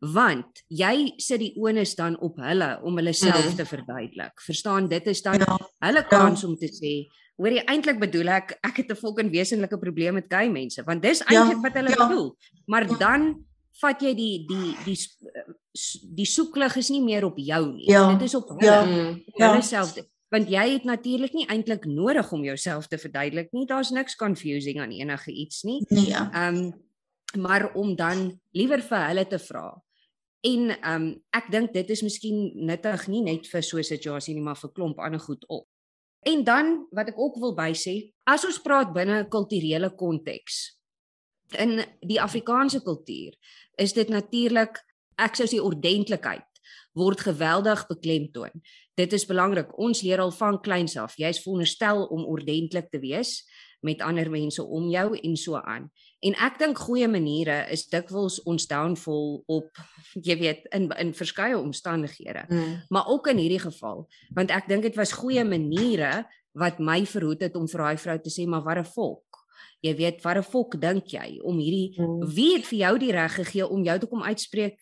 want 0.00 0.62
jy 0.68 1.12
sit 1.18 1.40
die 1.40 1.54
onus 1.56 1.94
dan 1.96 2.16
op 2.20 2.36
hulle 2.36 2.80
om 2.84 2.96
hulle 2.96 3.12
self 3.12 3.46
Mhm. 3.46 3.56
te 3.56 3.64
verduidelik 3.64 4.40
verstaan 4.44 4.88
dit 4.88 5.06
is 5.06 5.22
dan 5.22 5.38
Ja, 5.40 5.56
hulle 5.80 6.02
kans 6.06 6.44
om 6.44 6.56
te 6.56 6.66
sê 6.68 7.06
hoorie 7.38 7.64
eintlik 7.64 7.98
bedoel 8.00 8.28
ek 8.28 8.58
ek 8.62 8.76
het 8.76 8.90
'n 8.90 8.96
fucking 8.96 9.30
wesenlike 9.30 9.78
probleem 9.78 10.14
met 10.14 10.26
gay 10.28 10.48
mense 10.50 10.82
want 10.84 11.02
dis 11.02 11.18
Ja, 11.18 11.26
eintlik 11.26 11.62
wat 11.62 11.72
hulle 11.74 11.90
ja. 11.90 12.08
bedoel 12.08 12.36
maar 12.66 12.86
Ja. 12.88 12.96
dan 12.98 13.44
vat 13.80 14.00
jy 14.02 14.14
die 14.14 14.46
die 14.48 14.76
die 14.84 14.96
s- 14.96 15.98
die 16.14 16.24
soeklig 16.26 16.76
is 16.76 16.88
nie 16.90 17.02
meer 17.02 17.24
op 17.24 17.36
jou 17.38 17.72
nie 17.72 17.86
Ja, 17.90 18.12
dit 18.12 18.22
is 18.22 18.34
op 18.34 18.48
hulle 18.48 18.62
ja. 18.64 18.84
Hmm. 18.84 19.22
Ja. 19.36 19.50
hulle 19.50 19.62
self 19.62 19.94
want 20.30 20.48
jy 20.48 20.72
het 20.72 20.84
natuurlik 20.84 21.32
nie 21.34 21.46
eintlik 21.46 21.84
nodig 21.86 22.32
om 22.32 22.42
jouself 22.44 22.86
te 22.88 22.98
verduidelik 22.98 23.48
nie 23.52 23.66
daar's 23.66 23.90
niks 23.90 24.14
confusing 24.16 24.80
aan 24.80 24.90
enige 24.92 25.32
iets 25.32 25.62
nie 25.64 25.84
Nee. 25.88 26.12
Ehm 26.12 26.54
um, 26.56 26.72
maar 27.42 27.74
om 27.74 27.94
dan 27.96 28.40
liewer 28.52 28.80
vir 28.82 29.06
hulle 29.08 29.26
te 29.26 29.38
vra. 29.38 29.82
En 30.46 30.70
ehm 30.70 31.02
um, 31.02 31.06
ek 31.34 31.50
dink 31.50 31.72
dit 31.74 31.90
is 31.90 32.02
miskien 32.06 32.52
nuttig 32.68 33.06
nie 33.10 33.22
net 33.26 33.48
vir 33.50 33.62
so 33.62 33.78
'n 33.78 33.90
situasie 33.94 34.34
nie, 34.34 34.42
maar 34.42 34.60
vir 34.60 34.72
klomp 34.72 34.98
ander 34.98 35.20
goed 35.20 35.44
ook. 35.48 35.66
En 36.26 36.44
dan 36.44 36.86
wat 36.90 37.08
ek 37.08 37.18
ook 37.18 37.36
wil 37.42 37.54
bysê, 37.54 38.12
as 38.24 38.44
ons 38.44 38.62
praat 38.62 38.92
binne 38.92 39.22
'n 39.22 39.28
kulturele 39.28 39.90
konteks 39.90 40.78
in 41.58 41.84
die 42.00 42.20
Afrikaanse 42.20 42.82
kultuur, 42.82 43.32
is 43.78 43.92
dit 43.92 44.08
natuurlik 44.08 44.78
ek 45.18 45.36
sou 45.36 45.46
sê 45.46 45.60
ordentlikheid 45.62 46.44
word 46.96 47.20
geweldig 47.20 47.86
beklemtoon. 47.86 48.62
Dit 48.96 49.12
is 49.12 49.26
belangrik. 49.26 49.78
Ons 49.78 50.02
leer 50.02 50.20
al 50.20 50.32
van 50.32 50.60
kleins 50.60 50.96
af. 50.96 51.16
Jy 51.16 51.28
is 51.28 51.42
veronderstel 51.44 52.04
om 52.04 52.24
ordentlik 52.24 52.90
te 52.90 52.98
wees 52.98 53.44
met 53.84 54.00
ander 54.00 54.30
mense 54.30 54.62
om 54.64 54.88
jou 54.88 55.18
en 55.18 55.36
so 55.36 55.60
aan. 55.60 55.90
En 56.26 56.34
ek 56.42 56.56
dink 56.58 56.78
goeie 56.82 57.06
maniere 57.08 57.58
is 57.70 57.84
dikwels 57.92 58.40
ons 58.48 58.66
downfall 58.70 59.42
op 59.52 59.68
jy 60.26 60.36
weet 60.40 60.64
in 60.74 60.88
in 60.98 61.12
verskeie 61.14 61.58
omstandighede, 61.58 62.46
Hmm. 62.48 62.82
maar 62.90 63.06
ook 63.12 63.28
in 63.30 63.38
hierdie 63.38 63.60
geval, 63.62 64.06
want 64.34 64.50
ek 64.50 64.66
dink 64.68 64.82
dit 64.82 64.96
was 64.96 65.12
goeie 65.12 65.44
maniere 65.44 66.24
wat 66.56 66.78
my 66.80 67.04
verhoed 67.06 67.40
het 67.44 67.56
om 67.56 67.68
vir 67.68 67.78
daai 67.84 67.96
vrou 68.00 68.18
te 68.18 68.30
sê 68.32 68.46
maar 68.48 68.64
wat 68.64 68.78
'n 68.78 68.84
volk. 68.96 69.22
Jy 69.82 69.94
weet 69.96 70.22
wat 70.24 70.36
'n 70.36 70.42
volk 70.42 70.80
dink 70.80 71.04
jy 71.12 71.38
om 71.44 71.58
hierdie 71.58 71.94
Hmm. 71.96 72.26
wie 72.34 72.54
het 72.56 72.64
vir 72.66 72.78
jou 72.78 72.98
die 72.98 73.12
reg 73.12 73.34
gegee 73.34 73.68
om 73.68 73.84
jou 73.84 73.98
te 73.98 74.06
kom 74.06 74.22
uitspreek 74.22 74.78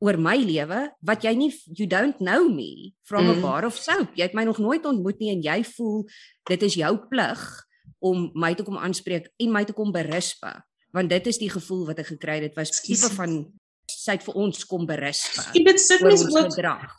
oor 0.00 0.16
my 0.18 0.36
lewe 0.36 0.90
wat 1.02 1.22
jy 1.22 1.34
nie 1.36 1.52
you 1.76 1.86
don't 1.86 2.16
know 2.18 2.48
me 2.48 2.92
from 3.04 3.28
a 3.30 3.34
Mm. 3.34 3.40
bar 3.42 3.64
of 3.64 3.76
soap. 3.76 4.08
Jy 4.16 4.22
het 4.22 4.34
my 4.34 4.44
nog 4.44 4.58
nooit 4.58 4.84
ontmoet 4.84 5.18
nie 5.20 5.30
en 5.30 5.42
jy 5.42 5.62
voel 5.64 6.04
dit 6.48 6.62
is 6.62 6.74
jou 6.74 6.96
plig 7.08 7.64
om 8.00 8.30
my 8.34 8.54
te 8.54 8.64
kom 8.64 8.76
aanspreek 8.78 9.28
en 9.38 9.52
my 9.52 9.64
te 9.64 9.72
kom 9.72 9.92
berispe 9.92 10.62
want 10.92 11.08
dit 11.10 11.26
is 11.26 11.38
die 11.38 11.50
gevoel 11.50 11.86
wat 11.86 11.98
ek 11.98 12.06
gekry 12.06 12.34
het 12.40 12.42
dit 12.50 12.56
was 12.56 12.70
tipe 12.80 13.08
van 13.16 13.52
sy 13.88 14.12
het 14.16 14.22
vir 14.26 14.34
ons 14.34 14.64
kom 14.64 14.86
berispe 14.86 15.40
Ek 15.54 15.64
dit 15.66 15.80
sit 15.80 16.00
mens 16.02 16.24
ook 16.24 16.52
gedrag. 16.52 16.90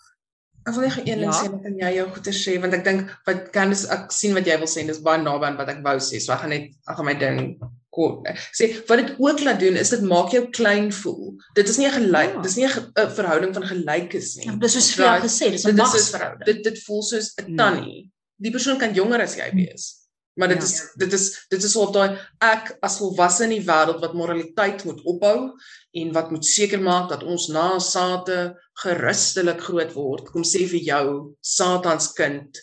Ek 0.66 0.76
wil 0.76 0.84
net 0.88 1.06
ding 1.06 1.22
Ja. 1.22 1.32
sê 1.32 1.50
dan 1.52 1.62
kan 1.64 1.78
jy 1.78 1.96
jou 1.98 2.08
goeie 2.16 2.34
sê 2.34 2.60
want 2.62 2.74
ek 2.74 2.84
dink 2.84 3.10
wat 3.28 3.52
kan 3.52 3.70
dis 3.70 3.86
ek 3.90 4.12
sien 4.12 4.34
wat 4.34 4.46
jy 4.48 4.58
wil 4.58 4.68
sê 4.68 4.82
en 4.82 4.88
dis 4.88 5.02
baie 5.04 5.22
naby 5.22 5.46
aan 5.46 5.58
wat 5.58 5.70
ek 5.70 5.84
wou 5.84 5.98
sê. 6.00 6.20
So 6.22 6.32
ek 6.34 6.40
gaan 6.40 6.50
net 6.50 6.70
ek 6.88 6.96
gaan 6.98 7.06
my 7.06 7.14
ding 7.16 7.60
kort 7.94 8.26
sê 8.58 8.70
wat 8.88 8.98
dit 9.02 9.12
ook 9.20 9.40
laat 9.44 9.60
doen 9.60 9.76
is 9.78 9.90
dit 9.90 10.02
maak 10.02 10.32
jou 10.32 10.48
klein 10.52 10.92
voel. 10.92 11.36
Dit 11.56 11.70
is 11.70 11.78
nie 11.78 11.88
'n 11.88 11.92
gelyk, 12.00 12.34
Ja. 12.36 12.42
dis 12.42 12.56
nie 12.56 12.66
'n 12.68 13.10
verhouding 13.18 13.54
van 13.54 13.64
gelykes 13.64 14.38
nie. 14.38 14.46
Ja, 14.46 14.56
dis 14.56 14.74
soos 14.74 14.92
vir 14.96 15.06
jou 15.06 15.20
gesê, 15.28 15.52
dis 15.52 15.66
'n 15.66 15.70
is 15.70 15.76
magsverhouding. 15.76 16.46
Dit 16.46 16.64
dit 16.64 16.84
voel 16.86 17.02
soos 17.04 17.34
'n 17.38 17.56
tannie. 17.58 18.10
Die 18.40 18.52
persoon 18.52 18.80
kan 18.80 18.94
jonger 18.94 19.22
as 19.22 19.36
jy 19.36 19.52
wees. 19.54 20.03
Maar 20.36 20.48
dit 20.48 20.58
Ja. 20.58 20.64
is 20.64 20.94
dit 20.98 21.14
is 21.14 21.46
dit 21.50 21.64
is 21.64 21.76
op 21.76 21.94
daai 21.94 22.18
ek 22.42 22.78
as 22.82 22.98
volwasse 22.98 23.44
in 23.44 23.50
die 23.54 23.66
wêreld 23.66 24.02
wat 24.02 24.14
moraliteit 24.18 24.84
moet 24.86 25.02
opbou 25.06 25.52
en 25.94 26.14
wat 26.14 26.32
moet 26.32 26.46
seker 26.46 26.82
maak 26.82 27.10
dat 27.10 27.24
ons 27.24 27.48
nasate 27.54 28.56
gerustelik 28.82 29.62
groot 29.62 29.94
word. 29.94 30.32
Kom 30.32 30.44
sê 30.44 30.66
vir 30.68 30.80
jou 30.82 31.36
Satans 31.42 32.14
kind 32.18 32.58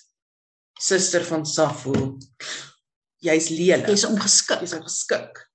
suster 0.81 1.25
van 1.25 1.47
Safo. 1.47 2.19
Jy's 3.23 3.51
lelik. 3.53 3.87
Jy's 3.89 4.05
omgeskik. 4.09 4.61
Jy's 4.65 4.73
ongeskik. 4.75 5.47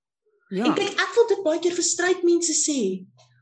Ja. 0.54 0.64
En 0.64 0.74
kyk, 0.78 0.92
ek 0.94 1.14
wil 1.16 1.26
dit 1.28 1.42
baie 1.44 1.60
keer 1.60 1.74
vir 1.74 1.84
strydmense 1.84 2.54
sê. 2.54 2.80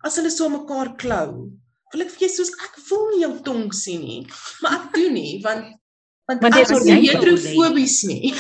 As 0.05 0.17
hulle 0.17 0.31
so 0.33 0.49
mekaar 0.49 0.95
klou, 0.97 1.51
wil 1.93 2.03
ek 2.05 2.11
vir 2.15 2.27
jou 2.27 2.31
soos 2.39 2.53
ek 2.65 2.79
wil 2.89 3.05
nie 3.13 3.21
jou 3.23 3.33
tong 3.45 3.73
sien 3.77 4.01
nie, 4.01 4.23
maar 4.65 4.79
ek 4.81 4.95
doen 4.97 5.13
nie 5.15 5.43
want 5.45 5.75
want, 6.27 6.41
Want 6.41 6.55
jy 6.55 6.63
is 6.63 6.85
nie 6.85 7.09
heterofobies 7.09 7.99
nie. 8.11 8.35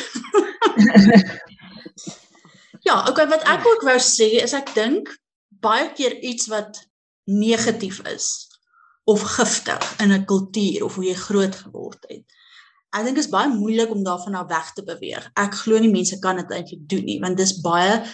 Ja, 2.84 3.00
okay, 3.08 3.24
wat 3.28 3.44
ek 3.48 3.64
ook 3.64 3.84
wou 3.88 3.96
sê 4.02 4.28
is 4.44 4.52
ek 4.56 4.74
dink 4.76 5.08
baie 5.64 5.88
keer 5.96 6.18
iets 6.20 6.50
wat 6.52 6.82
negatief 7.24 8.02
is 8.10 8.26
of 9.08 9.24
giftig 9.36 9.84
in 10.04 10.12
'n 10.12 10.24
kultuur 10.28 10.84
of 10.84 10.94
hoe 10.94 11.04
jy 11.04 11.14
groot 11.16 11.54
geword 11.56 12.04
het. 12.08 12.24
Ek 12.94 13.04
dink 13.04 13.16
dit 13.16 13.24
is 13.24 13.32
baie 13.32 13.48
moeilik 13.48 13.90
om 13.90 14.04
daarvan 14.04 14.34
af 14.34 14.48
weg 14.48 14.72
te 14.72 14.84
beweeg. 14.84 15.30
Ek 15.34 15.54
glo 15.64 15.78
nie 15.78 15.92
mense 15.92 16.18
kan 16.18 16.36
dit 16.36 16.50
eintlik 16.50 16.84
doen 16.88 17.04
nie 17.04 17.20
want 17.20 17.36
dis 17.36 17.60
baie 17.60 18.04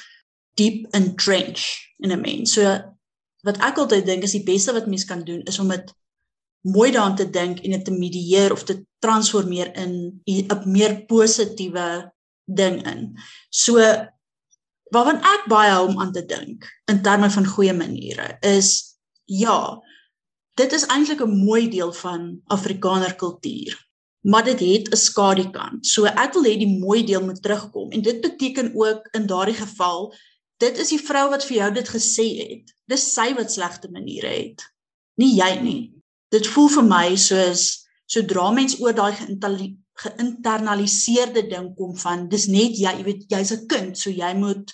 diep 0.54 0.86
entrenched 0.94 1.90
in 1.98 2.12
'n 2.12 2.20
mens. 2.20 2.52
So 2.52 2.62
wat 3.42 3.58
ek 3.58 3.78
altyd 3.78 4.06
dink 4.06 4.22
is 4.22 4.36
die 4.38 4.46
beste 4.46 4.72
wat 4.72 4.86
mens 4.86 5.04
kan 5.04 5.24
doen 5.24 5.42
is 5.42 5.58
om 5.58 5.68
dit 5.68 5.92
mooi 6.60 6.90
daaraan 6.90 7.16
te 7.16 7.30
dink 7.30 7.58
en 7.58 7.70
dit 7.70 7.84
te 7.84 7.92
medieer 7.92 8.52
of 8.52 8.64
te 8.64 8.84
transformeer 8.98 9.72
in 9.76 10.22
'n 10.24 10.70
meer 10.70 11.04
positiewe 11.06 12.12
ding 12.44 12.86
in. 12.86 13.18
So 13.48 13.78
waarvan 14.90 15.22
ek 15.22 15.46
baie 15.48 15.70
hou 15.70 15.88
om 15.88 16.00
aan 16.00 16.12
te 16.12 16.24
dink 16.26 16.66
in 16.90 17.02
terme 17.02 17.30
van 17.30 17.46
goeie 17.46 17.72
maniere 17.72 18.36
is 18.40 18.98
ja, 19.24 19.80
dit 20.54 20.72
is 20.72 20.86
eintlik 20.86 21.22
'n 21.22 21.44
mooi 21.44 21.68
deel 21.68 21.92
van 21.92 22.40
Afrikaner 22.46 23.14
kultuur. 23.14 23.88
Maar 24.20 24.44
dit 24.44 24.60
het 24.60 24.90
'n 24.90 24.96
skadukant. 24.96 25.86
So 25.86 26.04
ek 26.04 26.32
wil 26.32 26.44
hê 26.44 26.58
die 26.58 26.78
mooi 26.78 27.04
deel 27.04 27.24
moet 27.24 27.42
terugkom 27.42 27.90
en 27.90 28.02
dit 28.02 28.20
beteken 28.20 28.72
ook 28.74 29.08
in 29.12 29.26
daardie 29.26 29.54
geval 29.54 30.14
dit 30.56 30.78
is 30.78 30.88
die 30.88 31.00
vrou 31.00 31.30
wat 31.30 31.44
vir 31.44 31.56
jou 31.56 31.72
dit 31.72 31.88
gesê 31.88 32.26
het. 32.36 32.74
Dis 32.84 33.12
sy 33.14 33.34
wat 33.34 33.52
slegte 33.52 33.88
maniere 33.90 34.28
het. 34.28 34.60
Nie 35.14 35.34
jy 35.36 35.60
nie. 35.60 35.99
Dit 36.30 36.46
voel 36.46 36.68
vir 36.68 36.86
my 36.86 37.06
soos 37.16 37.62
sodra 38.10 38.50
mens 38.54 38.76
oor 38.82 38.94
daai 38.94 39.14
geïnternaliseerde 40.00 41.42
ding 41.50 41.74
kom 41.76 41.96
van 41.98 42.28
dis 42.32 42.46
net 42.50 42.78
jy, 42.78 42.92
jy 42.98 43.04
weet 43.06 43.26
jy's 43.30 43.52
'n 43.52 43.66
kind, 43.66 43.98
so 43.98 44.10
jy 44.10 44.32
moet 44.34 44.72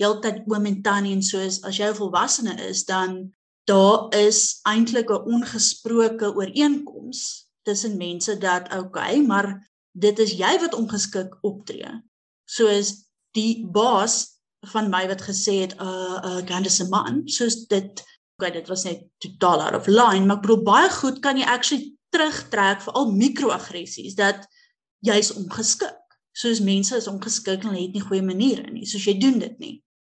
heeltyd 0.00 0.44
oom 0.48 0.66
en 0.66 0.82
tannie 0.82 1.12
en 1.16 1.22
soos 1.22 1.62
as 1.64 1.76
jy 1.80 1.88
'n 1.90 2.00
volwassene 2.00 2.54
is, 2.68 2.84
dan 2.84 3.32
daar 3.64 4.08
is 4.16 4.60
eintlik 4.64 5.10
'n 5.10 5.24
ongesproke 5.34 6.34
ooreenkoms 6.34 7.48
tussen 7.62 7.96
mense 7.96 8.38
dat 8.38 8.72
okay, 8.74 9.20
maar 9.20 9.70
dit 9.92 10.18
is 10.18 10.32
jy 10.32 10.58
wat 10.60 10.74
ongeskik 10.74 11.36
optree. 11.42 11.90
Soos 12.44 13.08
die 13.32 13.66
baas 13.66 14.40
van 14.72 14.90
my 14.90 15.06
wat 15.08 15.22
gesê 15.22 15.60
het 15.64 15.74
uh 15.80 16.18
uh 16.24 16.42
Candice 16.44 16.76
se 16.76 16.88
man, 16.88 17.22
soos 17.26 17.66
dit 17.66 18.04
okay, 18.40 18.52
dit 18.56 18.68
was 18.68 18.84
net 18.84 19.04
totaal 19.22 19.62
out 19.66 19.76
of 19.78 19.88
line, 19.90 20.26
maar 20.26 20.40
ek 20.40 20.46
bedoel 20.46 20.62
baie 20.66 20.90
goed 20.94 21.20
kan 21.24 21.38
jy 21.38 21.46
actually 21.46 21.90
terugtrek 22.14 22.82
vir 22.84 22.96
al 22.98 23.12
mikroaggressies 23.14 24.16
dat 24.18 24.46
jy's 25.06 25.32
ongeskik. 25.36 25.96
Soos 26.32 26.60
mense 26.64 26.96
is 26.96 27.08
ongeskik 27.10 27.64
en 27.64 27.72
hulle 27.72 27.86
het 27.86 27.96
nie 27.96 28.04
goeie 28.04 28.24
maniere 28.24 28.70
nie. 28.70 28.86
Soos 28.88 29.06
jy 29.06 29.16
doen 29.20 29.38
dit 29.42 29.56
nie. 29.62 29.76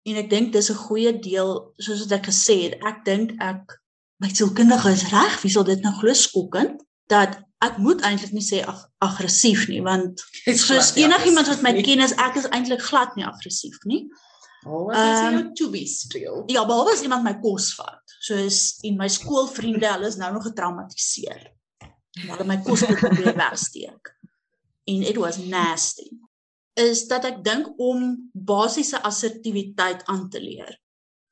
En 0.10 0.18
ek 0.22 0.30
dink 0.30 0.54
dis 0.54 0.70
'n 0.72 0.84
goeie 0.88 1.12
deel 1.20 1.74
soos 1.78 2.02
wat 2.06 2.20
ek 2.20 2.30
gesê 2.30 2.58
het. 2.66 2.80
Ek 2.84 3.06
dink 3.06 3.36
ek 3.42 3.78
my 4.20 4.30
sielkundige 4.30 4.92
is 4.92 5.10
reg. 5.12 5.42
Wie 5.42 5.52
sal 5.52 5.64
dit 5.64 5.82
nou 5.82 5.94
glo 6.00 6.14
skokkend 6.14 6.82
dat 7.08 7.40
ek 7.62 7.78
moet 7.78 8.02
eintlik 8.02 8.34
nie 8.34 8.46
sê 8.46 8.64
ag 8.66 8.90
aggressief 9.06 9.68
nie 9.70 9.82
want 9.86 10.22
soos 10.58 10.96
enigiemand 10.98 11.48
wat 11.48 11.62
my 11.62 11.74
ken 11.86 12.02
is 12.02 12.16
ek 12.18 12.40
is 12.42 12.50
eintlik 12.50 12.82
glad 12.82 13.16
nie 13.16 13.26
aggressief 13.26 13.78
nie. 13.86 14.08
Oh, 14.66 14.86
wat 14.86 14.96
is 14.96 15.20
Ehm, 15.20 15.34
jou 15.34 15.54
to 15.54 15.70
be 15.70 15.86
streel? 15.86 16.44
Ja, 16.46 16.66
behalwe 16.66 16.92
as 16.94 17.02
iemand 17.02 17.24
my 17.24 17.34
kos 17.42 17.72
vat. 17.76 18.02
Soos 18.20 18.78
en 18.86 18.98
my 18.98 19.08
skoolvriende, 19.10 19.88
hulle 19.90 20.08
is 20.08 20.20
nou 20.22 20.34
nog 20.34 20.44
getraumatiseer. 20.44 21.48
Hulle 22.28 22.46
my 22.46 22.60
kos 22.66 22.84
probeer 22.86 23.36
wegsteek. 23.46 24.12
En 24.86 25.02
it 25.08 25.18
was 25.18 25.38
nasty. 25.38 26.10
is 26.74 27.08
dat 27.08 27.26
ek 27.28 27.42
dink 27.44 27.68
om 27.82 28.30
basiese 28.32 29.02
assertiwiteit 29.04 30.06
aan 30.12 30.30
te 30.32 30.40
leer 30.40 30.78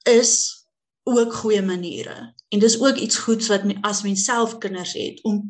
is 0.04 0.34
ook 1.04 1.34
goeie 1.34 1.62
maniere. 1.62 2.34
En 2.50 2.60
dis 2.60 2.76
ook 2.82 2.98
iets 2.98 3.18
goeds 3.18 3.48
wat 3.48 3.64
my, 3.64 3.78
as 3.82 4.04
mens 4.04 4.26
self 4.28 4.58
kinders 4.58 4.94
het 4.94 5.22
om 5.24 5.42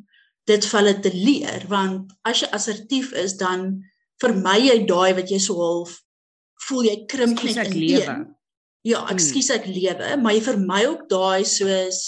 dit 0.50 0.66
vir 0.66 0.80
hulle 0.80 1.00
te 1.00 1.12
leer 1.14 1.66
want 1.72 2.14
as 2.28 2.44
jy 2.44 2.50
assertief 2.56 3.12
is 3.18 3.36
dan 3.42 3.80
vermy 4.22 4.58
jy 4.68 4.78
daai 4.90 5.14
wat 5.18 5.30
jy 5.32 5.40
so 5.42 5.58
half 5.62 5.98
voel 6.68 6.90
jy 6.90 6.96
krimp 7.12 7.44
net 7.44 7.62
in 7.68 7.78
lewe. 7.78 8.16
Ja, 8.88 9.04
ek 9.06 9.18
hmm. 9.18 9.26
skies 9.26 9.50
ek 9.54 9.68
lewe, 9.68 10.16
maar 10.22 10.36
jy 10.36 10.44
vermy 10.46 10.84
ook 10.88 11.06
daai 11.12 11.46
soos 11.48 12.02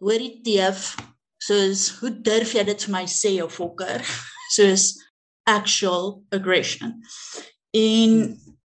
hoorie 0.00 0.38
teef 0.46 0.94
soos 1.42 1.88
hoe 2.00 2.10
durf 2.24 2.54
jy 2.56 2.64
dit 2.66 2.84
vir 2.86 2.94
my 2.94 3.04
sê 3.10 3.36
of 3.44 3.54
fokker 3.58 4.04
soos 4.56 4.90
actual 5.48 6.18
aggression. 6.34 6.98
En 7.76 8.18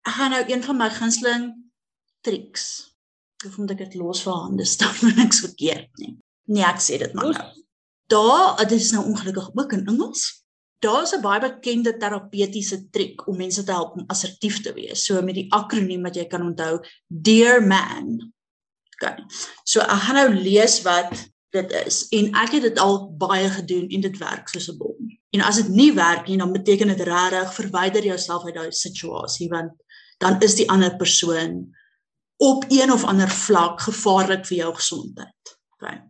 ek 0.08 0.14
gaan 0.16 0.34
nou 0.34 0.44
een 0.48 0.64
van 0.64 0.80
my 0.80 0.90
gunsteling 0.92 1.48
tricks 2.26 2.68
of 3.46 3.56
moet 3.60 3.76
ek 3.76 3.84
dit 3.86 3.98
los 4.00 4.24
vir 4.26 4.34
hande 4.34 4.66
stap 4.66 4.98
en 5.06 5.16
niks 5.20 5.44
verkeerd 5.44 6.02
nie. 6.02 6.16
Nee, 6.48 6.64
ek 6.66 6.82
sê 6.82 6.98
dit 7.00 7.14
maar 7.16 7.32
nou. 7.32 7.48
Daar, 8.08 8.56
dit 8.64 8.80
is 8.80 8.92
nou 8.96 9.02
ongelukkig 9.10 9.50
ook 9.52 9.72
in 9.76 9.86
Engels. 9.92 10.37
Daar's 10.78 11.12
'n 11.12 11.20
baie 11.20 11.40
bekende 11.40 11.96
terapeutiese 11.96 12.90
triek 12.90 13.26
om 13.26 13.36
mense 13.36 13.64
te 13.64 13.72
help 13.72 13.96
om 13.96 14.04
assertief 14.06 14.60
te 14.62 14.72
wees. 14.72 15.04
So 15.04 15.22
met 15.22 15.34
die 15.34 15.52
akroniem 15.52 16.02
wat 16.02 16.14
jy 16.14 16.26
kan 16.26 16.42
onthou, 16.42 16.84
Dear 17.06 17.66
Man. 17.66 18.32
OK. 18.98 19.14
So 19.64 19.80
ek 19.80 20.02
gaan 20.06 20.14
nou 20.14 20.34
lees 20.34 20.82
wat 20.82 21.30
dit 21.50 21.72
is 21.86 22.06
en 22.08 22.32
ek 22.34 22.52
het 22.58 22.62
dit 22.62 22.78
al 22.78 22.98
baie 23.16 23.48
gedoen 23.48 23.88
en 23.88 24.00
dit 24.00 24.18
werk 24.18 24.48
soos 24.48 24.68
'n 24.68 24.76
bom. 24.76 24.96
En 25.30 25.40
as 25.40 25.56
dit 25.56 25.68
nie 25.68 25.92
werk 25.94 26.26
nie, 26.28 26.38
dan 26.38 26.52
beteken 26.52 26.88
dit 26.88 27.00
regtig 27.00 27.54
verwyder 27.54 28.04
jouself 28.04 28.44
uit 28.44 28.54
daai 28.54 28.72
situasie 28.72 29.48
want 29.48 29.72
dan 30.18 30.40
is 30.40 30.54
die 30.54 30.68
ander 30.70 30.96
persoon 30.96 31.76
op 32.36 32.64
een 32.68 32.92
of 32.92 33.04
ander 33.04 33.30
vlak 33.30 33.80
gevaarlik 33.80 34.46
vir 34.46 34.56
jou 34.56 34.74
gesondheid. 34.74 35.58
Okay. 35.74 36.02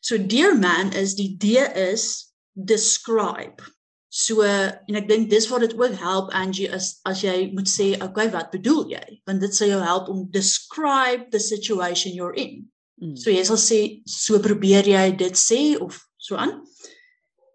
So 0.00 0.18
dear 0.26 0.58
man 0.58 0.92
is 0.92 1.14
die 1.14 1.36
D 1.36 1.44
is 1.74 2.34
describe. 2.52 3.62
So 4.08 4.40
en 4.42 4.96
ek 4.96 5.08
dink 5.08 5.28
dis 5.28 5.46
wat 5.50 5.66
dit 5.66 5.74
ook 5.76 5.98
help 6.00 6.32
Angie 6.32 6.70
as 6.72 6.96
as 7.08 7.20
jy 7.20 7.50
moet 7.52 7.68
sê 7.68 7.90
okay 8.00 8.30
wat 8.32 8.50
bedoel 8.54 8.86
jy? 8.94 9.04
Want 9.28 9.44
dit 9.44 9.54
sal 9.54 9.68
jou 9.74 9.80
help 9.84 10.08
om 10.08 10.24
describe 10.32 11.28
the 11.30 11.40
situation 11.40 12.16
you're 12.16 12.36
in. 12.36 12.64
Mm. 13.02 13.16
So 13.20 13.30
jy 13.30 13.44
sal 13.44 13.60
sê 13.60 13.80
so 14.08 14.40
probeer 14.40 14.88
jy 14.88 15.04
dit 15.20 15.36
sê 15.36 15.76
of 15.76 16.00
so 16.16 16.40
aan. 16.40 16.62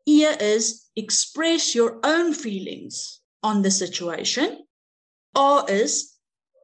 E 0.05 0.25
is 0.27 0.89
express 0.95 1.73
your 1.73 1.97
own 2.03 2.33
feelings 2.33 3.21
on 3.41 3.61
the 3.61 3.71
situation. 3.71 4.61
A 5.35 5.65
is 5.67 6.13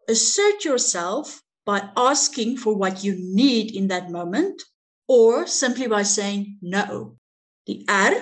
assert 0.07 0.65
yourself 0.65 1.41
by 1.65 1.89
asking 1.97 2.57
for 2.57 2.75
what 2.75 3.03
you 3.03 3.15
need 3.17 3.75
in 3.75 3.87
that 3.87 4.09
moment 4.09 4.61
or 5.07 5.47
simply 5.47 5.87
by 5.87 6.03
saying 6.03 6.57
no. 6.61 7.17
The 7.65 7.85
R, 7.87 8.13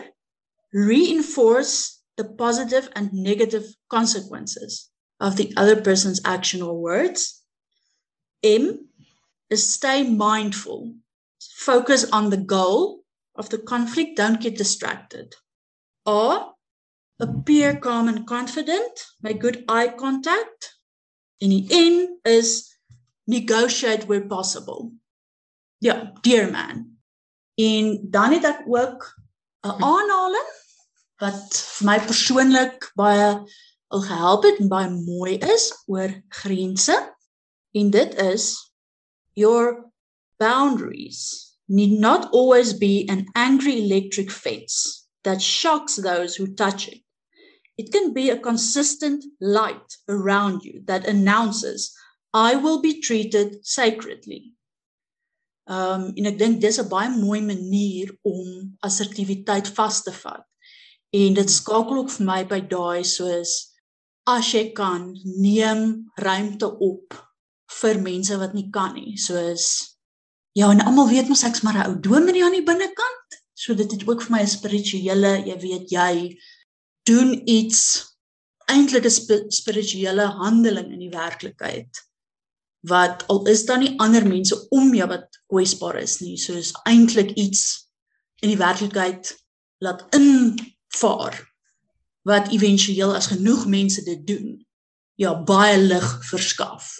reinforce 0.78 2.02
the 2.18 2.24
positive 2.24 2.90
and 2.96 3.12
negative 3.14 3.66
consequences 3.90 4.90
of 5.20 5.36
the 5.36 5.54
other 5.58 5.82
person's 5.82 6.22
action 6.24 6.62
or 6.62 6.80
words. 6.80 7.42
M 8.44 8.88
is 9.50 9.74
stay 9.74 10.04
mindful, 10.04 10.94
focus 11.40 12.06
on 12.12 12.30
the 12.30 12.38
goal 12.38 13.02
of 13.36 13.50
the 13.50 13.58
conflict, 13.58 14.18
don't 14.18 14.42
get 14.42 14.58
distracted. 14.58 15.36
R, 16.06 16.54
appear 17.20 17.78
calm 17.78 18.08
and 18.08 18.28
confident, 18.28 19.06
make 19.22 19.40
good 19.40 19.64
eye 19.68 19.88
contact, 19.88 20.78
And 21.42 21.52
die 21.52 21.68
N 21.70 22.20
is 22.26 22.74
negotiate 23.28 24.08
where 24.08 24.28
possible. 24.28 24.92
Ja, 25.80 26.14
dear 26.22 26.52
man. 26.52 26.98
En 27.56 28.08
dan 28.10 28.32
het 28.34 28.44
ek 28.44 28.62
ook 28.66 29.20
'n 29.62 29.84
aanhaling 29.84 30.57
wat 31.22 31.58
vir 31.78 31.88
my 31.90 31.98
persoonlik 32.06 32.92
baie 33.00 33.30
al 33.88 34.04
gehelp 34.06 34.44
het 34.44 34.60
en 34.62 34.72
baie 34.72 34.90
mooi 34.90 35.38
is 35.38 35.72
oor 35.88 36.14
grense. 36.42 36.96
En 37.74 37.92
dit 37.94 38.16
is 38.22 38.54
your 39.34 39.92
boundaries 40.38 41.58
need 41.68 42.00
not 42.00 42.32
always 42.32 42.74
be 42.74 43.06
an 43.10 43.26
angry 43.36 43.84
electric 43.84 44.32
fence 44.32 45.08
that 45.24 45.42
shocks 45.42 45.96
those 45.96 46.36
who 46.36 46.54
touch 46.54 46.88
it. 46.88 47.02
It 47.78 47.92
can 47.92 48.14
be 48.14 48.30
a 48.30 48.40
consistent 48.40 49.24
light 49.40 49.98
around 50.10 50.64
you 50.64 50.82
that 50.86 51.06
announces, 51.06 51.96
I 52.34 52.56
will 52.56 52.82
be 52.82 53.02
treated 53.02 53.66
sacredly. 53.66 54.54
Um 55.68 56.14
en 56.16 56.30
ek 56.32 56.38
dink 56.40 56.62
dis 56.64 56.80
'n 56.80 56.88
baie 56.88 57.10
mooi 57.12 57.42
manier 57.44 58.14
om 58.24 58.78
assertiwiteit 58.88 59.68
vas 59.76 60.02
te 60.04 60.14
vat. 60.16 60.46
En 61.16 61.34
dit 61.34 61.52
skakel 61.52 61.98
ook 61.98 62.12
vir 62.12 62.26
my 62.26 62.42
by 62.48 62.60
daai 62.68 63.04
soos 63.08 63.54
as 64.28 64.52
jy 64.52 64.72
kan 64.76 65.14
neem 65.24 66.12
ruimte 66.20 66.68
op 66.84 67.16
vir 67.82 68.02
mense 68.02 68.38
wat 68.38 68.54
nie 68.54 68.68
kan 68.72 68.94
nie. 68.96 69.16
Soos 69.18 69.96
ja, 70.58 70.72
en 70.72 70.82
almal 70.82 71.10
weet 71.12 71.30
mos 71.30 71.46
ek's 71.48 71.64
maar 71.64 71.78
'n 71.78 71.90
ou 71.90 72.00
dominee 72.00 72.44
aan 72.44 72.58
die 72.58 72.66
binnekant. 72.66 73.40
So 73.54 73.74
dit 73.74 73.92
het 73.92 74.08
ook 74.08 74.22
vir 74.22 74.32
my 74.32 74.42
'n 74.42 74.48
spirituele, 74.48 75.46
jy 75.46 75.58
weet 75.60 75.90
jy 75.90 76.38
doen 77.08 77.42
iets 77.46 77.82
eintlik 78.68 79.06
'n 79.06 79.16
sp 79.16 79.32
spirituele 79.60 80.26
handeling 80.42 80.92
in 80.92 81.00
die 81.00 81.14
werklikheid 81.14 82.04
wat 82.92 83.24
al 83.28 83.46
is 83.48 83.66
daar 83.66 83.80
nie 83.80 83.96
ander 84.00 84.28
mense 84.28 84.56
om 84.70 84.94
jou 84.96 85.08
wat 85.08 85.40
kwesbaar 85.52 86.00
is 86.02 86.20
nie 86.20 86.38
soos 86.38 86.72
eintlik 86.84 87.32
iets 87.32 87.64
in 88.42 88.50
die 88.54 88.60
werklikheid 88.60 89.34
laat 89.84 90.06
invaar 90.94 91.56
wat 92.28 92.52
éventueel 92.52 93.16
as 93.16 93.28
genoeg 93.28 93.68
mense 93.68 94.04
dit 94.04 94.28
doen 94.28 94.68
ja 95.18 95.34
baie 95.44 95.78
lig 95.82 96.08
verskaf. 96.30 96.94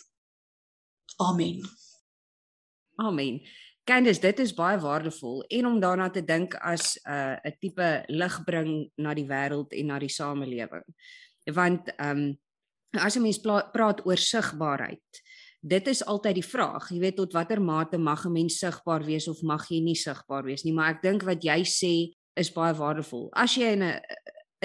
Amen. 1.18 1.62
Amen. 2.96 3.42
Candice, 3.88 4.22
dit 4.22 4.40
is 4.40 4.54
baie 4.54 4.80
waardevol 4.82 5.44
en 5.54 5.68
om 5.70 5.78
daarna 5.80 6.10
te 6.10 6.24
dink 6.26 6.56
as 6.56 6.98
'n 6.98 7.12
uh, 7.12 7.38
'n 7.46 7.56
tipe 7.60 8.04
ligbring 8.08 8.90
na 8.98 9.14
die 9.14 9.28
wêreld 9.28 9.72
en 9.72 9.86
na 9.86 10.00
die 10.00 10.10
samelewing. 10.10 10.86
Want 11.54 11.94
ehm 11.98 12.18
um, 12.18 12.40
as 12.92 13.16
'n 13.16 13.22
mens 13.22 13.40
praat 13.72 14.06
oor 14.06 14.18
sigbaarheid, 14.18 15.22
dit 15.62 15.88
is 15.88 16.06
altyd 16.06 16.36
die 16.36 16.50
vraag, 16.50 16.90
jy 16.90 17.00
weet 17.00 17.16
tot 17.16 17.34
watter 17.34 17.62
mate 17.62 17.98
mag 17.98 18.26
'n 18.26 18.32
mens 18.32 18.60
sigbaar 18.60 19.04
wees 19.06 19.28
of 19.28 19.42
mag 19.42 19.70
jy 19.70 19.80
nie 19.80 19.96
sigbaar 19.96 20.44
wees 20.44 20.64
nie, 20.64 20.74
maar 20.74 20.96
ek 20.96 21.02
dink 21.02 21.24
wat 21.24 21.44
jy 21.44 21.64
sê 21.64 22.18
is 22.38 22.52
baie 22.54 22.76
waardevol. 22.78 23.30
As 23.34 23.56
jy 23.58 23.74
in 23.74 23.84
'n 23.84 24.02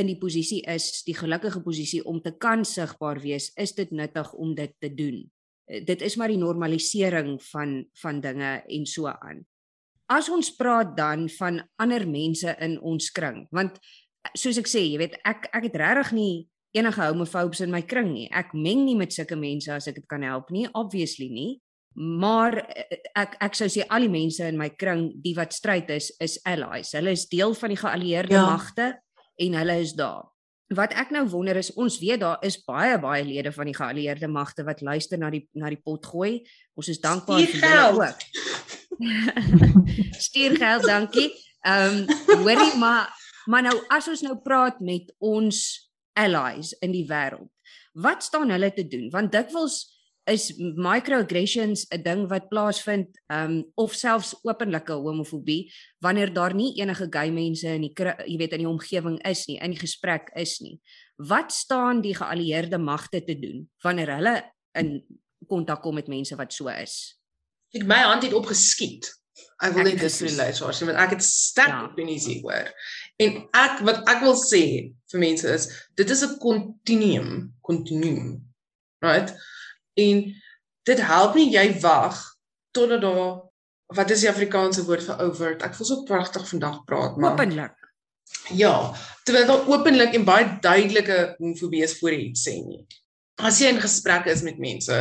in 0.00 0.08
die 0.08 0.18
posisie 0.18 0.62
is, 0.72 1.02
die 1.04 1.16
gelukkige 1.16 1.60
posisie 1.60 2.02
om 2.08 2.20
te 2.20 2.32
kan 2.40 2.64
sigbaar 2.64 3.20
wees, 3.20 3.50
is 3.60 3.74
dit 3.76 3.90
nuttig 3.90 4.32
om 4.32 4.54
dit 4.54 4.72
te 4.80 4.88
doen. 4.94 5.30
Eh, 5.68 5.84
dit 5.84 6.02
is 6.02 6.16
maar 6.16 6.28
die 6.28 6.40
normalisering 6.40 7.42
van 7.50 7.84
van 8.00 8.20
dinge 8.20 8.62
en 8.66 8.86
so 8.86 9.06
aan. 9.06 9.46
As 10.06 10.28
ons 10.28 10.50
praat 10.56 10.96
dan 10.96 11.28
van 11.28 11.62
ander 11.76 12.08
mense 12.08 12.56
in 12.60 12.80
ons 12.80 13.10
kring, 13.10 13.46
want 13.50 13.78
eh, 13.78 14.30
soos 14.34 14.58
ek 14.58 14.66
sê, 14.66 14.80
jy 14.80 14.98
weet, 14.98 15.18
ek 15.24 15.48
ek 15.52 15.62
het 15.62 15.76
regtig 15.76 16.12
nie 16.12 16.48
enige 16.72 17.04
homofoobes 17.04 17.60
in 17.60 17.70
my 17.70 17.82
kring 17.82 18.12
nie. 18.12 18.28
Ek 18.32 18.52
meng 18.52 18.84
nie 18.86 18.96
met 18.96 19.12
sulke 19.12 19.36
mense 19.36 19.72
as 19.72 19.88
ek 19.88 20.00
dit 20.00 20.08
kan 20.08 20.22
help 20.22 20.50
nie, 20.50 20.66
obviously 20.74 21.28
nie. 21.28 21.60
Maar 21.94 22.58
eh, 22.72 23.00
ek 23.18 23.36
ek 23.48 23.56
sou 23.58 23.68
sê 23.72 23.86
al 23.88 24.06
die 24.06 24.12
mense 24.12 24.46
in 24.48 24.58
my 24.60 24.70
kring, 24.80 25.10
die 25.22 25.34
wat 25.36 25.52
stryd 25.52 25.90
is, 25.92 26.10
is 26.20 26.38
allies. 26.48 26.94
Hulle 26.96 27.12
is 27.12 27.28
deel 27.28 27.54
van 27.58 27.74
die 27.74 27.80
geallieerde 27.80 28.38
ja. 28.38 28.44
magte 28.48 28.94
en 29.42 29.58
hulle 29.58 29.80
is 29.80 29.96
daar 29.96 30.32
wat 30.76 30.94
ek 30.96 31.12
nou 31.12 31.24
wonder 31.28 31.58
is 31.60 31.72
ons 31.78 31.98
weet 32.00 32.22
daar 32.22 32.40
is 32.46 32.58
baie 32.64 32.96
baie 33.00 33.24
lede 33.26 33.52
van 33.52 33.68
die 33.68 33.76
geallieerde 33.76 34.28
magte 34.30 34.64
wat 34.64 34.80
luister 34.80 35.20
na 35.20 35.30
die 35.32 35.44
na 35.58 35.70
die 35.72 35.80
pot 35.80 36.06
gooi. 36.06 36.40
Ons 36.78 36.92
is 36.92 37.00
dankbaar 37.02 37.44
vir 37.44 37.60
julle 37.60 38.06
ook. 38.06 38.24
Stuur 40.26 40.56
geld, 40.60 40.86
dankie. 40.88 41.30
Ehm 41.66 42.02
um, 42.02 42.42
hoorie 42.44 42.76
maar 42.80 43.12
maar 43.46 43.66
nou 43.68 43.76
as 43.90 44.08
ons 44.08 44.22
nou 44.22 44.36
praat 44.42 44.80
met 44.80 45.10
ons 45.18 45.58
allies 46.18 46.72
in 46.80 46.92
die 46.94 47.06
wêreld. 47.08 47.50
Wat 47.92 48.22
staan 48.24 48.52
hulle 48.54 48.72
te 48.72 48.86
doen? 48.88 49.10
Want 49.12 49.32
dikwels 49.32 49.91
is 50.30 50.52
microaggressions 50.58 51.86
'n 51.90 52.02
ding 52.02 52.28
wat 52.28 52.48
plaasvind 52.48 53.08
um 53.28 53.64
of 53.74 53.94
selfs 53.94 54.34
openlike 54.42 54.92
homofobie 54.92 55.72
wanneer 56.00 56.32
daar 56.32 56.54
nie 56.54 56.74
enige 56.80 57.06
gay 57.10 57.30
mense 57.30 57.66
in 57.66 57.82
die 57.82 57.94
jy 58.26 58.36
weet 58.38 58.52
in 58.52 58.64
die 58.64 58.68
omgewing 58.68 59.18
is 59.26 59.46
nie 59.46 59.58
in 59.58 59.70
die 59.70 59.80
gesprek 59.80 60.30
is 60.34 60.60
nie 60.60 60.80
wat 61.16 61.52
staan 61.52 62.00
die 62.02 62.14
geallieerde 62.14 62.78
magte 62.78 63.24
te 63.24 63.38
doen 63.38 63.68
wanneer 63.82 64.14
hulle 64.16 64.36
in 64.78 65.02
kontak 65.48 65.82
kom 65.82 65.94
met 65.94 66.08
mense 66.08 66.36
wat 66.36 66.52
so 66.52 66.68
is 66.68 67.18
ek 67.74 67.86
my 67.86 68.02
hand 68.06 68.22
het 68.22 68.32
opgeskiet 68.32 69.10
ek 69.62 69.74
wil 69.74 69.84
net 69.84 69.98
dis 69.98 70.18
vir 70.22 70.28
die 70.28 70.36
luisteraars 70.36 70.84
want 70.86 70.98
ek 70.98 71.16
het 71.18 71.22
sterk 71.22 71.74
ja. 71.74 71.84
opinies 71.90 72.26
hieroor 72.26 72.70
En 73.22 73.38
ek 73.54 73.82
wat 73.86 74.02
ek 74.10 74.22
wil 74.24 74.36
sê 74.38 74.62
vir 75.12 75.22
mense 75.22 75.48
is 75.48 75.68
dit 75.98 76.10
is 76.14 76.22
'n 76.24 76.38
kontinuum, 76.42 77.52
kontinuum. 77.60 78.40
Right? 79.02 79.30
En 79.94 80.34
dit 80.88 81.00
help 81.06 81.34
nie 81.38 81.50
jy 81.52 81.66
wag 81.80 82.20
totdat 82.70 83.00
daar 83.00 83.40
wat 83.92 84.10
is 84.10 84.24
die 84.24 84.30
Afrikaanse 84.30 84.84
woord 84.88 85.04
vir 85.04 85.20
overt? 85.20 85.62
Ek 85.62 85.74
voel 85.76 85.86
so 85.86 86.04
pragtig 86.08 86.46
vandag 86.48 86.84
praat, 86.88 87.18
maar 87.20 87.34
Openlik. 87.36 87.76
Ja, 88.56 88.94
terwyl 89.24 89.46
daar 89.46 89.66
openlik 89.68 90.14
en 90.16 90.24
baie 90.24 90.46
duidelike 90.64 91.34
homofobie 91.38 91.82
is 91.84 91.98
voor 91.98 92.14
jy 92.14 92.22
iets 92.30 92.46
sê 92.48 92.54
nie. 92.64 92.80
As 93.42 93.60
jy 93.60 93.72
in 93.72 93.82
gesprek 93.82 94.26
is 94.32 94.42
met 94.46 94.60
mense, 94.62 94.96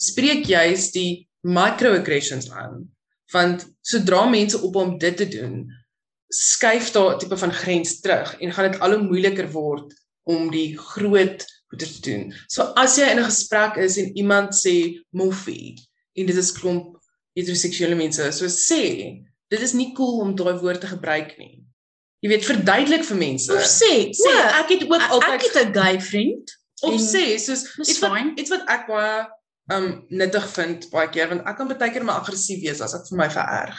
spreek 0.00 0.44
juis 0.48 0.90
die 0.94 1.24
microaggressions 1.44 2.50
aan. 2.52 2.84
Want 3.32 3.64
sodra 3.84 4.24
mense 4.30 4.60
op 4.60 4.76
om 4.76 4.94
dit 5.00 5.16
te 5.16 5.26
doen, 5.28 5.64
skuif 6.28 6.92
daar 6.92 7.14
'n 7.14 7.18
tipe 7.18 7.36
van 7.36 7.52
grens 7.52 8.00
terug 8.00 8.36
en 8.40 8.52
gaan 8.52 8.70
dit 8.70 8.80
al 8.80 8.96
hoe 8.96 9.08
moeiliker 9.08 9.50
word 9.50 9.94
om 10.22 10.50
die 10.50 10.78
groot 10.78 11.44
goeie 11.74 11.92
te 11.92 12.10
doen. 12.10 12.32
So 12.48 12.72
as 12.80 12.96
jy 12.98 13.10
in 13.10 13.18
'n 13.18 13.30
gesprek 13.30 13.76
is 13.76 13.98
en 13.98 14.16
iemand 14.16 14.54
sê 14.54 15.00
moffie 15.10 15.76
en 16.14 16.26
dit 16.26 16.36
is 16.36 16.52
klomp 16.52 16.96
heteroseksuele 17.34 17.94
mense, 17.94 18.32
so 18.32 18.46
sê 18.46 19.22
dit 19.50 19.60
is 19.60 19.72
nie 19.72 19.92
cool 19.94 20.20
om 20.20 20.34
daai 20.34 20.58
woord 20.58 20.80
te 20.80 20.86
gebruik 20.86 21.38
nie. 21.38 21.62
Jy 22.22 22.28
weet 22.28 22.44
verduidelik 22.44 23.04
vir 23.04 23.16
mense. 23.16 23.52
Of 23.52 23.66
sê, 23.68 24.10
sê 24.16 24.32
o, 24.32 24.44
ek 24.60 24.68
het 24.68 24.84
ook 24.88 25.08
altyd 25.10 25.34
ek 25.34 25.42
het 25.42 25.66
'n 25.66 25.74
gay 25.74 26.00
vriend. 26.00 26.50
of 26.82 27.00
sê 27.00 27.38
soos 27.38 27.64
iets 27.78 27.98
wat 28.02 28.38
iets 28.38 28.50
wat 28.50 28.68
ek 28.68 28.86
baie 28.86 29.26
um 29.72 30.04
nuttig 30.08 30.46
vind 30.52 30.90
baie 30.90 31.08
keer 31.08 31.28
want 31.28 31.46
ek 31.48 31.56
kan 31.56 31.68
baie 31.68 31.92
keer 31.92 32.04
maar 32.04 32.20
aggressief 32.20 32.60
wees 32.60 32.80
as 32.80 32.94
ek 32.94 33.06
vir 33.08 33.18
my 33.18 33.28
vererg 33.30 33.78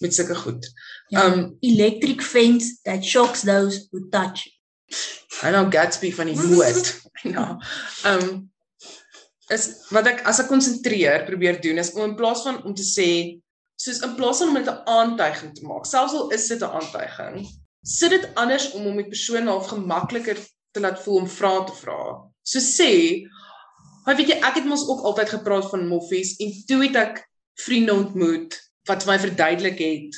met 0.00 0.14
sulke 0.14 0.34
goed. 0.34 0.66
Ja. 1.10 1.26
Um 1.26 1.56
electric 1.60 2.22
fence 2.22 2.80
that 2.84 3.04
shocks 3.04 3.42
those 3.42 3.88
who 3.92 4.08
touch. 4.10 4.46
it. 4.46 4.61
I 5.42 5.50
know 5.50 5.66
Gatsby 5.72 6.12
van 6.14 6.30
die 6.30 6.38
moed. 6.38 6.94
Ja. 7.22 7.58
Um 8.10 8.50
is 9.52 9.64
wat 9.92 10.06
ek 10.08 10.22
as 10.28 10.40
ek 10.40 10.48
konsentreer 10.48 11.26
probeer 11.26 11.58
doen 11.60 11.80
is 11.82 11.92
om 11.92 12.06
in 12.06 12.16
plaas 12.16 12.44
van 12.46 12.62
om 12.64 12.74
te 12.76 12.86
sê 12.86 13.08
soos 13.82 14.00
in 14.06 14.14
plaas 14.16 14.40
van 14.40 14.52
om 14.52 14.58
dit 14.60 14.70
'n 14.70 14.82
aantuiging 14.88 15.52
te 15.54 15.66
maak, 15.66 15.86
selfs 15.86 16.14
al 16.14 16.30
is 16.30 16.46
dit 16.48 16.62
'n 16.62 16.74
aantuiging, 16.78 17.46
sit 17.82 18.10
dit 18.10 18.28
anders 18.34 18.70
om 18.72 18.86
om 18.86 18.96
die 18.96 19.08
persoon 19.08 19.46
half 19.46 19.66
gemakliker 19.74 20.38
te 20.72 20.80
laat 20.80 21.02
voel 21.02 21.22
om 21.22 21.28
vrae 21.28 21.64
te 21.66 21.74
vra. 21.82 22.00
So 22.42 22.58
sê, 22.58 23.26
"Haai 24.04 24.16
weet 24.16 24.28
jy, 24.28 24.38
ek 24.38 24.54
het 24.54 24.64
mos 24.64 24.88
ook 24.88 25.00
altyd 25.00 25.28
gepraat 25.28 25.70
van 25.70 25.88
moffies 25.88 26.36
en 26.38 26.52
toe 26.66 26.82
het 26.82 26.96
ek 26.96 27.28
vriende 27.54 27.94
ontmoet 27.94 28.60
wat 28.88 29.06
my 29.06 29.18
verduidelik 29.18 29.78
het 29.78 30.14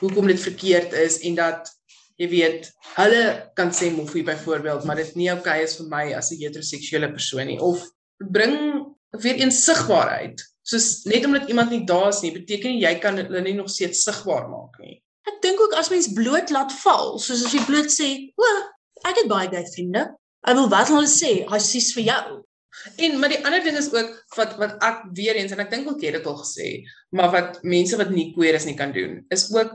hoekom 0.00 0.26
dit 0.26 0.40
verkeerd 0.40 0.92
is 0.92 1.20
en 1.20 1.34
dat 1.34 1.77
jy 2.18 2.28
weet, 2.32 2.68
hulle 2.96 3.22
kan 3.58 3.70
sê 3.74 3.92
moffie 3.94 4.24
byvoorbeeld, 4.26 4.84
maar 4.84 4.98
dit 4.98 5.14
nie 5.18 5.30
oukei 5.32 5.60
is 5.62 5.76
vir 5.78 5.88
my 5.90 6.04
as 6.18 6.32
'n 6.32 6.40
heteroseksuele 6.42 7.12
persoon 7.14 7.46
nie 7.46 7.60
of 7.60 7.84
bring 8.18 8.86
weer 9.22 9.38
eens 9.38 9.64
sigbaarheid. 9.64 10.42
Soos 10.62 11.04
net 11.06 11.24
omdat 11.24 11.48
iemand 11.48 11.70
nie 11.70 11.84
daar 11.86 12.08
is 12.08 12.20
nie, 12.22 12.32
beteken 12.32 12.74
nie 12.74 12.82
jy 12.82 12.98
kan 12.98 13.16
hulle 13.16 13.40
nie 13.40 13.54
nog 13.54 13.70
steeds 13.70 14.02
sigbaar 14.02 14.48
maak 14.50 14.78
nie. 14.82 15.02
Ek 15.28 15.40
dink 15.42 15.60
ook 15.60 15.74
as 15.78 15.90
mens 15.90 16.12
bloot 16.12 16.50
laat 16.50 16.72
val, 16.82 17.18
soos 17.18 17.44
as 17.44 17.54
jy 17.54 17.64
bloot 17.64 17.90
sê, 17.92 18.32
"O, 18.36 18.44
ek 19.04 19.16
het 19.22 19.28
baie 19.28 19.48
gay 19.48 19.64
vriende." 19.64 20.14
Ek 20.46 20.54
wil 20.54 20.68
wat 20.68 20.88
hulle 20.88 21.06
sê, 21.06 21.46
"Hy 21.48 21.58
sies 21.58 21.92
vir 21.94 22.04
jou." 22.04 22.44
En 22.96 23.18
maar 23.18 23.28
die 23.28 23.44
ander 23.44 23.62
ding 23.62 23.76
is 23.76 23.92
ook 23.92 24.10
wat 24.36 24.56
wat 24.58 24.76
ek 24.82 25.04
weer 25.14 25.34
eens 25.34 25.52
en 25.52 25.60
ek 25.60 25.70
dink 25.70 25.88
ook 25.88 26.00
jy 26.00 26.12
het 26.12 26.18
dit 26.20 26.26
al 26.26 26.38
gesê, 26.38 26.84
maar 27.10 27.30
wat 27.30 27.62
mense 27.62 27.96
wat 27.96 28.10
nie 28.10 28.32
queer 28.34 28.54
is 28.54 28.64
nie 28.64 28.76
kan 28.78 28.92
doen, 28.92 29.24
is 29.34 29.48
ook 29.54 29.72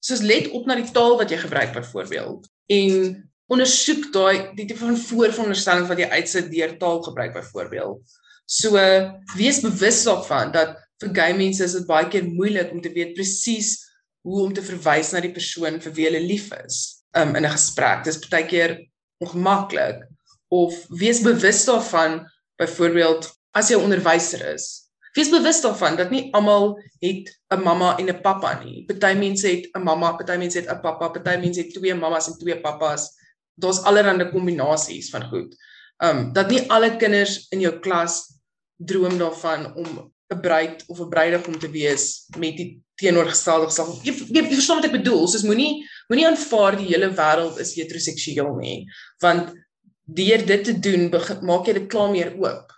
soos 0.00 0.22
let 0.24 0.50
op 0.56 0.66
na 0.66 0.76
die 0.78 0.88
taal 0.94 1.16
wat 1.20 1.30
jy 1.32 1.38
gebruik 1.40 1.74
byvoorbeeld 1.76 2.48
en 2.72 2.94
ondersoek 3.50 4.08
daai 4.14 4.52
die 4.56 4.66
tipe 4.66 4.80
van 4.84 4.98
voorveronderstelling 4.98 5.88
wat 5.90 6.00
jy 6.00 6.08
uitsit 6.14 6.50
deur 6.52 6.76
taalgebruik 6.78 7.34
byvoorbeeld. 7.34 8.00
So 8.46 8.78
wees 9.36 9.60
bewus 9.62 10.04
daarvan 10.06 10.52
dat 10.54 10.76
vir 11.02 11.14
gay 11.16 11.32
mense 11.36 11.64
is 11.64 11.74
dit 11.78 11.86
baie 11.88 12.08
keer 12.12 12.26
moeilik 12.28 12.72
om 12.74 12.82
te 12.82 12.92
weet 12.94 13.16
presies 13.16 13.76
hoe 14.26 14.44
om 14.44 14.54
te 14.54 14.62
verwys 14.64 15.12
na 15.12 15.22
die 15.24 15.34
persoon 15.34 15.80
vir 15.82 15.94
wie 15.96 16.06
hulle 16.08 16.22
lief 16.22 16.50
is 16.60 17.02
um, 17.16 17.34
in 17.34 17.46
'n 17.46 17.56
gesprek. 17.56 18.04
Dis 18.04 18.20
baie 18.28 18.46
keer 18.46 18.76
ongemaklik 19.24 20.04
of 20.50 20.74
wees 21.02 21.22
bewus 21.22 21.64
daarvan 21.64 22.20
byvoorbeeld 22.60 23.30
as 23.54 23.70
jy 23.70 23.76
'n 23.78 23.86
onderwyser 23.88 24.42
is. 24.54 24.89
Wees 25.16 25.30
bewus 25.30 25.60
daarvan 25.64 25.96
dat 25.96 26.10
nie 26.10 26.28
almal 26.34 26.76
het 27.02 27.30
'n 27.50 27.62
mamma 27.62 27.96
en 27.98 28.08
'n 28.08 28.20
pappa 28.20 28.62
nie. 28.64 28.84
Party 28.86 29.18
mense 29.18 29.48
het 29.48 29.68
'n 29.74 29.82
mamma, 29.82 30.12
party 30.12 30.36
mense 30.36 30.58
het 30.58 30.68
'n 30.68 30.80
pappa, 30.80 31.08
party 31.08 31.40
mense 31.40 31.60
het 31.60 31.74
twee 31.74 31.94
mammas 31.94 32.28
en 32.28 32.38
twee 32.38 32.60
pappas. 32.60 33.10
Daar's 33.54 33.82
allerlei 33.82 34.30
kombinasies 34.30 35.10
van 35.10 35.24
goed. 35.28 35.56
Um 35.98 36.32
dat 36.32 36.50
nie 36.50 36.70
alle 36.70 36.96
kinders 36.96 37.46
in 37.50 37.60
jou 37.60 37.78
klas 37.78 38.40
droom 38.76 39.18
daarvan 39.18 39.74
om 39.74 40.12
'n 40.34 40.40
bruid 40.40 40.84
of 40.86 41.00
'n 41.00 41.08
bruidegom 41.08 41.58
te 41.58 41.70
wees 41.70 42.26
met 42.38 42.56
die 42.56 42.82
teenoorgestelde 42.94 43.66
geslag. 43.66 44.04
Jy, 44.04 44.12
jy, 44.12 44.42
jy 44.42 44.54
verstaan 44.54 44.80
wat 44.80 44.90
ek 44.90 44.98
bedoel? 44.98 45.28
Soos 45.28 45.42
moenie 45.42 45.86
moenie 46.08 46.26
aanvaar 46.26 46.76
die 46.76 46.86
hele 46.86 47.10
wêreld 47.14 47.58
is 47.58 47.74
heteroseksueel 47.74 48.54
nie, 48.58 48.86
want 49.18 49.52
deur 50.04 50.46
dit 50.46 50.64
te 50.64 50.74
doen 50.78 51.08
maak 51.46 51.66
jy 51.66 51.72
dit 51.72 51.88
klaar 51.88 52.10
meer 52.10 52.34
oop. 52.38 52.72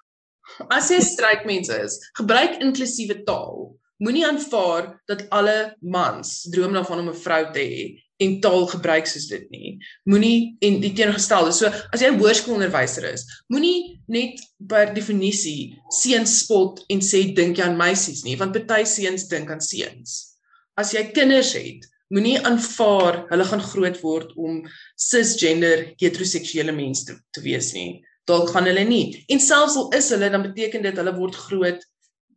As 0.71 0.91
jy 0.91 1.01
mens 1.47 1.69
is, 1.69 1.99
gebruik 2.17 2.61
inklusiewe 2.61 3.23
taal. 3.25 3.77
Moenie 4.03 4.27
aanvaar 4.27 5.01
dat 5.07 5.29
alle 5.31 5.77
mans 5.81 6.49
droom 6.51 6.73
daarvan 6.73 6.99
om 6.99 7.09
'n 7.09 7.23
vrou 7.25 7.53
te 7.53 7.61
hê 7.61 8.03
en 8.23 8.41
taal 8.41 8.67
gebruik 8.67 9.07
soos 9.07 9.29
dit 9.31 9.51
nie. 9.51 9.79
Moenie 10.05 10.57
en 10.61 10.81
die 10.83 10.93
teenoorgestelde. 10.93 11.53
So 11.53 11.67
as 11.93 12.01
jy 12.01 12.11
'n 12.11 12.19
hoërskoolonderwyser 12.19 13.05
is, 13.13 13.25
moenie 13.49 14.01
net 14.09 14.41
per 14.69 14.95
definisie 14.95 15.79
seuns 15.91 16.39
spot 16.45 16.85
en 16.89 17.01
sê 17.01 17.35
dink 17.35 17.59
jy 17.59 17.65
aan 17.65 17.77
meisies 17.77 18.25
nie, 18.25 18.37
want 18.37 18.53
party 18.53 18.85
seuns 18.85 19.29
dink 19.29 19.51
aan 19.51 19.61
seuns. 19.61 20.37
As 20.77 20.93
jy 20.93 21.13
kinders 21.13 21.53
het, 21.53 21.87
moenie 22.13 22.39
aanvaar 22.45 23.27
hulle 23.31 23.45
gaan 23.45 23.65
groot 23.73 24.01
word 24.03 24.33
om 24.37 24.63
cisgender 24.97 25.95
heteroseksuele 26.01 26.73
mense 26.73 27.05
te, 27.05 27.17
te 27.33 27.41
wees 27.41 27.73
nie. 27.73 28.03
Dalk 28.25 28.53
gaan 28.55 28.69
hulle 28.71 28.85
nie. 28.87 29.25
En 29.29 29.41
selfs 29.41 29.77
al 29.77 29.91
is 29.99 30.11
hulle, 30.15 30.31
dan 30.31 30.43
beteken 30.43 30.83
dit 30.83 30.97
hulle 30.97 31.15
word 31.17 31.37
groot 31.49 31.87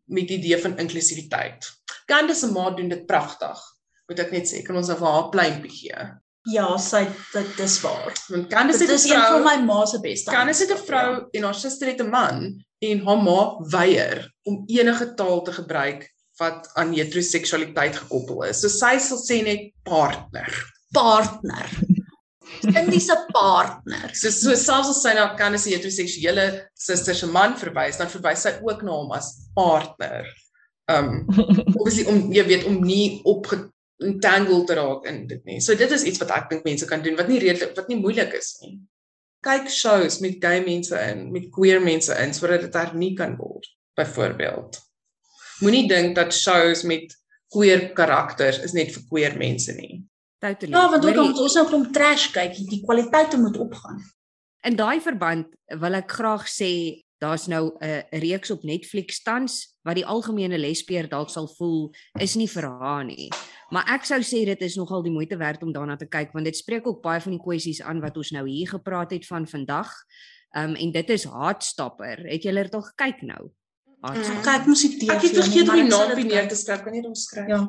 met 0.05 0.27
die 0.27 0.37
idee 0.37 0.57
van 0.61 0.77
inklusiwiteit. 0.81 1.67
Candice 2.09 2.45
se 2.45 2.51
ma 2.51 2.69
doen 2.73 2.89
dit 2.89 3.05
pragtig. 3.09 3.61
Moet 4.09 4.21
ek 4.21 4.31
net 4.35 4.49
sê, 4.49 4.61
kan 4.65 4.77
ons 4.77 4.89
nou 4.91 4.97
vir 4.99 5.11
haar 5.11 5.29
pleintjie 5.33 5.73
gee. 5.73 6.05
Ja, 6.53 6.67
sy 6.77 7.01
dit 7.33 7.55
dis 7.57 7.79
waar. 7.81 8.13
Want 8.29 8.51
Candice 8.51 8.85
is 8.85 9.05
'n 9.05 9.13
een 9.13 9.21
vrou, 9.21 9.41
van 9.41 9.45
my 9.45 9.65
ma 9.65 9.85
se 9.85 9.99
beste. 9.99 10.31
Candice 10.31 10.65
het 10.65 10.77
'n 10.77 10.85
vrou 10.85 11.27
en 11.31 11.43
haar 11.43 11.55
suster 11.55 11.87
het 11.87 12.01
'n 12.01 12.09
man 12.09 12.65
en 12.79 13.05
haar 13.05 13.21
ma 13.21 13.57
weier 13.71 14.33
om 14.43 14.63
enige 14.67 15.13
taal 15.13 15.41
te 15.41 15.51
gebruik 15.51 16.13
wat 16.37 16.69
aan 16.73 16.93
heteroseksualiteit 16.93 17.95
gekoppel 17.95 18.43
is. 18.43 18.61
So 18.61 18.67
sy 18.67 18.99
sal 18.99 19.17
sê 19.17 19.43
net 19.43 19.71
partner. 19.83 20.51
partner. 20.91 21.69
Indiese 22.65 23.15
partner. 23.33 24.11
So 24.13 24.29
so 24.29 24.55
selfs 24.55 24.91
as 24.91 25.01
sy 25.03 25.13
na 25.17 25.27
Candice 25.39 25.67
se 25.67 25.75
heteroseksuele 25.75 26.47
suster 26.87 27.17
se 27.17 27.29
man 27.31 27.55
verwys, 27.59 27.99
dan 27.99 28.11
verwys 28.11 28.45
sy 28.45 28.55
ook 28.63 28.83
na 28.85 28.97
hom 28.97 29.13
as 29.17 29.31
partner. 29.57 30.27
Um 30.91 31.25
obviously 31.79 32.05
om 32.11 32.27
jy 32.33 32.45
weet 32.47 32.67
om 32.69 32.81
nie 32.85 33.21
op 33.25 33.49
entangled 34.03 34.67
te 34.67 34.75
raak 34.77 35.07
in 35.09 35.23
dit 35.27 35.43
nie. 35.47 35.61
So 35.63 35.77
dit 35.77 35.91
is 35.91 36.05
iets 36.07 36.19
wat 36.21 36.33
ek 36.35 36.49
dink 36.51 36.67
mense 36.67 36.87
kan 36.89 37.03
doen 37.03 37.17
wat 37.19 37.31
nie 37.31 37.41
redelik 37.43 37.75
wat 37.77 37.89
nie 37.91 37.99
moeilik 38.01 38.33
is 38.37 38.55
nie. 38.63 38.77
Kyk 39.45 39.69
shows 39.69 40.19
met 40.25 40.39
gay 40.41 40.63
mense 40.65 40.97
in, 41.11 41.29
met 41.33 41.51
queer 41.53 41.83
mense 41.83 42.13
in 42.21 42.33
sodat 42.33 42.65
dit 42.65 42.79
hernie 42.79 43.13
kan 43.17 43.35
word. 43.37 43.67
Byvoorbeeld. 43.95 44.79
Moenie 45.63 45.85
dink 45.87 46.15
dat 46.17 46.33
shows 46.35 46.83
met 46.83 47.13
queer 47.53 47.91
karakters 47.95 48.59
is 48.65 48.73
net 48.75 48.91
vir 48.91 49.05
queer 49.11 49.37
mense 49.39 49.71
nie. 49.77 50.01
Totally. 50.39 50.71
Ja, 50.71 50.89
want 50.89 51.05
ook 51.05 51.15
moet 51.15 51.39
ons 51.39 51.53
nou 51.53 51.65
klomp 51.67 51.93
trash 51.93 52.29
kyk, 52.35 52.57
die 52.69 52.83
kwaliteite 52.83 53.39
moet 53.39 53.57
opgaan. 53.57 54.01
In 54.65 54.75
daai 54.75 54.99
verband 55.01 55.53
wil 55.79 55.93
ek 55.93 56.11
graag 56.11 56.47
sê 56.49 57.01
daar's 57.21 57.47
nou 57.47 57.71
'n 57.79 58.03
reeks 58.11 58.51
op 58.51 58.63
Netflix 58.63 59.21
tans 59.23 59.77
wat 59.83 59.95
die 59.95 60.05
algemene 60.05 60.57
lesbier 60.57 61.07
dalk 61.09 61.29
sal 61.29 61.47
voel 61.47 61.93
is 62.19 62.35
nie 62.35 62.47
vir 62.47 62.63
haar 62.63 63.05
nie. 63.05 63.29
Maar 63.69 63.85
ek 63.95 64.05
sou 64.05 64.19
sê 64.19 64.45
dit 64.45 64.61
is 64.61 64.75
nogal 64.75 65.03
die 65.03 65.11
moeite 65.11 65.37
werd 65.37 65.63
om 65.63 65.71
daarna 65.73 65.95
te 65.95 66.05
kyk 66.07 66.33
want 66.33 66.45
dit 66.45 66.57
spreek 66.57 66.87
ook 66.87 67.01
baie 67.01 67.21
van 67.21 67.31
die 67.31 67.41
kwessies 67.41 67.81
aan 67.81 68.01
wat 68.01 68.17
ons 68.17 68.31
nou 68.31 68.47
hier 68.47 68.67
gepraat 68.67 69.11
het 69.11 69.25
van 69.25 69.47
vandag. 69.47 69.91
Um 70.55 70.75
en 70.75 70.91
dit 70.91 71.09
is 71.09 71.23
Heartstopper. 71.23 72.17
Het 72.27 72.43
julle 72.43 72.63
dit 72.63 72.75
al 72.75 72.81
gekyk 72.81 73.21
nou? 73.21 73.51
Heartstopper. 74.01 74.43
Kyk 74.43 74.67
mos 74.67 74.81
die 74.81 74.97
TV. 74.97 75.11
Ek 75.11 75.21
het 75.21 75.35
vergeet 75.35 75.69
om 75.69 75.75
die 75.75 75.83
ek 75.83 75.89
naam 75.89 76.27
neer 76.27 76.47
te 76.47 76.55
skryf. 76.55 76.83
Kan 76.83 76.93
jy 76.93 77.01
dit 77.01 77.17
skryf? 77.17 77.47
Ja. 77.47 77.67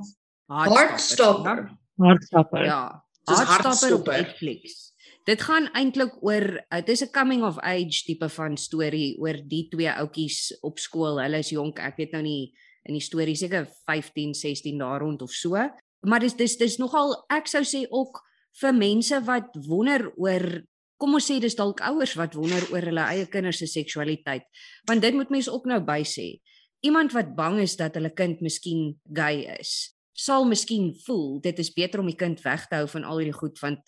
Heartstopper. 0.48 1.68
Hardstapper. 2.02 2.64
Ja. 2.64 2.82
Soos 3.26 3.42
Heartstopper 3.48 3.94
op. 3.98 4.10
Netflix. 4.12 4.82
Dit 5.26 5.42
gaan 5.42 5.66
eintlik 5.74 6.14
oor 6.22 6.44
dit 6.68 6.88
is 6.88 7.02
'n 7.02 7.10
coming 7.10 7.42
of 7.42 7.58
age 7.58 8.04
tipe 8.06 8.28
van 8.28 8.56
storie 8.56 9.18
oor 9.18 9.34
die 9.42 9.66
twee 9.68 9.90
ouetjies 9.90 10.58
op 10.62 10.78
skool. 10.78 11.20
Hulle 11.20 11.38
is 11.38 11.50
jonk, 11.50 11.78
ek 11.78 11.96
weet 11.96 12.12
nou 12.12 12.22
nie 12.22 12.54
in 12.84 12.94
die 12.94 13.02
storie 13.02 13.34
seker 13.34 13.66
15, 13.86 14.34
16 14.34 14.78
daar 14.78 15.00
rond 15.00 15.22
of 15.22 15.30
so. 15.30 15.56
Maar 16.00 16.20
dis 16.20 16.36
dis 16.36 16.56
dis 16.56 16.78
nogal 16.78 17.24
ek 17.28 17.46
sou 17.46 17.64
sê 17.64 17.86
ook 17.90 18.22
vir 18.60 18.72
mense 18.72 19.20
wat 19.24 19.50
wonder 19.66 20.12
oor 20.16 20.62
kom 20.96 21.14
ons 21.14 21.26
sê 21.28 21.40
dis 21.40 21.56
dalk 21.56 21.80
ouers 21.80 22.14
wat 22.16 22.34
wonder 22.34 22.62
oor 22.72 22.80
hulle 22.88 23.04
eie 23.10 23.26
kinders 23.26 23.58
se 23.58 23.66
seksualiteit. 23.66 24.46
Want 24.88 25.02
dit 25.02 25.14
moet 25.14 25.30
mense 25.30 25.52
ook 25.52 25.66
nou 25.66 25.80
by 25.80 26.02
sê. 26.04 26.40
Iemand 26.80 27.12
wat 27.12 27.34
bang 27.36 27.58
is 27.60 27.76
dat 27.76 27.94
hulle 27.98 28.12
kind 28.14 28.40
miskien 28.40 28.94
gay 29.12 29.44
is, 29.58 29.95
sal 30.16 30.46
miskien 30.48 30.94
voel 31.06 31.40
dit 31.44 31.58
is 31.62 31.70
beter 31.76 32.00
om 32.00 32.08
die 32.08 32.16
kind 32.16 32.40
weg 32.44 32.66
te 32.70 32.80
hou 32.80 32.86
van 32.88 33.04
al 33.04 33.20
hierdie 33.20 33.36
goed 33.36 33.60
want 33.60 33.80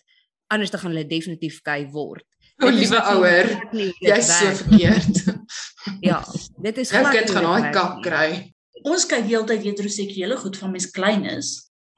anders 0.53 0.71
dan 0.73 0.81
gaan 0.83 0.93
hulle 0.93 1.07
definitief 1.09 1.59
gay 1.65 1.87
word. 1.93 2.25
O, 2.61 2.67
liewe 2.73 2.99
ouer, 3.13 3.47
Jy's 4.03 4.29
so 4.39 4.53
verkeerd. 4.63 5.19
Ja, 6.03 6.19
dit 6.61 6.77
is 6.77 6.91
Jou 6.91 7.01
glad 7.01 7.15
kind 7.15 7.31
gaan 7.31 7.45
daai 7.47 7.71
kak 7.73 8.01
kry. 8.05 8.29
Ons 8.83 9.05
kyk 9.09 9.25
heeltyd 9.29 9.63
heteroseksuele 9.63 10.37
goed 10.37 10.57
van 10.59 10.71
mens 10.71 10.89
klein 10.93 11.25
is. 11.25 11.53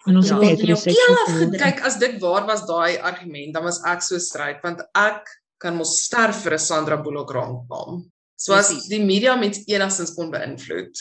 En 0.08 0.18
ons 0.18 0.30
Ja. 0.30 0.38
ja, 0.38 0.42
jou 0.42 0.56
keel 0.56 0.58
heteroseksueel. 0.58 1.18
afgedruk. 1.26 1.62
Kyk, 1.62 1.82
as 1.86 1.98
dit 2.00 2.16
waar 2.22 2.46
was 2.48 2.64
daai 2.70 2.98
argument, 3.00 3.54
dan 3.54 3.64
was 3.64 3.82
ek 3.86 4.02
so 4.06 4.18
stryd 4.22 4.62
want 4.64 4.82
ek 4.98 5.28
kan 5.62 5.76
mos 5.78 5.96
sterf 6.06 6.44
vir 6.46 6.54
'n 6.54 6.60
Sandra 6.60 6.98
Bullock 6.98 7.34
rankpalm. 7.34 8.06
So 8.36 8.54
as 8.54 8.72
die 8.90 9.02
media 9.04 9.36
mens 9.36 9.62
enigstens 9.68 10.16
kon 10.16 10.32
beïnvloed. 10.32 10.98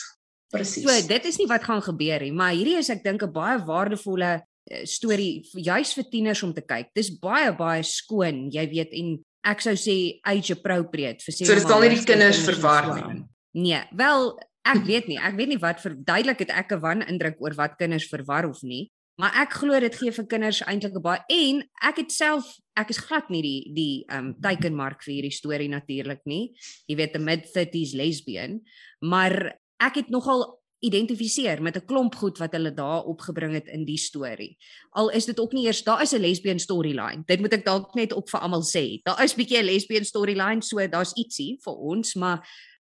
Presies. 0.51 0.83
So 0.83 1.07
dit 1.07 1.25
is 1.25 1.37
nie 1.39 1.47
wat 1.47 1.63
gaan 1.63 1.81
gebeur 1.81 2.23
nie, 2.25 2.33
maar 2.35 2.53
hierdie 2.55 2.77
is 2.79 2.91
ek 2.91 3.03
dink 3.03 3.23
'n 3.23 3.31
baie 3.31 3.57
waardevolle 3.65 4.31
eh, 4.71 4.85
storie 4.85 5.41
juis 5.55 5.93
vir 5.93 6.05
tieners 6.11 6.43
om 6.43 6.53
te 6.53 6.61
kyk. 6.61 6.91
Dis 6.95 7.09
baie 7.09 7.51
baie 7.55 7.83
skoon, 7.83 8.49
jy 8.51 8.65
weet 8.69 8.91
en 8.93 9.19
ek 9.43 9.61
sou 9.61 9.73
sê 9.73 10.19
age 10.27 10.53
appropriate 10.53 11.23
vir 11.23 11.33
sê 11.33 11.45
So 11.45 11.55
maar 11.55 11.67
dan 11.67 11.81
nie 11.81 11.95
die 11.95 12.05
kinders 12.05 12.41
verwar 12.45 12.89
nie. 12.95 13.23
Nee, 13.53 13.83
wel 13.91 14.39
ek 14.65 14.85
weet 14.85 15.07
nie. 15.07 15.17
Ek 15.17 15.35
weet 15.35 15.49
nie 15.49 15.61
wat 15.61 15.79
vir 15.81 15.95
duidelik 15.95 16.39
het 16.39 16.51
ek 16.51 16.71
'n 16.71 16.81
wan 16.81 17.01
indruk 17.01 17.41
oor 17.41 17.55
wat 17.55 17.77
kinders 17.77 18.07
verwar 18.07 18.45
of 18.45 18.61
nie. 18.61 18.91
Maar 19.19 19.43
ek 19.43 19.53
glo 19.53 19.79
dit 19.79 19.95
gee 19.95 20.11
vir 20.11 20.25
kinders 20.25 20.61
eintlik 20.65 20.95
'n 20.95 21.01
baie 21.01 21.21
en 21.29 21.63
ek 21.83 21.97
het 21.97 22.11
self 22.11 22.57
ek 22.75 22.89
is 22.89 22.97
glad 22.97 23.29
nie 23.29 23.41
die 23.41 23.73
die 23.73 24.05
um 24.09 24.33
teikenmark 24.41 25.03
vir 25.03 25.13
hierdie 25.13 25.35
storie 25.35 25.69
natuurlik 25.69 26.21
nie. 26.25 26.53
Jy 26.87 26.95
weet 26.95 27.15
'n 27.15 27.23
mid 27.23 27.45
30s 27.53 27.93
lesbian, 27.93 28.61
maar 29.01 29.60
ek 29.81 30.03
het 30.03 30.09
nogal 30.13 30.61
identifiseer 30.81 31.61
met 31.61 31.75
'n 31.77 31.85
klomp 31.85 32.15
goed 32.15 32.37
wat 32.37 32.51
hulle 32.51 32.73
daar 32.73 33.03
opgebring 33.05 33.53
het 33.53 33.67
in 33.67 33.85
die 33.85 33.97
storie. 33.97 34.57
Al 34.89 35.09
is 35.09 35.25
dit 35.25 35.39
ook 35.39 35.53
nie 35.53 35.65
eers 35.65 35.83
daar 35.83 36.01
is 36.01 36.13
'n 36.13 36.21
lesbian 36.21 36.59
storyline. 36.59 37.23
Dit 37.25 37.39
moet 37.39 37.53
ek 37.53 37.65
dalk 37.65 37.93
net 37.93 38.13
op 38.13 38.29
vir 38.29 38.39
almal 38.39 38.63
sê. 38.63 39.01
Daar 39.03 39.23
is 39.23 39.35
bietjie 39.35 39.57
'n 39.57 39.65
lesbian 39.65 40.05
storyline, 40.05 40.61
so 40.61 40.87
daar's 40.87 41.13
ietsie 41.13 41.57
vir 41.61 41.73
ons, 41.73 42.15
maar 42.15 42.47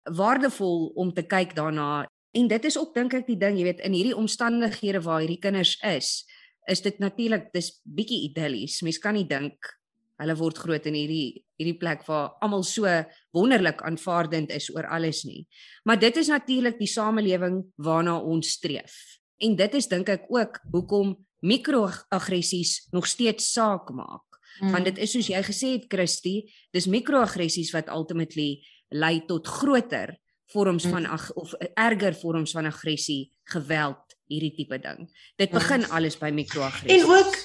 waardevol 0.04 0.92
om 0.94 1.12
te 1.12 1.22
kyk 1.22 1.54
daarna. 1.54 2.06
En 2.32 2.48
dit 2.48 2.64
is 2.64 2.78
ook 2.78 2.94
dink 2.94 3.14
ek 3.14 3.26
die 3.26 3.38
ding, 3.38 3.56
jy 3.56 3.64
weet, 3.64 3.80
in 3.80 3.92
hierdie 3.92 4.16
omstandighede 4.16 5.00
waar 5.00 5.20
hierdie 5.20 5.40
kinders 5.40 5.78
is, 5.82 6.24
is 6.66 6.80
dit 6.80 6.98
natuurlik 6.98 7.52
dis 7.52 7.80
bietjie 7.84 8.28
idillies. 8.28 8.82
Mens 8.82 8.98
kan 8.98 9.14
nie 9.14 9.26
dink 9.26 9.78
hulle 10.16 10.36
word 10.36 10.58
groot 10.58 10.86
in 10.86 10.94
hierdie 10.94 11.44
hierdie 11.58 11.76
plek 11.78 12.04
waar 12.06 12.36
almal 12.40 12.62
so 12.66 12.86
wonderlik 13.34 13.82
aanvaardend 13.86 14.52
is 14.54 14.70
oor 14.74 14.86
alles 14.86 15.24
nie. 15.26 15.44
Maar 15.84 15.98
dit 15.98 16.16
is 16.16 16.30
natuurlik 16.30 16.78
die 16.78 16.90
samelewing 16.90 17.64
waarna 17.76 18.18
ons 18.20 18.54
streef. 18.58 18.94
En 19.42 19.56
dit 19.58 19.74
is 19.74 19.88
dink 19.90 20.08
ek 20.08 20.26
ook 20.30 20.60
hoekom 20.72 21.16
mikroaggressies 21.42 22.86
nog 22.90 23.06
steeds 23.06 23.52
saak 23.52 23.90
maak. 23.94 24.24
Mm. 24.60 24.72
Want 24.74 24.84
dit 24.90 24.98
is 24.98 25.12
soos 25.14 25.28
jy 25.30 25.42
gesê 25.46 25.74
het 25.76 25.84
Christy, 25.92 26.48
dis 26.74 26.88
mikroaggressies 26.90 27.70
wat 27.74 27.90
ultimately 27.94 28.58
lei 28.90 29.20
tot 29.28 29.46
groter 29.46 30.16
vorms 30.52 30.84
Mm. 30.86 30.90
van 30.90 31.06
ag 31.06 31.32
of 31.36 31.52
erger 31.76 32.14
vorms 32.14 32.52
van 32.52 32.66
aggressie, 32.66 33.32
geweld, 33.44 34.16
hierdie 34.26 34.54
tipe 34.56 34.78
ding. 34.78 35.08
Dit 35.36 35.50
Ja. 35.50 35.58
begin 35.58 35.84
alles 35.90 36.16
by 36.18 36.30
mikroaggressie. 36.30 37.00
En 37.02 37.06
ook 37.06 37.36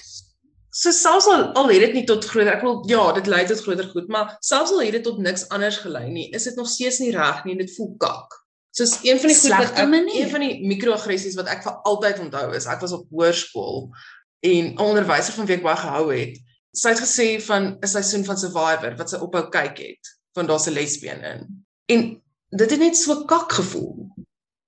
so 0.73 0.91
selfs 0.91 1.27
al 1.29 1.43
al 1.59 1.69
het 1.69 1.83
dit 1.85 1.97
nie 1.99 2.05
tot 2.09 2.25
groter 2.25 2.55
ek 2.55 2.63
wil 2.65 2.79
ja, 2.89 3.03
dit 3.17 3.27
lei 3.29 3.43
tot 3.49 3.61
groter 3.61 3.89
goed, 3.91 4.07
maar 4.13 4.37
selfs 4.41 4.73
al 4.73 4.81
het 4.81 4.97
dit 4.97 5.03
tot 5.05 5.19
niks 5.21 5.45
anders 5.53 5.77
gelei 5.83 6.07
nie, 6.09 6.29
is 6.33 6.47
dit 6.49 6.57
nog 6.57 6.69
steeds 6.69 6.97
nie 7.03 7.11
reg 7.13 7.43
nie 7.45 7.53
en 7.53 7.61
dit 7.61 7.75
voel 7.75 7.93
kak. 8.01 8.39
Soos 8.73 8.95
een 9.05 9.19
van 9.21 9.29
die 9.29 9.37
goed 9.37 9.53
wat 9.53 9.75
ek, 9.77 9.93
een 10.17 10.31
van 10.31 10.41
die 10.41 10.55
mikroaggressies 10.65 11.37
wat 11.37 11.51
ek 11.53 11.61
vir 11.65 11.77
altyd 11.89 12.23
onthou 12.25 12.47
is, 12.57 12.65
ek 12.65 12.81
was 12.81 12.95
op 12.97 13.05
hoërskool 13.13 13.85
en 14.49 14.73
'n 14.73 14.81
onderwyser 14.81 15.37
van 15.37 15.45
wie 15.45 15.59
ek 15.59 15.63
baie 15.67 15.77
gehou 15.77 16.07
het, 16.09 16.41
sy 16.73 16.89
het 16.89 17.03
gesê 17.05 17.27
van 17.45 17.77
'n 17.77 17.87
seisoen 17.87 18.25
van 18.25 18.37
Survivor 18.37 18.97
wat 18.97 19.09
sy 19.09 19.21
ophou 19.21 19.45
kyk 19.49 19.77
het, 19.77 20.13
van 20.33 20.49
daar's 20.49 20.67
'n 20.67 20.73
lesbien 20.73 21.21
in. 21.21 21.65
En 21.85 22.21
dit 22.49 22.69
het 22.71 22.79
net 22.79 22.97
so 22.97 23.25
kak 23.25 23.51
gevoel 23.51 24.09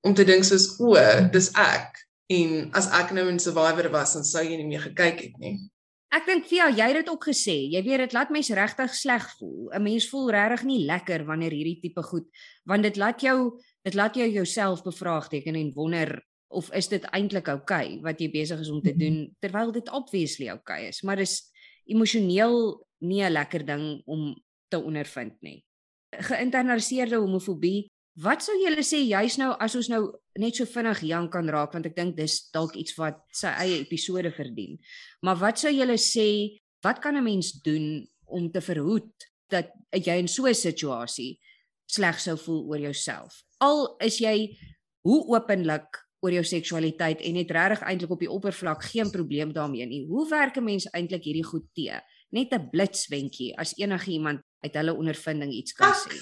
om 0.02 0.14
te 0.14 0.24
dink 0.24 0.44
soos 0.44 0.80
o, 0.80 0.94
dis 1.32 1.50
ek. 1.54 1.98
En 2.30 2.70
as 2.74 2.90
ek 2.94 3.12
nou 3.12 3.28
in 3.30 3.40
Survivor 3.40 3.90
was, 3.90 4.14
dan 4.14 4.24
sou 4.24 4.44
jy 4.44 4.58
nie 4.58 4.68
meer 4.68 4.82
gekyk 4.82 5.22
het 5.22 5.38
nie. 5.38 5.70
Ek 6.14 6.26
dink 6.26 6.46
vir 6.48 6.58
jou, 6.58 6.70
jy 6.78 6.88
het 6.88 7.00
dit 7.02 7.10
ook 7.10 7.26
gesê. 7.28 7.56
Jy 7.74 7.82
weet 7.84 8.04
dit 8.06 8.14
laat 8.14 8.30
mense 8.30 8.54
regtig 8.56 8.94
sleg 8.96 9.26
voel. 9.40 9.72
'n 9.74 9.84
Mens 9.84 10.10
voel 10.10 10.30
regtig 10.32 10.64
nie 10.64 10.86
lekker 10.86 11.26
wanneer 11.26 11.52
hierdie 11.52 11.80
tipe 11.82 12.04
goed, 12.04 12.28
want 12.66 12.84
dit 12.84 12.98
laat 12.98 13.22
jou 13.22 13.60
dit 13.84 13.94
laat 13.94 14.16
jou 14.16 14.28
jouself 14.28 14.84
bevraagteken 14.84 15.56
en 15.56 15.74
wonder 15.74 16.22
of 16.48 16.72
is 16.74 16.88
dit 16.88 17.04
eintlik 17.14 17.48
oukei 17.48 17.98
okay, 17.98 18.02
wat 18.02 18.22
jy 18.22 18.30
besig 18.32 18.60
is 18.60 18.70
om 18.70 18.82
te 18.82 18.94
doen 18.96 19.36
terwyl 19.44 19.72
dit 19.72 19.90
obviously 19.90 20.50
oukei 20.50 20.86
okay 20.86 20.90
is, 20.90 21.04
maar 21.04 21.20
dis 21.22 21.52
emosioneel 21.86 22.86
nie 23.02 23.22
'n 23.24 23.32
lekker 23.32 23.66
ding 23.66 24.02
om 24.06 24.34
te 24.70 24.80
ondervind 24.80 25.36
nie. 25.42 25.64
Geïnternaliseerde 26.12 27.20
homofobie, 27.20 27.92
wat 28.16 28.44
sou 28.44 28.56
julle 28.58 28.84
sê 28.84 29.04
juis 29.04 29.38
nou 29.38 29.52
as 29.60 29.76
ons 29.76 29.90
nou 29.90 30.14
net 30.38 30.56
so 30.56 30.66
vinnig 30.66 31.02
Jan 31.08 31.30
kan 31.32 31.50
raak 31.50 31.74
want 31.74 31.86
ek 31.86 31.96
dink 31.96 32.16
dis 32.18 32.50
dalk 32.54 32.76
iets 32.76 32.96
wat 33.00 33.22
sy 33.34 33.48
eie 33.48 33.80
episode 33.84 34.32
verdien. 34.36 34.78
Maar 35.22 35.40
wat 35.40 35.60
sou 35.60 35.72
julle 35.72 35.98
sê, 35.98 36.60
wat 36.84 37.02
kan 37.02 37.16
'n 37.16 37.24
mens 37.24 37.52
doen 37.64 38.08
om 38.26 38.52
te 38.52 38.62
verhoed 38.62 39.12
dat 39.50 39.72
jy 39.94 40.20
in 40.20 40.28
so 40.28 40.48
'n 40.48 40.54
situasie 40.54 41.40
sleg 41.88 42.20
sou 42.20 42.38
voel 42.38 42.68
oor 42.70 42.80
jouself? 42.80 43.44
Al 43.60 43.96
is 44.00 44.20
jy 44.20 44.58
hoe 45.04 45.24
openlik 45.28 46.06
oor 46.26 46.34
jou 46.34 46.44
seksualiteit 46.44 47.22
en 47.22 47.36
het 47.36 47.52
regtig 47.52 47.84
eintlik 47.86 48.12
op 48.12 48.24
die 48.24 48.32
oppervlak 48.32 48.84
geen 48.84 49.12
probleem 49.12 49.54
daarmee 49.54 49.86
nie. 49.86 50.06
Hoe 50.10 50.28
werk 50.30 50.58
'n 50.58 50.64
mens 50.64 50.88
eintlik 50.92 51.24
hierdie 51.24 51.46
goed 51.46 51.68
te? 51.74 52.02
Net 52.32 52.54
'n 52.54 52.70
blitswentjie 52.70 53.56
as 53.58 53.78
enigiemand 53.78 54.42
uit 54.64 54.74
hulle 54.74 54.94
ondervinding 54.94 55.54
iets 55.54 55.74
kan 55.74 55.94
sê. 55.94 56.18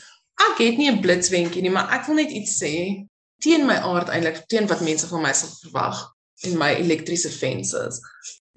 Ek 0.52 0.58
het 0.58 0.78
nie 0.78 0.92
'n 0.92 1.02
blitswentjie 1.02 1.62
nie, 1.62 1.72
maar 1.72 1.90
ek 1.94 2.06
wil 2.08 2.16
net 2.16 2.32
iets 2.32 2.64
sê 2.64 3.08
teen 3.44 3.68
my 3.68 3.78
aard 3.84 4.12
eintlik, 4.14 4.44
teen 4.52 4.70
wat 4.72 4.84
mense 4.86 5.08
van 5.10 5.26
my 5.26 5.34
sal 5.38 5.52
verwag 5.62 6.02
en 6.48 6.58
my 6.60 6.72
elektriese 6.80 7.32
fences. 7.32 8.00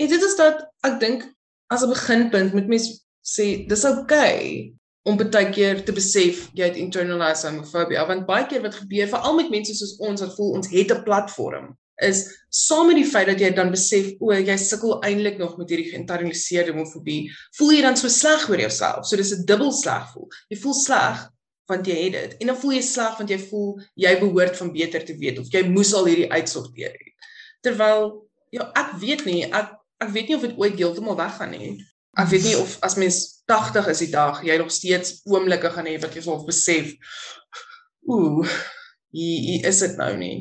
En 0.01 0.11
dit 0.13 0.23
is 0.23 0.37
dat 0.39 0.63
ek 0.87 1.01
dink 1.03 1.27
as 1.73 1.83
'n 1.83 1.93
beginpunt 1.93 2.55
moet 2.55 2.69
mens 2.71 2.91
sê 3.27 3.67
dis 3.67 3.85
oukei 3.85 4.03
okay 4.03 4.75
om 5.07 5.17
baie 5.17 5.51
keer 5.55 5.85
te 5.87 5.93
besef 5.95 6.49
jy 6.59 6.67
het 6.67 6.77
internalized 6.77 7.47
homofobie, 7.47 7.99
want 8.07 8.27
baie 8.27 8.47
keer 8.47 8.63
wat 8.63 8.75
gebeur 8.75 9.09
veral 9.09 9.37
met 9.39 9.51
mense 9.51 9.75
soos 9.75 9.99
ons 9.99 10.21
wat 10.21 10.35
voel 10.35 10.55
ons 10.59 10.71
het 10.71 10.91
'n 10.91 11.03
platform 11.03 11.77
is 12.03 12.27
saam 12.53 12.91
met 12.91 12.99
die 12.99 13.09
feit 13.09 13.29
dat 13.31 13.41
jy 13.41 13.51
dan 13.57 13.71
besef 13.73 14.13
o, 14.21 14.33
jy 14.33 14.57
sukkel 14.61 14.99
eintlik 15.07 15.39
nog 15.41 15.57
met 15.57 15.71
hierdie 15.73 15.89
geïnternaliseerde 15.93 16.75
homofobie, 16.75 17.31
voel 17.57 17.73
jy 17.73 17.83
dan 17.87 17.97
so 17.97 18.09
sleg 18.13 18.45
oor 18.51 18.61
jouself. 18.61 19.07
So 19.07 19.17
dis 19.17 19.33
'n 19.33 19.47
dubbel 19.49 19.73
sleg 19.73 20.05
voel. 20.13 20.29
Jy 20.51 20.59
voel 20.61 20.75
sleg 20.75 21.31
want 21.71 21.89
jy 21.89 21.97
het 22.05 22.15
dit 22.17 22.37
en 22.41 22.53
dan 22.53 22.59
voel 22.61 22.77
jy 22.77 22.85
sleg 22.87 23.19
want 23.19 23.33
jy 23.33 23.39
voel 23.49 23.73
jy 24.07 24.13
behoort 24.21 24.57
van 24.61 24.73
beter 24.75 25.05
te 25.07 25.17
weet 25.19 25.41
of 25.43 25.51
jy 25.53 25.65
moes 25.69 25.93
al 25.95 26.09
hierdie 26.11 26.31
uitsorteer 26.31 26.95
het. 26.95 27.31
Terwyl 27.67 28.09
ja, 28.55 28.69
ek 28.79 28.95
weet 29.03 29.27
nie, 29.29 29.43
ek 29.51 29.75
ek 30.03 30.13
weet 30.13 30.29
nie 30.29 30.37
of 30.37 30.45
dit 30.45 30.59
ooit 30.61 30.77
heeltemal 30.77 31.17
weggaan 31.19 31.55
nie. 31.57 31.73
Ek 32.21 32.29
weet 32.33 32.45
nie 32.49 32.57
of 32.59 32.77
as 32.85 32.97
mens 33.01 33.21
80 33.49 33.89
is 33.93 34.03
die 34.05 34.13
dag, 34.13 34.43
jy 34.45 34.57
nog 34.61 34.73
steeds 34.75 35.21
oomblikke 35.29 35.71
gaan 35.73 35.89
hê 35.89 35.97
wat 36.03 36.15
jy 36.17 36.25
self 36.25 36.45
besef. 36.49 36.93
Ooh, 38.11 38.45
hier, 39.15 39.41
hier 39.47 39.69
is 39.71 39.83
dit 39.85 39.97
nou 40.01 40.13
nie. 40.21 40.37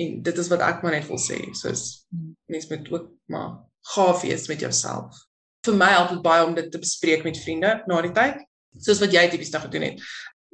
En 0.00 0.20
dit 0.26 0.38
is 0.42 0.50
wat 0.52 0.62
ek 0.66 0.84
maar 0.84 0.96
net 0.96 1.08
wil 1.10 1.20
sê, 1.20 1.38
soos 1.56 2.06
mens 2.50 2.68
moet 2.70 2.88
ook 2.92 3.10
maar 3.30 3.50
gaaf 3.94 4.24
wees 4.26 4.46
met 4.50 4.62
jouself. 4.64 5.18
Vir 5.66 5.76
my 5.76 5.90
help 5.92 6.14
dit 6.14 6.22
baie 6.24 6.46
om 6.46 6.54
dit 6.56 6.70
te 6.72 6.80
bespreek 6.80 7.24
met 7.26 7.38
vriende 7.38 7.74
na 7.88 8.00
die 8.04 8.14
tyd, 8.16 8.40
soos 8.80 9.02
wat 9.02 9.14
jy 9.14 9.26
tipies 9.28 9.52
dag 9.52 9.66
gedoen 9.66 9.90
het. 9.90 10.04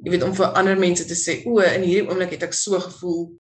Jy 0.05 0.13
weet 0.13 0.23
om 0.27 0.33
vir 0.37 0.53
ander 0.59 0.77
mense 0.77 1.05
te 1.09 1.17
sê, 1.17 1.41
o, 1.49 1.59
in 1.63 1.85
hierdie 1.85 2.05
oomblik 2.07 2.35
het 2.37 2.45
ek 2.47 2.53
so 2.53 2.79
gevoel 2.79 3.31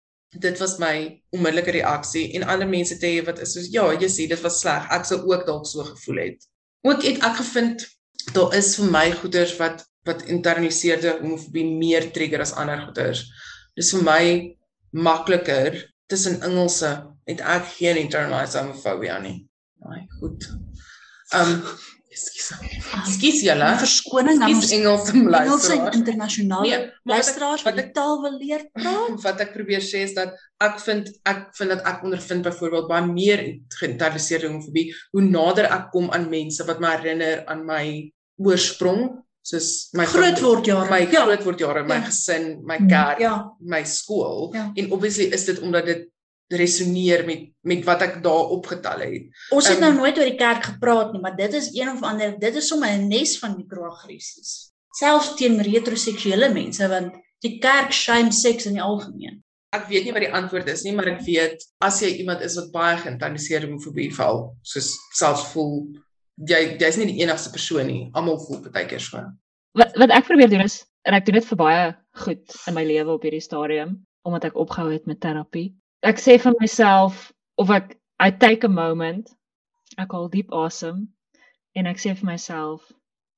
dit 0.40 0.58
was 0.58 0.76
my 0.78 1.22
onmiddellike 1.32 1.72
reaksie 1.76 2.26
en 2.36 2.46
ander 2.50 2.68
mense 2.68 2.98
te 3.00 3.08
hê 3.08 3.24
wat 3.24 3.40
is 3.44 3.54
soos 3.56 3.68
ja, 3.72 3.86
jy 3.94 4.08
sê 4.10 4.26
dit 4.30 4.42
was 4.44 4.60
sleg. 4.60 4.86
Ek 4.92 5.06
sou 5.08 5.20
ook 5.30 5.46
dalk 5.48 5.66
so 5.68 5.84
gevoel 5.86 6.22
het. 6.24 6.48
Ook 6.86 7.04
het 7.06 7.22
ek 7.24 7.38
gevind 7.40 7.86
daar 8.34 8.54
is 8.58 8.74
vir 8.78 8.90
my 8.92 9.06
goeters 9.20 9.54
wat 9.60 9.84
wat 10.06 10.22
internaliseerde 10.30 11.16
homofobie 11.18 11.64
meer 11.66 12.10
trigger 12.14 12.42
as 12.44 12.54
ander 12.54 12.78
goeters. 12.84 13.24
Dis 13.78 13.90
vir 13.94 14.04
my 14.06 14.22
makliker 14.94 15.80
tussen 16.10 16.38
Engelse 16.46 16.92
het 17.26 17.42
ek 17.42 17.72
geen 17.78 17.98
internalized 18.04 18.60
homofobie 18.60 19.10
aan 19.12 19.26
nie. 19.26 19.38
Nee, 19.86 20.06
goed. 20.20 20.46
Um 21.34 21.58
Ekskuus. 22.16 22.46
Ekskuus 23.02 23.40
julle. 23.44 23.66
Verskoning 23.82 24.40
aan 24.42 24.54
ons 24.56 24.70
Engels 24.72 25.10
en 25.12 25.26
luisteraars. 25.34 25.96
internasionale 25.98 26.68
Nee, 26.70 26.86
luisteraars 27.12 27.62
wat 27.66 27.76
ek- 27.82 27.92
taal 27.94 28.22
wil 28.22 28.38
leer 28.40 28.64
praat. 28.72 29.18
Wat 29.26 29.40
ek 29.44 29.52
probeer 29.52 29.84
sê 29.84 30.00
is 30.06 30.14
dat 30.16 30.32
ek 30.64 30.80
vind 30.86 31.10
ek 31.28 31.50
vind 31.58 31.74
dat 31.74 31.84
ek 31.92 32.02
ondervind 32.08 32.42
byvoorbeeld 32.48 32.88
baie 32.88 33.06
meer 33.10 33.44
geïnternaliseerde 33.80 34.48
homofobie 34.48 34.86
hoe 35.12 35.22
nader 35.28 35.68
ek 35.68 35.90
kom 35.92 36.08
aan 36.10 36.28
mense 36.32 36.64
wat 36.64 36.80
my 36.80 36.94
herinner 36.96 37.44
aan 37.46 37.64
my 37.68 37.84
oorsprong, 38.40 39.22
soos 39.46 39.88
my 39.96 40.04
Grootwordjare. 40.08 40.88
my 40.90 41.02
Ja. 41.04 41.22
grootwordjare, 41.24 41.84
my 41.86 41.94
Ja. 42.00 42.04
gesin, 42.08 42.60
my 42.64 42.78
Mm, 42.80 42.88
kerk, 42.88 43.18
Ja, 43.20 43.50
my 43.60 43.84
skool. 43.84 44.50
Ja. 44.54 44.70
En 44.74 44.90
obviously 44.92 45.24
is 45.32 45.44
dit 45.44 45.60
omdat 45.60 45.84
dit 45.86 46.08
resoneer 46.48 47.24
met 47.26 47.48
met 47.66 47.84
wat 47.84 48.02
ek 48.06 48.20
daar 48.22 48.52
opgetel 48.54 49.00
het. 49.02 49.22
ons 49.50 49.68
het 49.68 49.78
Ehm, 49.78 49.82
nou 49.82 49.94
nooit 49.94 50.18
oor 50.18 50.30
die 50.30 50.38
kerk 50.38 50.64
gepraat 50.64 51.12
nie, 51.12 51.20
maar 51.20 51.36
dit 51.36 51.54
is 51.54 51.70
een 51.74 51.90
of 51.90 52.02
ander 52.02 52.38
dit 52.38 52.54
is 52.54 52.68
sommer 52.68 52.88
'n 52.88 53.08
nes 53.08 53.38
van 53.38 53.56
mikroaggressies. 53.56 54.72
Selfs 54.94 55.34
teen 55.34 55.58
heteroseksuele 55.60 56.52
mense 56.52 56.88
want 56.88 57.14
die 57.40 57.58
kerk 57.58 57.92
shame 57.92 58.32
seks 58.32 58.66
in 58.66 58.78
die 58.78 58.82
algemeen. 58.82 59.42
Ek 59.74 59.88
weet 59.88 60.04
nie 60.04 60.12
wat 60.12 60.22
die 60.22 60.32
antwoord 60.32 60.68
is 60.68 60.82
nie, 60.82 60.94
maar 60.94 61.08
ek 61.08 61.20
weet 61.26 61.66
as 61.80 62.00
jy 62.00 62.08
iemand 62.22 62.40
is 62.40 62.54
wat 62.54 62.70
baie 62.72 62.96
geïnternaliseerde 62.96 63.66
homofobie 63.66 64.14
val, 64.14 64.56
soos 64.62 64.94
selfs 65.12 65.50
voel 65.52 65.88
jy 66.36 66.76
jy's 66.78 66.98
nie 67.00 67.08
die 67.12 67.22
enigste 67.24 67.50
persoon 67.50 67.86
nie. 67.86 68.10
Almal 68.14 68.38
voel 68.38 68.62
baie 68.70 68.86
keer 68.86 69.00
so. 69.00 69.22
Wat 69.76 69.96
wat 69.96 70.10
ek 70.10 70.28
probeer 70.28 70.48
doen 70.52 70.64
is 70.64 70.84
en 71.06 71.14
ek 71.14 71.26
doen 71.26 71.38
dit 71.40 71.48
vir 71.50 71.60
baie 71.60 71.94
goed 72.24 72.56
in 72.66 72.74
my 72.74 72.84
lewe 72.84 73.16
op 73.16 73.22
hierdie 73.26 73.44
stadium 73.44 74.06
omdat 74.26 74.48
ek 74.48 74.56
opgehou 74.58 74.90
het 74.90 75.06
met 75.06 75.20
terapie. 75.22 75.76
Ek 76.02 76.20
sê 76.20 76.36
vir 76.40 76.54
myself 76.60 77.32
of 77.58 77.70
ek 77.70 77.96
I 78.20 78.30
take 78.30 78.64
a 78.64 78.68
moment, 78.68 79.28
ek 79.98 80.12
haal 80.12 80.28
diep 80.32 80.52
asem 80.52 81.06
en 81.76 81.86
ek 81.86 82.00
sê 82.00 82.14
vir 82.16 82.26
myself 82.32 82.84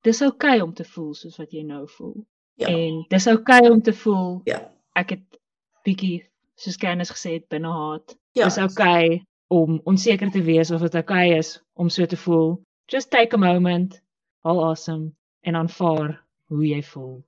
dis 0.07 0.21
oukei 0.23 0.59
okay 0.59 0.61
om 0.63 0.73
te 0.73 0.85
voel 0.87 1.13
soos 1.15 1.37
wat 1.39 1.51
jy 1.53 1.63
nou 1.67 1.85
voel. 1.97 2.15
Ja. 2.59 2.71
En 2.71 3.03
dis 3.11 3.27
oukei 3.27 3.59
okay 3.59 3.71
om 3.71 3.81
te 3.81 3.93
voel 3.93 4.41
Ja. 4.47 4.61
ek 4.95 5.15
het 5.15 5.39
bietjie 5.83 6.23
soos 6.59 6.77
Candice 6.77 7.13
gesê 7.15 7.37
het 7.39 7.49
binne 7.49 7.71
haat. 7.71 8.15
Ja. 8.35 8.45
Dis 8.45 8.57
oukei 8.57 9.05
okay 9.05 9.25
om 9.49 9.79
onseker 9.85 10.31
te 10.31 10.43
wees 10.45 10.71
of 10.71 10.81
dit 10.81 10.95
oukei 10.95 11.29
okay 11.31 11.39
is 11.39 11.57
om 11.73 11.89
so 11.89 12.05
te 12.05 12.17
voel. 12.17 12.61
Just 12.91 13.11
take 13.11 13.35
a 13.35 13.37
moment, 13.37 14.01
haal 14.43 14.63
asem 14.71 15.15
en 15.41 15.55
aanvaar 15.55 16.19
hoe 16.49 16.65
jy 16.67 16.81
voel. 16.83 17.23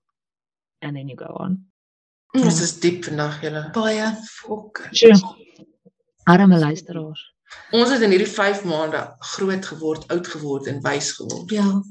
And 0.82 0.96
then 0.96 1.08
you 1.08 1.18
go 1.18 1.34
on. 1.40 1.71
Ons 2.38 2.62
is 2.62 2.80
diep 2.80 3.04
vandag 3.06 3.42
julle. 3.44 3.70
Baie 3.76 4.08
Fok. 4.40 4.80
Sure. 4.92 5.18
Arme 6.32 6.58
luisteraars. 6.60 7.24
Ons 7.76 7.90
het 7.92 8.02
in 8.06 8.14
hierdie 8.14 8.30
5 8.30 8.64
maande 8.64 9.02
groot 9.36 9.66
geword, 9.66 10.06
oud 10.14 10.28
geword 10.28 10.68
en 10.72 10.80
wys 10.86 11.12
geword. 11.18 11.52
ja. 11.52 11.82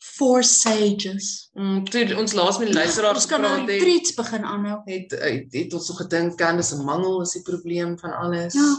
Four 0.00 0.42
sages. 0.44 1.50
Mm, 1.52 1.84
toe 1.84 2.16
ons 2.16 2.32
laas 2.32 2.56
met 2.58 2.70
die 2.70 2.74
luisteraars 2.74 3.18
Ons 3.20 3.26
kan 3.28 3.42
nou 3.44 3.50
gepraat 3.50 3.68
het, 3.68 3.82
retreats 3.82 4.14
begin 4.16 4.44
aanhou. 4.48 4.78
het 4.86 5.10
het, 5.12 5.52
het 5.52 5.74
ons 5.76 5.86
so 5.86 5.94
gedink 5.98 6.38
Candice 6.38 6.68
se 6.74 6.82
mangel 6.82 7.20
is 7.22 7.34
die 7.36 7.42
probleem 7.42 7.98
van 7.98 8.14
alles. 8.16 8.54
Ja. 8.54 8.70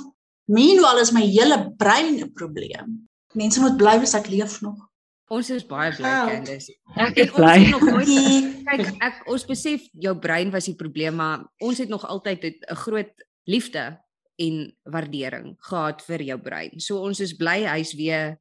Meanwhile 0.45 0.99
is 1.01 1.11
my 1.11 1.21
hele 1.21 1.73
brein 1.77 2.17
'n 2.23 2.31
probleem. 2.33 3.07
Mense 3.33 3.61
moet 3.61 3.77
bly 3.77 3.99
wees 3.99 4.13
ek 4.13 4.27
leef 4.33 4.61
nog. 4.61 4.77
Ons 5.31 5.49
is 5.55 5.63
baie 5.67 5.93
bly. 5.95 6.11
Candice. 6.27 6.73
Ek 6.99 7.15
is 7.23 7.29
ons 7.31 7.37
bly. 7.39 7.57
het 7.63 7.71
nog 7.71 7.85
nooit 7.87 8.07
Nee. 8.11 8.39
kyk 8.67 9.03
ek 9.03 9.15
ons 9.31 9.45
besef 9.47 9.87
jou 10.03 10.13
brein 10.19 10.51
was 10.51 10.67
die 10.67 10.75
probleem 10.75 11.15
maar 11.15 11.45
ons 11.63 11.79
het 11.79 11.89
nog 11.89 12.03
altyd 12.07 12.43
'n 12.43 12.75
groot 12.83 13.13
liefde 13.47 13.97
en 14.35 14.75
waardering 14.83 15.55
gehad 15.59 16.01
vir 16.01 16.21
jou 16.21 16.37
brein. 16.39 16.79
So 16.79 16.99
ons 16.99 17.19
is 17.19 17.33
bly 17.33 17.63
hy's 17.63 17.93
weer 17.95 18.39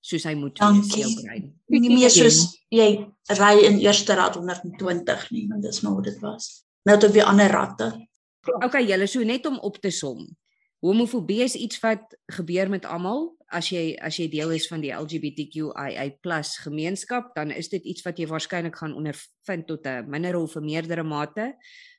soos 0.00 0.24
hy 0.24 0.34
moet 0.34 0.58
wees 0.58 0.94
jou 0.94 1.22
brein. 1.22 1.54
Nie 1.68 1.94
meer 1.94 2.10
soos 2.10 2.58
jy 2.70 3.06
ry 3.38 3.54
in 3.64 3.78
eerste 3.78 4.14
rad 4.14 4.34
120 4.34 5.30
nie, 5.30 5.46
want 5.48 5.62
dis 5.62 5.80
maar 5.82 5.92
hoe 5.92 6.02
dit 6.02 6.18
was. 6.20 6.64
Nou 6.84 6.96
het 6.96 7.04
ek 7.04 7.12
weer 7.12 7.24
ander 7.30 7.50
ratte. 7.50 7.92
Okay, 8.64 8.82
julle 8.86 9.06
so 9.06 9.22
net 9.22 9.46
om 9.46 9.58
op 9.58 9.78
te 9.78 9.90
som. 9.90 10.26
Homofobie 10.82 11.42
is 11.44 11.54
iets 11.54 11.78
wat 11.80 12.16
gebeur 12.26 12.68
met 12.68 12.84
almal. 12.84 13.36
As 13.52 13.68
jy 13.68 13.92
as 14.00 14.16
jy 14.16 14.30
deel 14.32 14.54
is 14.56 14.66
van 14.70 14.80
die 14.80 14.92
LGBTQIA+ 14.96 16.40
gemeenskap, 16.64 17.34
dan 17.36 17.50
is 17.52 17.68
dit 17.68 17.84
iets 17.84 18.04
wat 18.06 18.18
jy 18.18 18.26
waarskynlik 18.26 18.76
gaan 18.80 18.96
ondervind 18.96 19.66
tot 19.68 19.86
'n 19.86 20.08
minder 20.08 20.36
of 20.36 20.56
'n 20.56 20.64
meerdere 20.64 21.04
mate, 21.04 21.54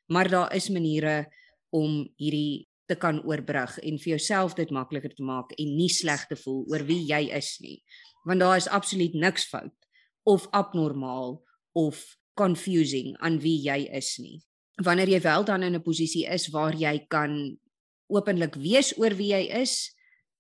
maar 0.10 0.30
daar 0.30 0.56
is 0.56 0.70
maniere 0.70 1.28
om 1.70 2.10
hierdie 2.18 2.68
te 2.86 2.95
kan 2.95 3.22
oorbrug 3.24 3.78
en 3.80 3.97
vir 3.97 4.18
jouself 4.18 4.56
dit 4.56 4.70
makliker 4.70 5.14
te 5.16 5.24
maak 5.24 5.54
en 5.58 5.76
nie 5.78 5.89
sleg 5.89 6.28
te 6.28 6.36
voel 6.36 6.66
oor 6.72 6.84
wie 6.88 7.06
jy 7.08 7.30
is 7.32 7.60
nie. 7.60 7.84
Want 8.26 8.39
daar 8.39 8.58
is 8.58 8.68
absoluut 8.68 9.14
niks 9.14 9.45
fout 9.45 9.76
of 10.24 10.47
abnormaal 10.51 11.41
of 11.74 12.18
confusing 12.34 13.18
aan 13.20 13.39
wie 13.39 13.60
jy 13.62 13.89
is 13.93 14.18
nie. 14.18 14.41
Wanneer 14.84 15.10
jy 15.10 15.22
wel 15.22 15.45
dan 15.45 15.64
in 15.64 15.76
'n 15.76 15.84
posisie 15.84 16.26
is 16.26 16.49
waar 16.49 16.76
jy 16.76 17.06
kan 17.08 17.58
openlik 18.08 18.56
wees 18.56 18.93
oor 18.97 19.16
wie 19.16 19.32
jy 19.34 19.49
is, 19.62 19.93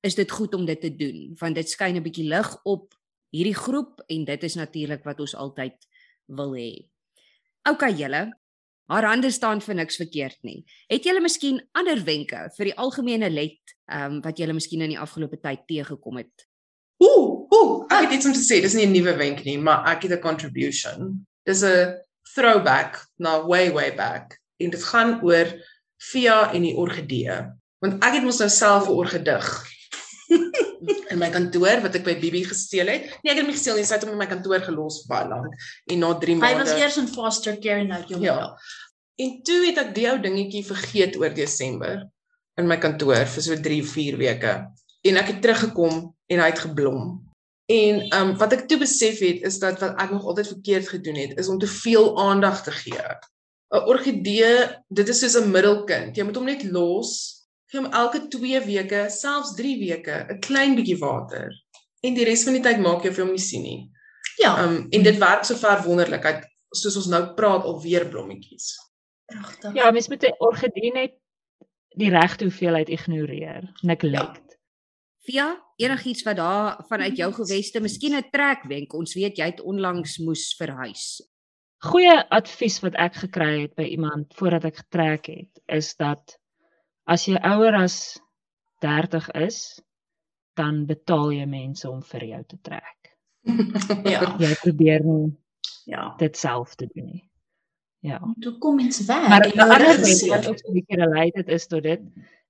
is 0.03 0.15
dit 0.15 0.31
goed 0.31 0.53
om 0.53 0.65
dit 0.67 0.79
te 0.81 0.91
doen 0.95 1.33
want 1.39 1.55
dit 1.55 1.69
skyn 1.69 1.95
'n 1.97 2.03
bietjie 2.03 2.27
lig 2.27 2.49
op 2.63 2.93
hierdie 3.33 3.57
groep 3.57 4.03
en 4.07 4.25
dit 4.25 4.43
is 4.43 4.55
natuurlik 4.55 5.03
wat 5.03 5.19
ons 5.19 5.35
altyd 5.35 5.77
wil 6.25 6.53
hê. 6.55 6.85
OK 7.69 7.87
julle, 7.97 8.23
haar 8.91 9.07
hande 9.07 9.31
staan 9.31 9.61
vir 9.61 9.75
niks 9.75 9.97
verkeerd 9.97 10.37
nie. 10.43 10.63
Het 10.91 11.03
julle 11.07 11.21
miskien 11.23 11.61
ander 11.71 12.03
wenke 12.03 12.49
vir 12.57 12.71
die 12.71 12.77
algemene 12.77 13.29
let 13.29 13.75
ehm 13.91 14.17
um, 14.17 14.21
wat 14.23 14.37
julle 14.37 14.53
miskien 14.53 14.81
in 14.81 14.93
die 14.93 14.99
afgelope 14.99 15.39
tyd 15.41 15.65
teëgekom 15.67 16.17
het? 16.21 16.47
Ooh, 17.03 17.47
ooh, 17.51 17.85
ek 17.91 18.07
het 18.07 18.13
iets 18.19 18.29
om 18.29 18.35
te 18.35 18.43
sê. 18.43 18.61
Dis 18.61 18.75
nie 18.75 18.85
'n 18.85 18.93
nuwe 18.93 19.15
wenk 19.17 19.43
nie, 19.43 19.57
maar 19.57 19.87
ek 19.87 20.03
het 20.03 20.11
'n 20.11 20.21
contribution. 20.21 21.25
Dis 21.45 21.63
'n 21.63 21.99
throwback 22.35 23.07
na 23.17 23.45
way 23.47 23.71
way 23.71 23.95
back. 23.95 24.39
En 24.59 24.69
dit 24.69 24.83
gaan 24.83 25.21
oor 25.23 25.47
Via 26.11 26.51
en 26.51 26.61
die 26.61 26.75
orgidee. 26.75 27.31
Want 27.79 28.03
ek 28.03 28.13
het 28.13 28.23
mos 28.23 28.39
nou 28.39 28.49
self 28.49 28.87
'n 28.87 28.91
orgedig 28.91 29.72
in 31.13 31.19
my 31.21 31.29
kantoor 31.33 31.81
wat 31.83 31.95
ek 31.95 32.05
by 32.07 32.15
Bibi 32.21 32.43
gesteel 32.47 32.89
het. 32.91 33.09
Nee, 33.21 33.31
ek 33.31 33.37
het 33.37 33.43
hom 33.43 33.51
nie 33.51 33.57
gesteel 33.57 33.77
nie, 33.79 33.85
sy 33.87 33.97
het 33.97 34.05
hom 34.07 34.15
in 34.15 34.21
my 34.21 34.29
kantoor 34.29 34.63
gelos 34.65 35.01
vir 35.03 35.11
baie 35.15 35.29
lank. 35.31 35.53
En 35.91 35.99
na 36.03 36.13
3 36.19 36.35
Hy 36.35 36.41
maande 36.41 36.63
was 36.65 36.79
eers 36.79 36.97
in 37.01 37.09
foster 37.11 37.59
care 37.63 37.83
en 37.83 37.91
nou 37.93 38.01
hom 38.13 38.23
Ja. 38.23 38.35
wel. 38.35 38.57
En 39.23 39.43
toe 39.43 39.59
het 39.67 39.77
ek 39.77 39.91
die 39.95 40.07
ou 40.09 40.17
dingetjie 40.21 40.63
vergeet 40.65 41.17
oor 41.21 41.33
Desember 41.33 42.07
in 42.57 42.67
my 42.67 42.77
kantoor 42.77 43.25
vir 43.25 43.41
so 43.45 43.55
3 43.55 43.81
of 43.81 43.91
4 43.93 44.17
weke. 44.17 44.53
En 45.03 45.17
ek 45.17 45.27
het 45.33 45.41
teruggekom 45.41 46.15
en 46.27 46.39
hy 46.39 46.49
het 46.49 46.63
geblom. 46.65 47.21
En 47.71 48.01
ehm 48.01 48.29
um, 48.29 48.37
wat 48.37 48.53
ek 48.53 48.67
toe 48.67 48.79
besef 48.81 49.19
het 49.23 49.45
is 49.47 49.59
dat 49.59 49.79
wat 49.79 49.95
ek 50.01 50.11
nog 50.11 50.25
altyd 50.25 50.47
verkeerd 50.47 50.89
gedoen 50.89 51.15
het 51.15 51.37
is 51.39 51.47
om 51.47 51.59
te 51.59 51.67
veel 51.67 52.19
aandag 52.19 52.63
te 52.63 52.71
gee. 52.71 53.05
'n 53.73 53.87
Orgidee, 53.89 54.67
dit 54.89 55.07
is 55.09 55.19
soos 55.19 55.37
'n 55.39 55.51
middelkind. 55.51 56.15
Jy 56.15 56.23
moet 56.23 56.35
hom 56.35 56.45
net 56.45 56.63
los. 56.63 57.42
Gee 57.73 57.81
hom 57.81 57.89
elke 57.97 58.27
2 58.29 58.59
weke, 58.67 59.07
selfs 59.09 59.55
3 59.57 59.77
weke, 59.81 60.27
'n 60.29 60.39
klein 60.45 60.75
bietjie 60.77 60.99
water. 61.01 61.49
En 62.05 62.13
die 62.13 62.25
res 62.27 62.43
van 62.45 62.53
die 62.53 62.61
tyd 62.61 62.79
maak 62.83 63.01
jy 63.03 63.09
of 63.09 63.17
jy 63.17 63.23
hom 63.23 63.31
nie 63.33 63.41
sien 63.41 63.63
nie. 63.65 63.89
Ja, 64.37 64.51
Ehm 64.61 64.75
um, 64.75 64.87
en 64.91 65.03
dit 65.03 65.17
werk 65.17 65.43
sover 65.43 65.81
wonderlik. 65.85 66.23
Hy 66.23 66.33
soos 66.75 66.95
ons 67.01 67.07
nou 67.09 67.33
praat 67.33 67.65
alweer 67.65 68.05
blommetjies. 68.09 68.77
pragtig. 69.25 69.73
Ja, 69.73 69.91
mens 69.91 70.07
moet 70.09 70.23
'n 70.23 70.35
orgidee 70.37 70.91
net 70.93 71.13
die 71.97 72.09
regte 72.09 72.43
hoeveelheid 72.45 72.89
ignoreer, 72.89 73.71
neglect. 73.81 74.57
Via 75.25 75.63
enigiets 75.77 76.23
wat 76.23 76.35
daar 76.35 76.85
vanuit 76.89 77.17
jou 77.17 77.31
geweste, 77.33 77.79
miskien 77.79 78.15
'n 78.15 78.29
trekwenk. 78.31 78.93
Ons 78.93 79.13
weet 79.15 79.37
jy 79.37 79.45
het 79.45 79.61
onlangs 79.61 80.17
moes 80.17 80.53
verhuis. 80.57 81.21
Goeie 81.77 82.29
advies 82.29 82.79
wat 82.79 82.93
ek 82.95 83.15
gekry 83.15 83.61
het 83.61 83.75
by 83.75 83.83
iemand 83.83 84.33
voordat 84.35 84.63
ek 84.63 84.75
getrek 84.75 85.25
het, 85.25 85.61
is 85.67 85.95
dat 85.95 86.37
as 87.05 87.25
jy 87.27 87.39
ouer 87.43 87.75
as 87.75 88.19
30 88.81 89.29
is, 89.47 89.81
dan 90.57 90.85
betaal 90.85 91.31
jy 91.33 91.45
mense 91.49 91.89
om 91.89 92.01
vir 92.01 92.25
jou 92.33 92.43
te 92.47 92.59
trek. 92.61 92.99
Ja, 94.13 94.35
Jy 94.39 94.53
probeer 94.61 95.03
nie 95.03 95.33
ja. 95.85 96.13
dit 96.19 96.37
self 96.37 96.75
te 96.79 96.87
doen 96.93 97.05
nie. 97.05 97.23
Ja. 98.03 98.19
Toe 98.43 98.57
kom 98.59 98.75
mens 98.75 99.05
weg. 99.07 99.27
Maar 99.29 99.47
'n 99.47 99.55
jou 99.55 99.67
ander 99.69 99.97
ding 100.03 100.17
seer. 100.17 100.29
wat 100.35 100.47
ook 100.47 100.59
'n 100.67 100.73
bietjie 100.73 100.97
related 100.99 101.47
is 101.47 101.67
tot 101.67 101.83
dit, 101.83 102.01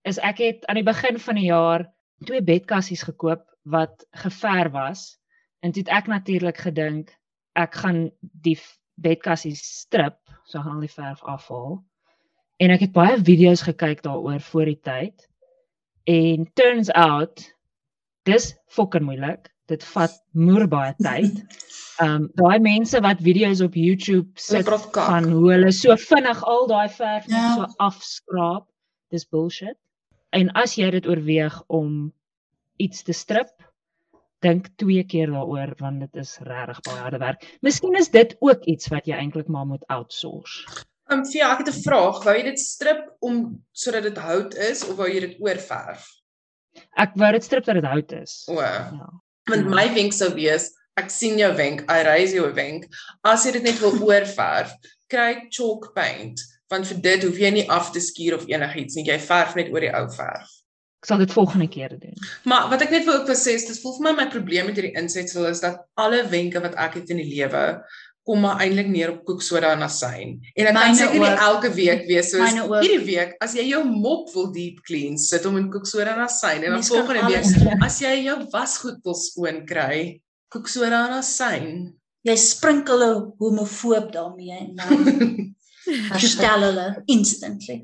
is 0.03 0.17
ek 0.17 0.37
het 0.37 0.65
aan 0.65 0.75
die 0.75 0.83
begin 0.83 1.19
van 1.19 1.35
die 1.35 1.49
jaar 1.49 1.85
twee 2.25 2.41
bedkassies 2.41 3.03
gekoop 3.03 3.45
wat 3.61 4.05
geverf 4.11 4.71
was. 4.71 5.17
En 5.59 5.71
toe 5.71 5.81
het 5.81 5.91
ek 5.91 6.07
natuurlik 6.07 6.57
gedink 6.57 7.13
ek 7.53 7.75
gaan 7.75 8.11
die 8.19 8.59
bedkassies 8.95 9.61
strip, 9.79 10.17
so 10.43 10.59
gaan 10.59 10.73
al 10.75 10.79
die 10.79 10.89
verf 10.93 11.23
afhaal. 11.23 11.83
En 12.63 12.71
ek 12.71 12.85
het 12.85 12.93
baie 12.95 13.15
video's 13.27 13.63
gekyk 13.65 14.03
daaroor 14.05 14.39
voor 14.51 14.69
die 14.71 14.79
tyd. 14.87 15.25
En 16.07 16.45
turns 16.55 16.91
out 16.95 17.41
dis 18.29 18.53
fucking 18.71 19.03
moeilik. 19.07 19.49
Dit 19.71 19.83
vat 19.93 20.13
moer 20.31 20.67
baie 20.71 20.93
tyd. 21.03 21.41
Um 22.03 22.29
daai 22.39 22.59
mense 22.63 22.99
wat 23.03 23.21
video's 23.25 23.61
op 23.65 23.75
YouTube 23.77 24.39
sit 24.39 24.67
van 24.95 25.27
hoe 25.31 25.51
hulle 25.51 25.71
so 25.75 25.95
vinnig 26.07 26.43
al 26.53 26.67
daai 26.71 26.87
verf 26.89 27.27
net 27.27 27.37
Ja. 27.39 27.53
so 27.55 27.67
afskraap, 27.87 28.65
dis 29.11 29.27
bullshit. 29.27 29.77
En 30.31 30.49
as 30.57 30.75
jy 30.79 30.89
dit 30.91 31.07
oorweeg 31.07 31.59
om 31.67 32.13
iets 32.81 33.03
te 33.03 33.13
strip, 33.13 33.51
dink 34.41 34.71
twee 34.81 35.03
keer 35.03 35.31
daaroor 35.31 35.75
want 35.79 35.99
dit 35.99 36.15
is 36.23 36.37
regtig 36.47 36.81
baie 36.87 37.03
harde 37.03 37.19
werk. 37.19 37.45
Miskien 37.61 37.95
is 37.99 38.09
dit 38.09 38.35
ook 38.39 38.63
iets 38.65 38.87
wat 38.91 39.05
jy 39.07 39.19
eintlik 39.19 39.47
maar 39.47 39.65
moet 39.67 39.83
outsource. 39.87 40.65
Um, 41.13 41.23
ja, 41.29 41.51
ek 41.53 41.65
het 41.65 41.69
'n 41.73 41.81
vraag. 41.81 42.23
Wou 42.23 42.35
jy 42.35 42.43
dit 42.43 42.59
strip 42.59 43.15
om 43.19 43.63
sodat 43.71 44.03
dit 44.03 44.17
hout 44.17 44.55
is 44.55 44.83
of 44.87 44.97
wou 44.97 45.09
jy 45.09 45.19
dit 45.19 45.35
oorverf? 45.39 46.07
Ek 46.97 47.13
wou 47.15 47.31
dit 47.31 47.43
strip 47.43 47.65
dat 47.65 47.75
dit 47.75 47.85
hout 47.85 48.11
is. 48.11 48.43
O. 48.49 48.61
Ja. 48.61 49.09
Want 49.49 49.69
my 49.69 49.93
wenk 49.93 50.13
sou 50.13 50.33
wees, 50.33 50.71
ek 50.97 51.09
sien 51.09 51.37
jou 51.37 51.51
wenk, 51.55 51.83
I 51.91 52.01
raise 52.03 52.33
jou 52.33 52.49
wenk. 52.53 52.87
As 53.21 53.45
jy 53.45 53.51
dit 53.51 53.63
net 53.63 53.79
wil 53.79 53.97
oorverf, 54.09 54.73
kry 55.07 55.47
chalk 55.49 55.93
paint, 55.93 56.41
want 56.69 56.87
vir 56.89 57.01
dit 57.01 57.23
hoef 57.23 57.37
jy 57.37 57.51
nie 57.51 57.69
af 57.69 57.91
te 57.91 58.01
skuur 58.01 58.37
of 58.39 58.47
enigiets 58.49 58.95
nie. 58.95 59.05
Jy 59.05 59.19
verf 59.19 59.55
net 59.55 59.71
oor 59.73 59.85
die 59.85 59.93
ou 59.93 60.07
verf. 60.09 60.49
Ek 61.03 61.09
sal 61.11 61.19
dit 61.19 61.33
volgende 61.35 61.67
keer 61.67 61.91
doen. 61.99 62.15
Maar 62.47 62.69
wat 62.71 62.85
ek 62.85 62.93
net 62.95 63.03
wil 63.05 63.17
ook 63.19 63.27
wil 63.27 63.35
sê 63.35 63.57
is 63.59 63.65
dit 63.67 63.79
voel 63.83 63.97
vir 63.97 64.05
my 64.05 64.13
my 64.21 64.27
probleem 64.31 64.69
met 64.69 64.77
hierdie 64.79 64.95
insetsel 64.95 65.49
is 65.49 65.59
dat 65.59 65.81
alle 65.99 66.23
wenke 66.31 66.61
wat 66.63 66.77
ek 66.79 66.95
het 67.01 67.11
in 67.11 67.19
die 67.19 67.27
lewe 67.27 67.63
kom 68.25 68.39
maar 68.39 68.61
eintlik 68.63 68.87
neer 68.87 69.11
op 69.11 69.25
koeksoda 69.27 69.73
en 69.75 69.81
asyn. 69.83 70.37
En 70.55 70.67
ek 70.67 70.73
kan 70.77 70.95
seker 70.95 71.19
nie 71.19 71.31
elke 71.47 71.69
week 71.75 72.05
wees 72.07 72.29
soos 72.31 72.53
hierdie 72.55 73.05
week 73.05 73.33
as 73.43 73.53
jy 73.57 73.65
jou 73.69 73.83
mop 73.83 74.29
wil 74.33 74.51
deep 74.55 74.79
clean, 74.87 75.17
sit 75.17 75.43
hom 75.43 75.57
in 75.57 75.69
koeksoda 75.71 76.13
en 76.15 76.23
asyn 76.23 76.63
en 76.63 76.71
dan 76.77 76.83
volgende 76.83 77.25
week 77.27 77.83
as 77.83 77.99
jy 78.01 78.13
jou 78.23 78.37
wasgoed 78.53 79.01
wil 79.03 79.13
skoon 79.15 79.65
kry, 79.67 80.21
koeksoda 80.49 81.07
en 81.09 81.17
asyn. 81.19 81.93
Jy 82.23 82.35
sprinkel 82.39 83.03
'n 83.03 83.33
homofoob 83.39 84.13
daarmee 84.13 84.55
en 84.59 84.75
dan 84.75 85.53
herstel 86.15 86.61
hulle 86.63 87.03
instantly. 87.07 87.83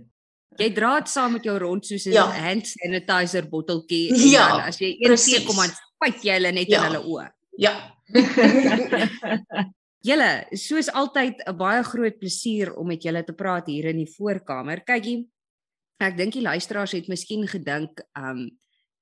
Jy 0.59 0.69
dra 0.75 0.99
dit 0.99 1.09
saam 1.11 1.33
met 1.33 1.43
jou 1.43 1.57
rond 1.59 1.85
soos 1.85 2.05
'n 2.07 2.11
Ja. 2.13 2.25
hand 2.31 2.67
sanitizer 2.67 3.43
botteltjie 3.49 4.15
Ja, 4.31 4.47
dan 4.49 4.61
as 4.71 4.77
jy 4.79 4.95
een 4.95 5.07
presies. 5.11 5.33
teekom 5.35 5.55
dan 5.55 5.69
spuit 5.75 6.23
jy 6.23 6.33
hulle 6.33 6.51
net 6.51 6.67
Ja. 6.67 6.85
in 6.85 6.91
hulle 6.93 7.03
oë. 7.03 7.27
Ja. 7.57 7.73
Julle, 10.00 10.47
soos 10.56 10.88
altyd 10.95 11.41
'n 11.43 11.58
baie 11.60 11.84
groot 11.84 12.20
plesier 12.20 12.72
om 12.76 12.88
met 12.88 13.04
julle 13.04 13.24
te 13.24 13.34
praat 13.34 13.68
hier 13.68 13.86
in 13.91 13.97
die 13.97 14.08
voorkamer. 14.08 14.84
Kykie, 14.88 15.28
ek 16.00 16.16
dink 16.16 16.34
die 16.34 16.41
luisteraars 16.41 16.95
het 16.95 17.08
miskien 17.08 17.47
gedink, 17.47 18.00
um 18.16 18.47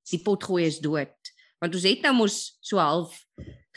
die 0.10 0.20
potgooi 0.24 0.66
is 0.66 0.80
dood, 0.80 1.14
want 1.62 1.76
ons 1.76 1.84
het 1.84 2.02
nou 2.02 2.14
mos 2.14 2.58
so 2.62 2.78
half 2.78 3.14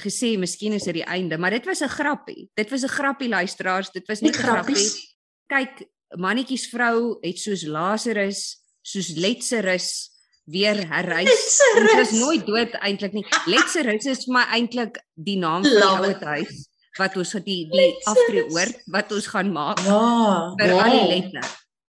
gesê 0.00 0.38
miskien 0.38 0.72
is 0.72 0.84
dit 0.84 0.94
die 0.94 1.04
einde, 1.04 1.36
maar 1.36 1.50
dit 1.50 1.66
was 1.66 1.82
'n 1.82 1.88
grappie. 1.88 2.48
Dit 2.56 2.70
was 2.70 2.84
'n 2.84 2.88
grappie 2.88 3.28
luisteraars, 3.28 3.90
dit 3.90 4.06
was 4.08 4.20
net 4.20 4.36
'n 4.36 4.38
grappie. 4.38 4.74
grappies. 4.74 5.16
Kyk, 5.46 5.88
mannetjies 6.16 6.68
vrou 6.70 7.18
het 7.20 7.38
soos 7.38 7.64
Lazarus, 7.64 8.62
soos 8.80 9.10
Letserus 9.10 10.08
weer 10.46 10.88
herreis. 10.88 11.60
Ons 11.76 11.94
was 11.94 12.12
nooit 12.12 12.46
dood 12.46 12.72
eintlik 12.80 13.12
nie. 13.12 13.26
Letserus 13.46 14.06
is 14.06 14.24
vir 14.24 14.32
my 14.32 14.44
eintlik 14.56 15.04
die 15.14 15.36
naam 15.36 15.62
van 15.62 15.70
die 15.70 15.84
ouer 15.84 16.16
it. 16.16 16.22
huis 16.22 16.69
wat 17.00 17.16
ons 17.20 17.32
die 17.46 17.64
die 17.72 17.88
aftreeoord 18.08 18.82
wat 18.92 19.12
ons 19.16 19.26
gaan 19.32 19.50
maak 19.54 19.80
Ja. 19.86 20.52
vir 20.60 20.76
al 20.76 20.94
die 20.98 21.08
lette. 21.16 21.42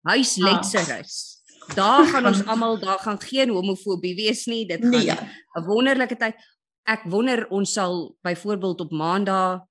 Huis 0.03 0.37
Ah. 0.39 0.43
Letserus. 0.47 1.13
Daar 1.75 2.03
gaan 2.11 2.25
ons 2.27 2.41
almal, 2.45 2.79
daar 2.79 2.99
gaan 2.99 3.19
geen 3.21 3.49
homofobie 3.49 4.15
wees 4.15 4.45
nie. 4.51 4.65
Dit 4.67 4.81
gaan 4.81 4.91
Nee. 4.91 5.15
'n 5.55 5.63
wonderlike 5.65 6.15
tyd. 6.17 6.35
Ek 6.85 7.03
wonder 7.07 7.47
ons 7.49 7.71
sal 7.73 8.15
byvoorbeeld 8.21 8.81
op 8.81 8.91
Maandag 8.91 9.61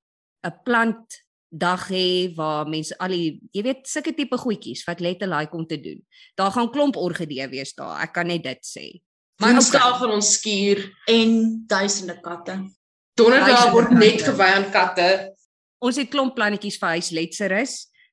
'n 0.45 0.55
plant 0.65 1.21
dag 1.55 1.89
hê 1.91 2.33
waar 2.35 2.67
mense 2.67 2.97
al 2.99 3.09
die 3.09 3.41
jy 3.53 3.63
weet 3.63 3.87
sulke 3.87 4.15
tipe 4.15 4.39
goedjies 4.39 4.85
wat 4.87 5.01
Lette 5.01 5.27
like 5.27 5.53
om 5.55 5.67
te 5.67 5.77
doen. 5.81 6.01
Daar 6.35 6.51
gaan 6.51 6.71
klomp 6.73 6.97
orgidee 6.97 7.47
wees 7.49 7.75
daar. 7.75 8.01
Ek 8.01 8.13
kan 8.13 8.27
net 8.27 8.43
dit 8.43 8.59
sê. 8.65 9.03
Maar 9.37 9.53
Woensdag 9.53 9.87
okay, 9.87 9.99
van 9.99 10.11
ons 10.11 10.33
skuur. 10.33 10.79
En 11.07 11.63
duisende 11.67 12.21
katte. 12.21 12.71
Donderdag 13.19 13.71
word 13.75 13.91
net 13.99 14.23
gewy 14.25 14.49
aan 14.57 14.71
katte. 14.73 15.33
ons 15.83 15.97
het 15.99 16.09
klomp 16.13 16.35
plannetjies 16.39 16.79
vir 16.79 16.89
huis 16.97 17.11
Letserus. 17.11 17.73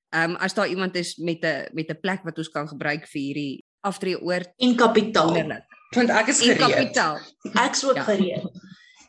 Ehm 0.09 0.31
um, 0.31 0.35
as 0.41 0.53
daar 0.57 0.67
iemand 0.67 0.95
is 0.95 1.15
met 1.17 1.43
'n 1.45 1.69
met 1.73 1.89
'n 1.89 1.99
plek 2.01 2.23
wat 2.23 2.37
ons 2.37 2.49
kan 2.49 2.67
gebruik 2.67 3.07
vir 3.07 3.21
hierdie 3.21 3.63
aftreeoord 3.81 4.49
En 4.57 4.75
kapitaal. 4.75 5.25
wonderlik. 5.27 5.63
Want 5.95 6.09
ek 6.09 6.27
is 6.27 6.39
En 6.41 6.55
gereed. 6.55 6.59
kapitaal. 6.75 7.17
Ek's 7.53 7.83
ook 7.83 7.95
Ja. 7.95 8.03
gereed. 8.03 8.43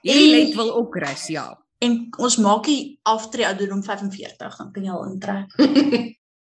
Hierdie 0.02 0.34
En- 0.34 0.46
let 0.46 0.54
wil 0.54 0.74
ook 0.76 0.94
rus, 0.96 1.26
ja. 1.26 1.58
En 1.78 2.08
ons 2.18 2.36
maak 2.36 2.64
die 2.64 2.98
aftree 3.02 3.46
ouderdom 3.46 3.82
45, 3.82 4.56
dan 4.56 4.72
kan 4.72 4.84
jy 4.84 4.90
al 4.90 5.04
intrek. 5.12 5.52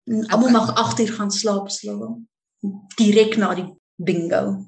En 0.06 0.26
Almal 0.32 0.50
mag 0.50 0.76
8 0.76 1.00
uur 1.00 1.14
gaan 1.14 1.32
slaap 1.32 1.70
wil. 1.82 2.22
Direk 2.98 3.38
na 3.38 3.54
die 3.56 3.74
bingo. 3.96 4.66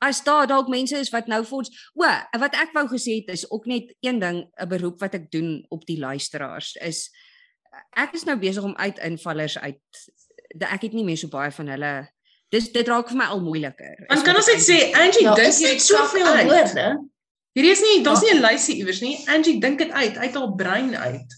As 0.00 0.22
daar 0.22 0.46
dalk 0.46 0.68
mense 0.68 0.96
is 0.98 1.10
wat 1.10 1.26
nou 1.26 1.40
vir 1.44 1.58
ons 1.58 1.70
o, 1.98 2.06
wat 2.38 2.54
ek 2.54 2.70
wou 2.74 2.86
gesê 2.88 3.16
het 3.18 3.32
is 3.34 3.50
ook 3.50 3.66
net 3.66 3.94
een 4.00 4.18
ding, 4.22 4.44
'n 4.60 4.68
beroep 4.68 5.00
wat 5.00 5.14
ek 5.14 5.30
doen 5.30 5.64
op 5.70 5.84
die 5.86 5.98
luisteraars 5.98 6.76
is 6.80 7.10
ek 7.96 8.14
is 8.14 8.24
nou 8.24 8.36
besig 8.38 8.62
om 8.64 8.76
uit 8.76 8.98
invallers 8.98 9.58
uit 9.58 9.80
da- 10.56 10.70
ek 10.72 10.82
het 10.82 10.92
nie 10.92 11.04
meer 11.04 11.16
so 11.16 11.28
baie 11.28 11.50
van 11.50 11.66
hulle. 11.68 12.08
Dis 12.50 12.72
dit 12.72 12.88
raak 12.88 13.08
vir 13.08 13.16
my 13.16 13.24
al 13.24 13.40
moeiliker. 13.40 14.04
Want 14.08 14.22
kan 14.22 14.36
ons 14.36 14.46
net 14.46 14.62
sê 14.62 14.92
Angie 14.94 15.22
Ja, 15.22 15.34
dink 15.34 15.48
is 15.48 15.58
jy 15.60 15.66
dit 15.66 15.72
het 15.72 15.82
soveel 15.82 16.26
uit. 16.26 16.46
woorde? 16.46 17.08
Hierdie 17.54 17.70
is 17.72 17.80
nie, 17.80 18.02
daar's 18.04 18.20
Ja. 18.22 18.32
nie 18.32 18.40
'n 18.40 18.42
lysie 18.52 18.76
iewers 18.76 19.00
nie. 19.00 19.18
Angie 19.28 19.60
dink 19.60 19.78
dit 19.78 19.90
uit, 19.90 20.16
uit 20.16 20.34
haar 20.34 20.54
brein 20.54 20.96
uit. 20.96 21.34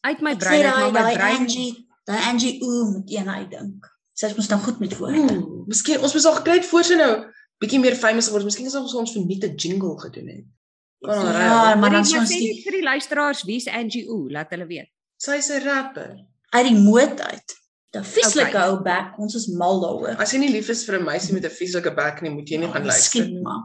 uit 0.00 0.20
my 0.20 0.30
Ek 0.30 0.38
brein 0.38 0.66
uit 0.66 0.92
maar 0.92 1.02
my 1.04 1.14
brein 1.14 1.36
Angie, 1.40 1.86
daai 2.04 2.22
Angie 2.30 2.60
ooh 2.62 2.92
moet 2.92 3.10
een 3.10 3.28
uitdink. 3.28 3.86
Sy 4.12 4.26
is 4.26 4.34
mos 4.36 4.48
nou 4.48 4.60
goed 4.60 4.78
met 4.78 4.96
woorde. 4.98 5.64
Miskien 5.66 6.00
ons 6.00 6.12
moes 6.12 6.24
al 6.26 6.34
gekry 6.34 6.54
het 6.54 6.66
voor 6.66 6.84
sy 6.84 6.94
nou 6.94 7.24
bietjie 7.64 7.80
meer 7.80 7.96
famous 7.96 8.28
geword. 8.28 8.44
Miskien 8.44 8.66
is 8.66 8.74
ons 8.74 8.94
ons 8.94 9.12
verniet 9.16 9.44
'n 9.44 9.56
jingle 9.56 9.96
gedoen 10.00 10.28
het. 10.28 10.44
Kan 11.04 11.18
al 11.18 11.26
Ja, 11.26 11.32
raai. 11.32 11.76
maar 11.80 11.90
dan 11.90 12.04
Hoorie, 12.04 12.10
sou 12.12 12.20
ons 12.20 12.28
die 12.30 12.62
vir 12.64 12.72
die 12.72 12.82
luisteraars 12.82 13.42
wie's 13.44 13.66
Angie 13.68 14.06
Ooh, 14.08 14.30
laat 14.30 14.50
hulle 14.50 14.66
weet. 14.66 14.88
Sy's 15.18 15.50
'n 15.50 15.62
rapper. 15.64 16.16
uit 16.54 16.66
die 16.68 16.78
moed 16.78 17.20
uit. 17.20 17.54
Die 17.92 18.00
vieslike 18.02 18.48
Okay. 18.56 18.68
ou 18.68 18.82
bek, 18.82 19.18
ons 19.18 19.34
is 19.34 19.46
mal 19.48 19.80
daaroor. 19.80 20.16
As 20.20 20.32
jy 20.32 20.38
nie 20.38 20.50
lief 20.50 20.68
is 20.68 20.84
vir 20.84 20.98
'n 20.98 21.04
meisie 21.04 21.32
met 21.34 21.44
'n 21.44 21.50
vieslike 21.50 21.94
bek 21.94 22.22
nie, 22.22 22.30
moet 22.30 22.48
jy 22.48 22.58
nie 22.58 22.68
gaan 22.72 22.84
luister. 22.86 23.20
Miskien 23.22 23.42
maar. 23.42 23.62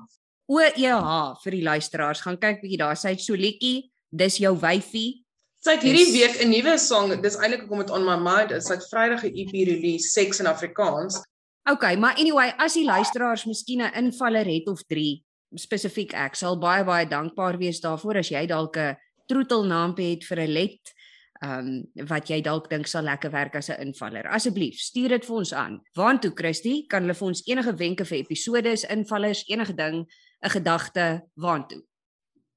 OEH 0.48 1.38
vir 1.44 1.52
die 1.52 1.62
luisteraars, 1.64 2.22
gaan 2.22 2.38
kyk 2.38 2.62
bietjie 2.62 2.78
daar. 2.78 2.96
Sy 2.98 3.10
het 3.10 3.22
so 3.22 3.34
liedjie, 3.36 3.92
dis 4.12 4.38
jou 4.38 4.56
wyfie. 4.58 5.24
Sy 5.62 5.72
het 5.76 5.82
hierdie 5.84 6.12
week 6.14 6.42
'n 6.42 6.50
nuwe 6.50 6.78
song, 6.78 7.22
dis 7.22 7.36
eintlik 7.38 7.62
hoekom 7.62 7.80
dit 7.80 7.90
on 7.92 8.06
my 8.06 8.16
mind 8.18 8.52
is. 8.52 8.66
Sy 8.66 8.74
het 8.74 8.88
Vrydag 8.90 9.24
'n 9.24 9.34
EP 9.36 9.52
release, 9.68 10.10
Sex 10.10 10.40
in 10.40 10.48
Afrikaans. 10.48 11.22
Okay, 11.64 11.96
maar 11.96 12.16
anyway, 12.18 12.54
as 12.58 12.74
die 12.74 12.86
luisteraars 12.86 13.46
miskien 13.46 13.82
'n 13.82 13.94
invaller 13.94 14.46
het 14.46 14.68
of 14.68 14.84
3, 14.88 15.24
spesifiek 15.56 16.14
ek 16.14 16.36
sal 16.36 16.58
baie 16.58 16.84
baie 16.84 17.08
dankbaar 17.08 17.58
wees 17.58 17.82
daarvoor 17.82 18.18
as 18.18 18.30
jy 18.30 18.46
dalk 18.46 18.78
'n 18.78 18.98
troetelnaampie 19.28 20.10
het 20.10 20.24
vir 20.24 20.40
'n 20.40 20.54
let 20.54 20.94
ehm 21.42 21.68
um, 22.00 22.08
wat 22.08 22.28
jy 22.28 22.42
dalk 22.42 22.70
dink 22.70 22.88
sal 22.88 23.04
lekker 23.08 23.32
werk 23.32 23.56
as 23.56 23.70
'n 23.70 23.82
invaller. 23.82 24.28
Asseblief, 24.28 24.80
stuur 24.80 25.10
dit 25.10 25.26
vir 25.26 25.36
ons 25.36 25.54
aan. 25.54 25.82
Waantoe 25.96 26.32
Christie, 26.36 26.86
kan 26.88 27.02
hulle 27.02 27.14
vir 27.14 27.28
ons 27.28 27.44
enige 27.48 27.76
wenke 27.76 28.06
vir 28.06 28.18
episodes, 28.18 28.84
invallers, 28.84 29.44
enige 29.48 29.74
ding, 29.74 30.06
'n 30.44 30.50
gedagte, 30.50 31.24
waantoe? 31.36 31.89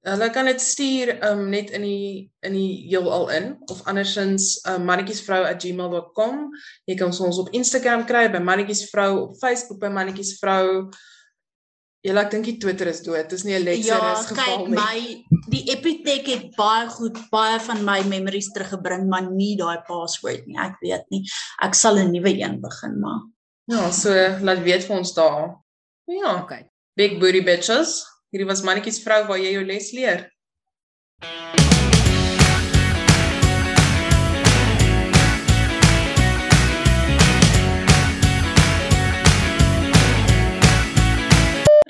Hulle 0.03 0.31
kan 0.35 0.49
dit 0.51 0.61
stuur 0.61 1.13
um 1.31 1.45
net 1.53 1.71
in 1.71 1.83
die 1.87 2.31
in 2.43 2.53
die 2.57 2.89
heelal 2.91 3.29
in 3.31 3.53
of 3.71 3.85
andersins 3.87 4.57
um, 4.67 4.83
mannetjiesvrou@gmail.com. 4.89 6.51
Jy 6.91 6.97
kan 6.99 7.13
ons 7.15 7.39
op 7.39 7.49
Instagram 7.55 8.03
kry 8.09 8.27
by 8.33 8.41
mannetjiesvrou, 8.43 9.19
op 9.29 9.37
Facebook 9.39 9.79
by 9.81 9.87
mannetjiesvrou. 9.95 10.91
Ja, 12.03 12.17
ek 12.19 12.33
dink 12.35 12.45
die 12.49 12.57
Twitter 12.59 12.89
is 12.91 12.99
dood. 13.07 13.29
Dis 13.31 13.45
nie 13.47 13.55
'n 13.55 13.63
letser 13.63 13.95
Ja, 13.95 14.13
is 14.19 14.27
geval 14.27 14.67
kyk 14.67 14.69
nie. 14.69 14.75
my 14.75 15.25
die 15.55 15.65
Epitech 15.71 16.27
het 16.27 16.57
baie 16.57 16.89
goed 16.89 17.19
baie 17.31 17.61
van 17.61 17.85
my 17.85 18.03
memories 18.03 18.51
teruggebring, 18.53 19.07
maar 19.09 19.31
nie 19.31 19.57
daai 19.57 19.79
password 19.87 20.47
nie. 20.47 20.59
Ek 20.59 20.77
weet 20.83 21.05
nie. 21.11 21.23
Ek 21.63 21.75
sal 21.75 21.97
'n 21.99 22.11
nuwe 22.11 22.35
een 22.43 22.61
begin 22.61 22.99
maak. 23.01 23.23
Ja, 23.71 23.91
so 23.93 24.11
laat 24.43 24.63
weet 24.65 24.83
vir 24.85 24.97
ons 24.97 25.15
daar. 25.15 25.55
Ja, 26.09 26.43
Okay. 26.43 26.67
big 26.97 27.21
booty 27.21 27.41
bitches. 27.45 28.03
Hierdie 28.33 28.49
was 28.49 28.63
mannetjiesvrou 28.65 29.27
waar 29.29 29.37
jy 29.37 29.51
jou 29.53 29.63
les 29.69 29.91
leer. 29.93 30.23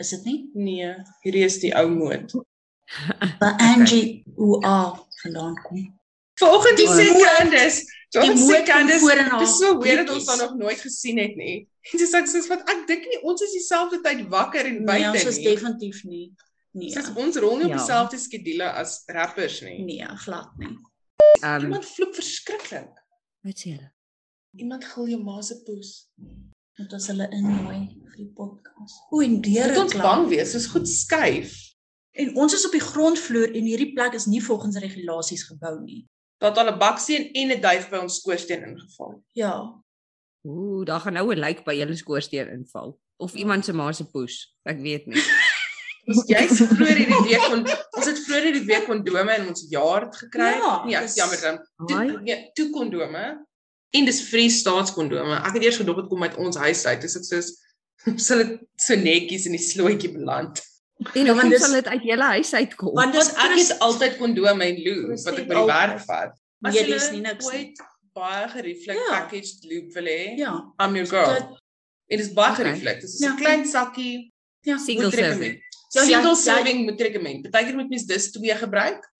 Is 0.02 0.10
dit 0.10 0.26
nie? 0.26 0.50
Nee, 0.58 0.90
hierdie 1.22 1.46
is 1.46 1.62
die 1.62 1.70
ou 1.78 1.86
moed. 1.94 2.34
Waar 3.38 3.62
Angie 3.70 4.24
hoe 4.34 4.58
a 4.66 4.78
vandaan 5.22 5.54
kom. 5.62 6.01
Vanoggend 6.42 6.76
die 6.80 6.88
voor 9.00 9.16
in 9.16 9.28
haar 9.32 9.40
dis 9.40 9.56
so 9.58 9.78
weird 9.80 10.06
dat 10.06 10.16
ons 10.16 10.26
haar 10.28 10.40
nog 10.42 10.54
nooit 10.60 10.80
gesien 10.80 11.18
het 11.22 11.36
nie. 11.36 11.54
En 11.92 11.98
dis 12.02 12.12
ek 12.18 12.28
sê 12.30 12.42
wat 12.50 12.64
ek 12.68 12.82
dink 12.90 13.06
nie 13.08 13.20
ons 13.22 13.40
is 13.46 13.54
dieselfde 13.56 14.00
tyd 14.04 14.26
wakker 14.32 14.66
en 14.68 14.76
Nee, 14.82 14.84
buite 14.90 15.12
ons 15.14 15.24
is 15.32 15.38
nie. 15.40 15.46
definitief 15.48 16.02
nie. 16.04 16.26
Nee. 16.72 16.92
Dis 16.94 17.08
ons 17.16 17.36
rol 17.36 17.56
nie 17.56 17.64
op 17.70 17.74
Ja. 17.74 17.80
dieselfde 17.80 18.18
skedule 18.18 18.68
as 18.82 19.02
rappers 19.06 19.60
nie. 19.64 19.78
Nee, 19.84 20.06
glad 20.24 20.50
nie. 20.58 20.76
Um, 21.42 21.60
Iemand 21.66 21.84
vloek 21.86 22.14
verskriklik. 22.14 22.92
wat 23.42 23.58
sê 23.58 23.72
julle? 23.74 23.90
Iemand 24.56 24.84
gil 24.84 25.08
jou 25.08 25.22
ma 25.24 25.40
se 25.42 25.56
poes. 25.66 26.08
Moet 26.78 26.92
ons 26.92 27.06
hulle 27.06 27.26
innooi 27.32 27.80
vir 28.08 28.16
die 28.16 28.30
podcast. 28.36 29.00
O, 29.10 29.20
en 29.20 29.40
deure 29.40 29.68
Moet 29.72 29.82
ons 29.82 29.94
bang 29.94 30.28
wees, 30.28 30.52
soos 30.52 30.66
goed 30.66 30.88
skuif. 30.88 31.52
En 32.12 32.36
ons 32.36 32.52
is 32.54 32.64
op 32.66 32.72
die 32.72 32.80
grondvloer 32.80 33.54
en 33.56 33.64
hierdie 33.64 33.92
plek 33.96 34.14
is 34.14 34.26
nie 34.26 34.40
volgens 34.44 34.76
regulasies 34.76 35.42
gebou 35.48 35.80
nie. 35.80 36.06
Daar 36.42 36.50
het 36.50 36.58
al 36.58 36.72
'n 36.74 36.78
baksteen 36.78 37.30
en 37.32 37.54
'n 37.54 37.60
duif 37.60 37.88
by 37.90 37.96
ons 38.02 38.16
skoorsteen 38.18 38.62
ingeval. 38.66 39.22
Ja. 39.32 39.82
Ooh, 40.42 40.84
daar 40.84 41.00
gaan 41.00 41.12
nou 41.12 41.34
'n 41.34 41.38
lijk 41.38 41.64
by 41.64 41.74
julle 41.74 41.96
skoorsteen 41.96 42.48
inval 42.50 42.98
of 43.16 43.34
iemand 43.34 43.64
se 43.64 43.72
ma 43.72 43.92
se 43.92 44.04
poes. 44.04 44.56
Ek 44.62 44.80
weet 44.80 45.06
nie. 45.06 45.22
Ons 46.10 46.24
jy's 46.26 46.58
vroeër 46.58 46.98
hierdie 46.98 47.22
week 47.28 47.44
kon 47.46 47.60
ons 47.96 48.06
het 48.06 48.18
vroeër 48.24 48.42
hierdie 48.48 48.64
week 48.66 48.86
kondome 48.86 49.36
in 49.38 49.46
ons 49.48 49.66
jaard 49.70 50.16
gekry. 50.16 50.48
Ja, 50.58 50.84
nee, 50.84 50.96
ek 50.96 51.04
is 51.06 51.14
jammer 51.14 51.40
dan. 51.40 51.60
Toe 51.86 52.20
nee, 52.22 52.50
toe 52.58 52.70
kondome. 52.70 53.46
En 53.90 54.04
dis 54.04 54.22
Free 54.26 54.50
Staatskondome. 54.50 55.36
Ek 55.46 55.54
het 55.54 55.62
eers 55.62 55.78
gedog 55.78 55.96
dit 55.96 56.08
kom 56.08 56.22
uit 56.22 56.36
ons 56.36 56.56
huis 56.56 56.86
uit. 56.86 57.00
Dis 57.00 57.16
ek 57.16 57.24
soos 57.24 57.52
sal 58.26 58.42
dit 58.42 58.58
so 58.76 58.98
netjies 58.98 59.46
in 59.46 59.54
die 59.54 59.62
slooitjie 59.62 60.10
beland. 60.16 60.58
En 61.14 61.24
Ja, 61.26 61.32
hoe 61.32 61.40
want 61.40 61.50
dis- 61.50 61.60
sal 61.64 61.72
dit 61.72 61.86
uit 61.88 62.02
julle 62.02 62.22
huis 62.36 62.52
uitkom? 62.54 62.94
Want 62.94 63.12
dis 63.12 63.32
Want 63.32 63.38
ek 63.52 63.58
het 63.58 63.78
altyd 63.78 64.16
kondome 64.18 64.64
en 64.64 64.76
Dis 65.10 65.24
wat 65.24 65.38
ek 65.38 65.48
by 65.48 65.54
die 65.54 65.64
werk 65.66 66.00
vat. 66.00 66.38
Nee, 66.62 66.84
dis 66.86 67.10
nie 67.10 67.20
niks 67.20 67.48
nie. 67.52 67.72
baie 68.14 68.48
gerieflik 68.48 68.96
Ja. 68.96 69.08
packaged 69.18 69.64
lube 69.64 69.92
wil 69.92 70.04
hê, 70.04 70.36
Ja. 70.36 70.52
I'm 70.78 70.94
your 70.94 71.06
girl. 71.08 71.58
Dit 72.08 72.20
is 72.20 72.32
baie 72.32 72.52
Okay. 72.52 72.64
gerieflik. 72.64 73.00
Dit 73.00 73.08
is 73.10 73.18
Ja. 73.20 73.32
'n 73.32 73.36
klein 73.36 73.64
sakkie. 73.66 74.32
Ja. 74.60 74.78
Single 74.78 75.10
serving. 75.10 75.26
recommend. 75.28 75.58
Ja, 75.92 76.02
ja, 76.02 76.06
Single 76.06 76.28
ja. 76.28 76.34
serving 76.34 76.84
moet 76.84 77.00
recommend. 77.00 77.50
Partykeer 77.50 77.74
moet 77.74 77.88
mens 77.88 78.04
dis 78.06 78.30
twee 78.30 78.54
gebruik. 78.54 79.10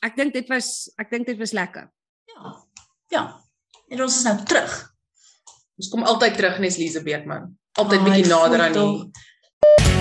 Ek 0.00 0.16
dink 0.16 0.32
dit 0.32 0.48
was 0.48 0.90
ek 0.98 1.10
dink 1.10 1.26
dit 1.26 1.38
was 1.38 1.52
lekker. 1.52 1.90
Ja. 2.26 2.64
Ja. 3.08 3.40
En 3.88 4.02
ons 4.02 4.16
is 4.16 4.22
nou 4.22 4.36
terug. 4.44 4.94
Ons 5.76 5.88
kom 5.88 6.02
altyd 6.02 6.34
terug 6.36 6.58
nes 6.58 6.76
Lize 6.76 7.02
Beekman. 7.02 7.58
Altyd 7.72 7.98
Ai, 8.00 8.04
bietjie 8.04 8.26
nader 8.26 8.60
aan 8.60 8.72
die 8.72 9.97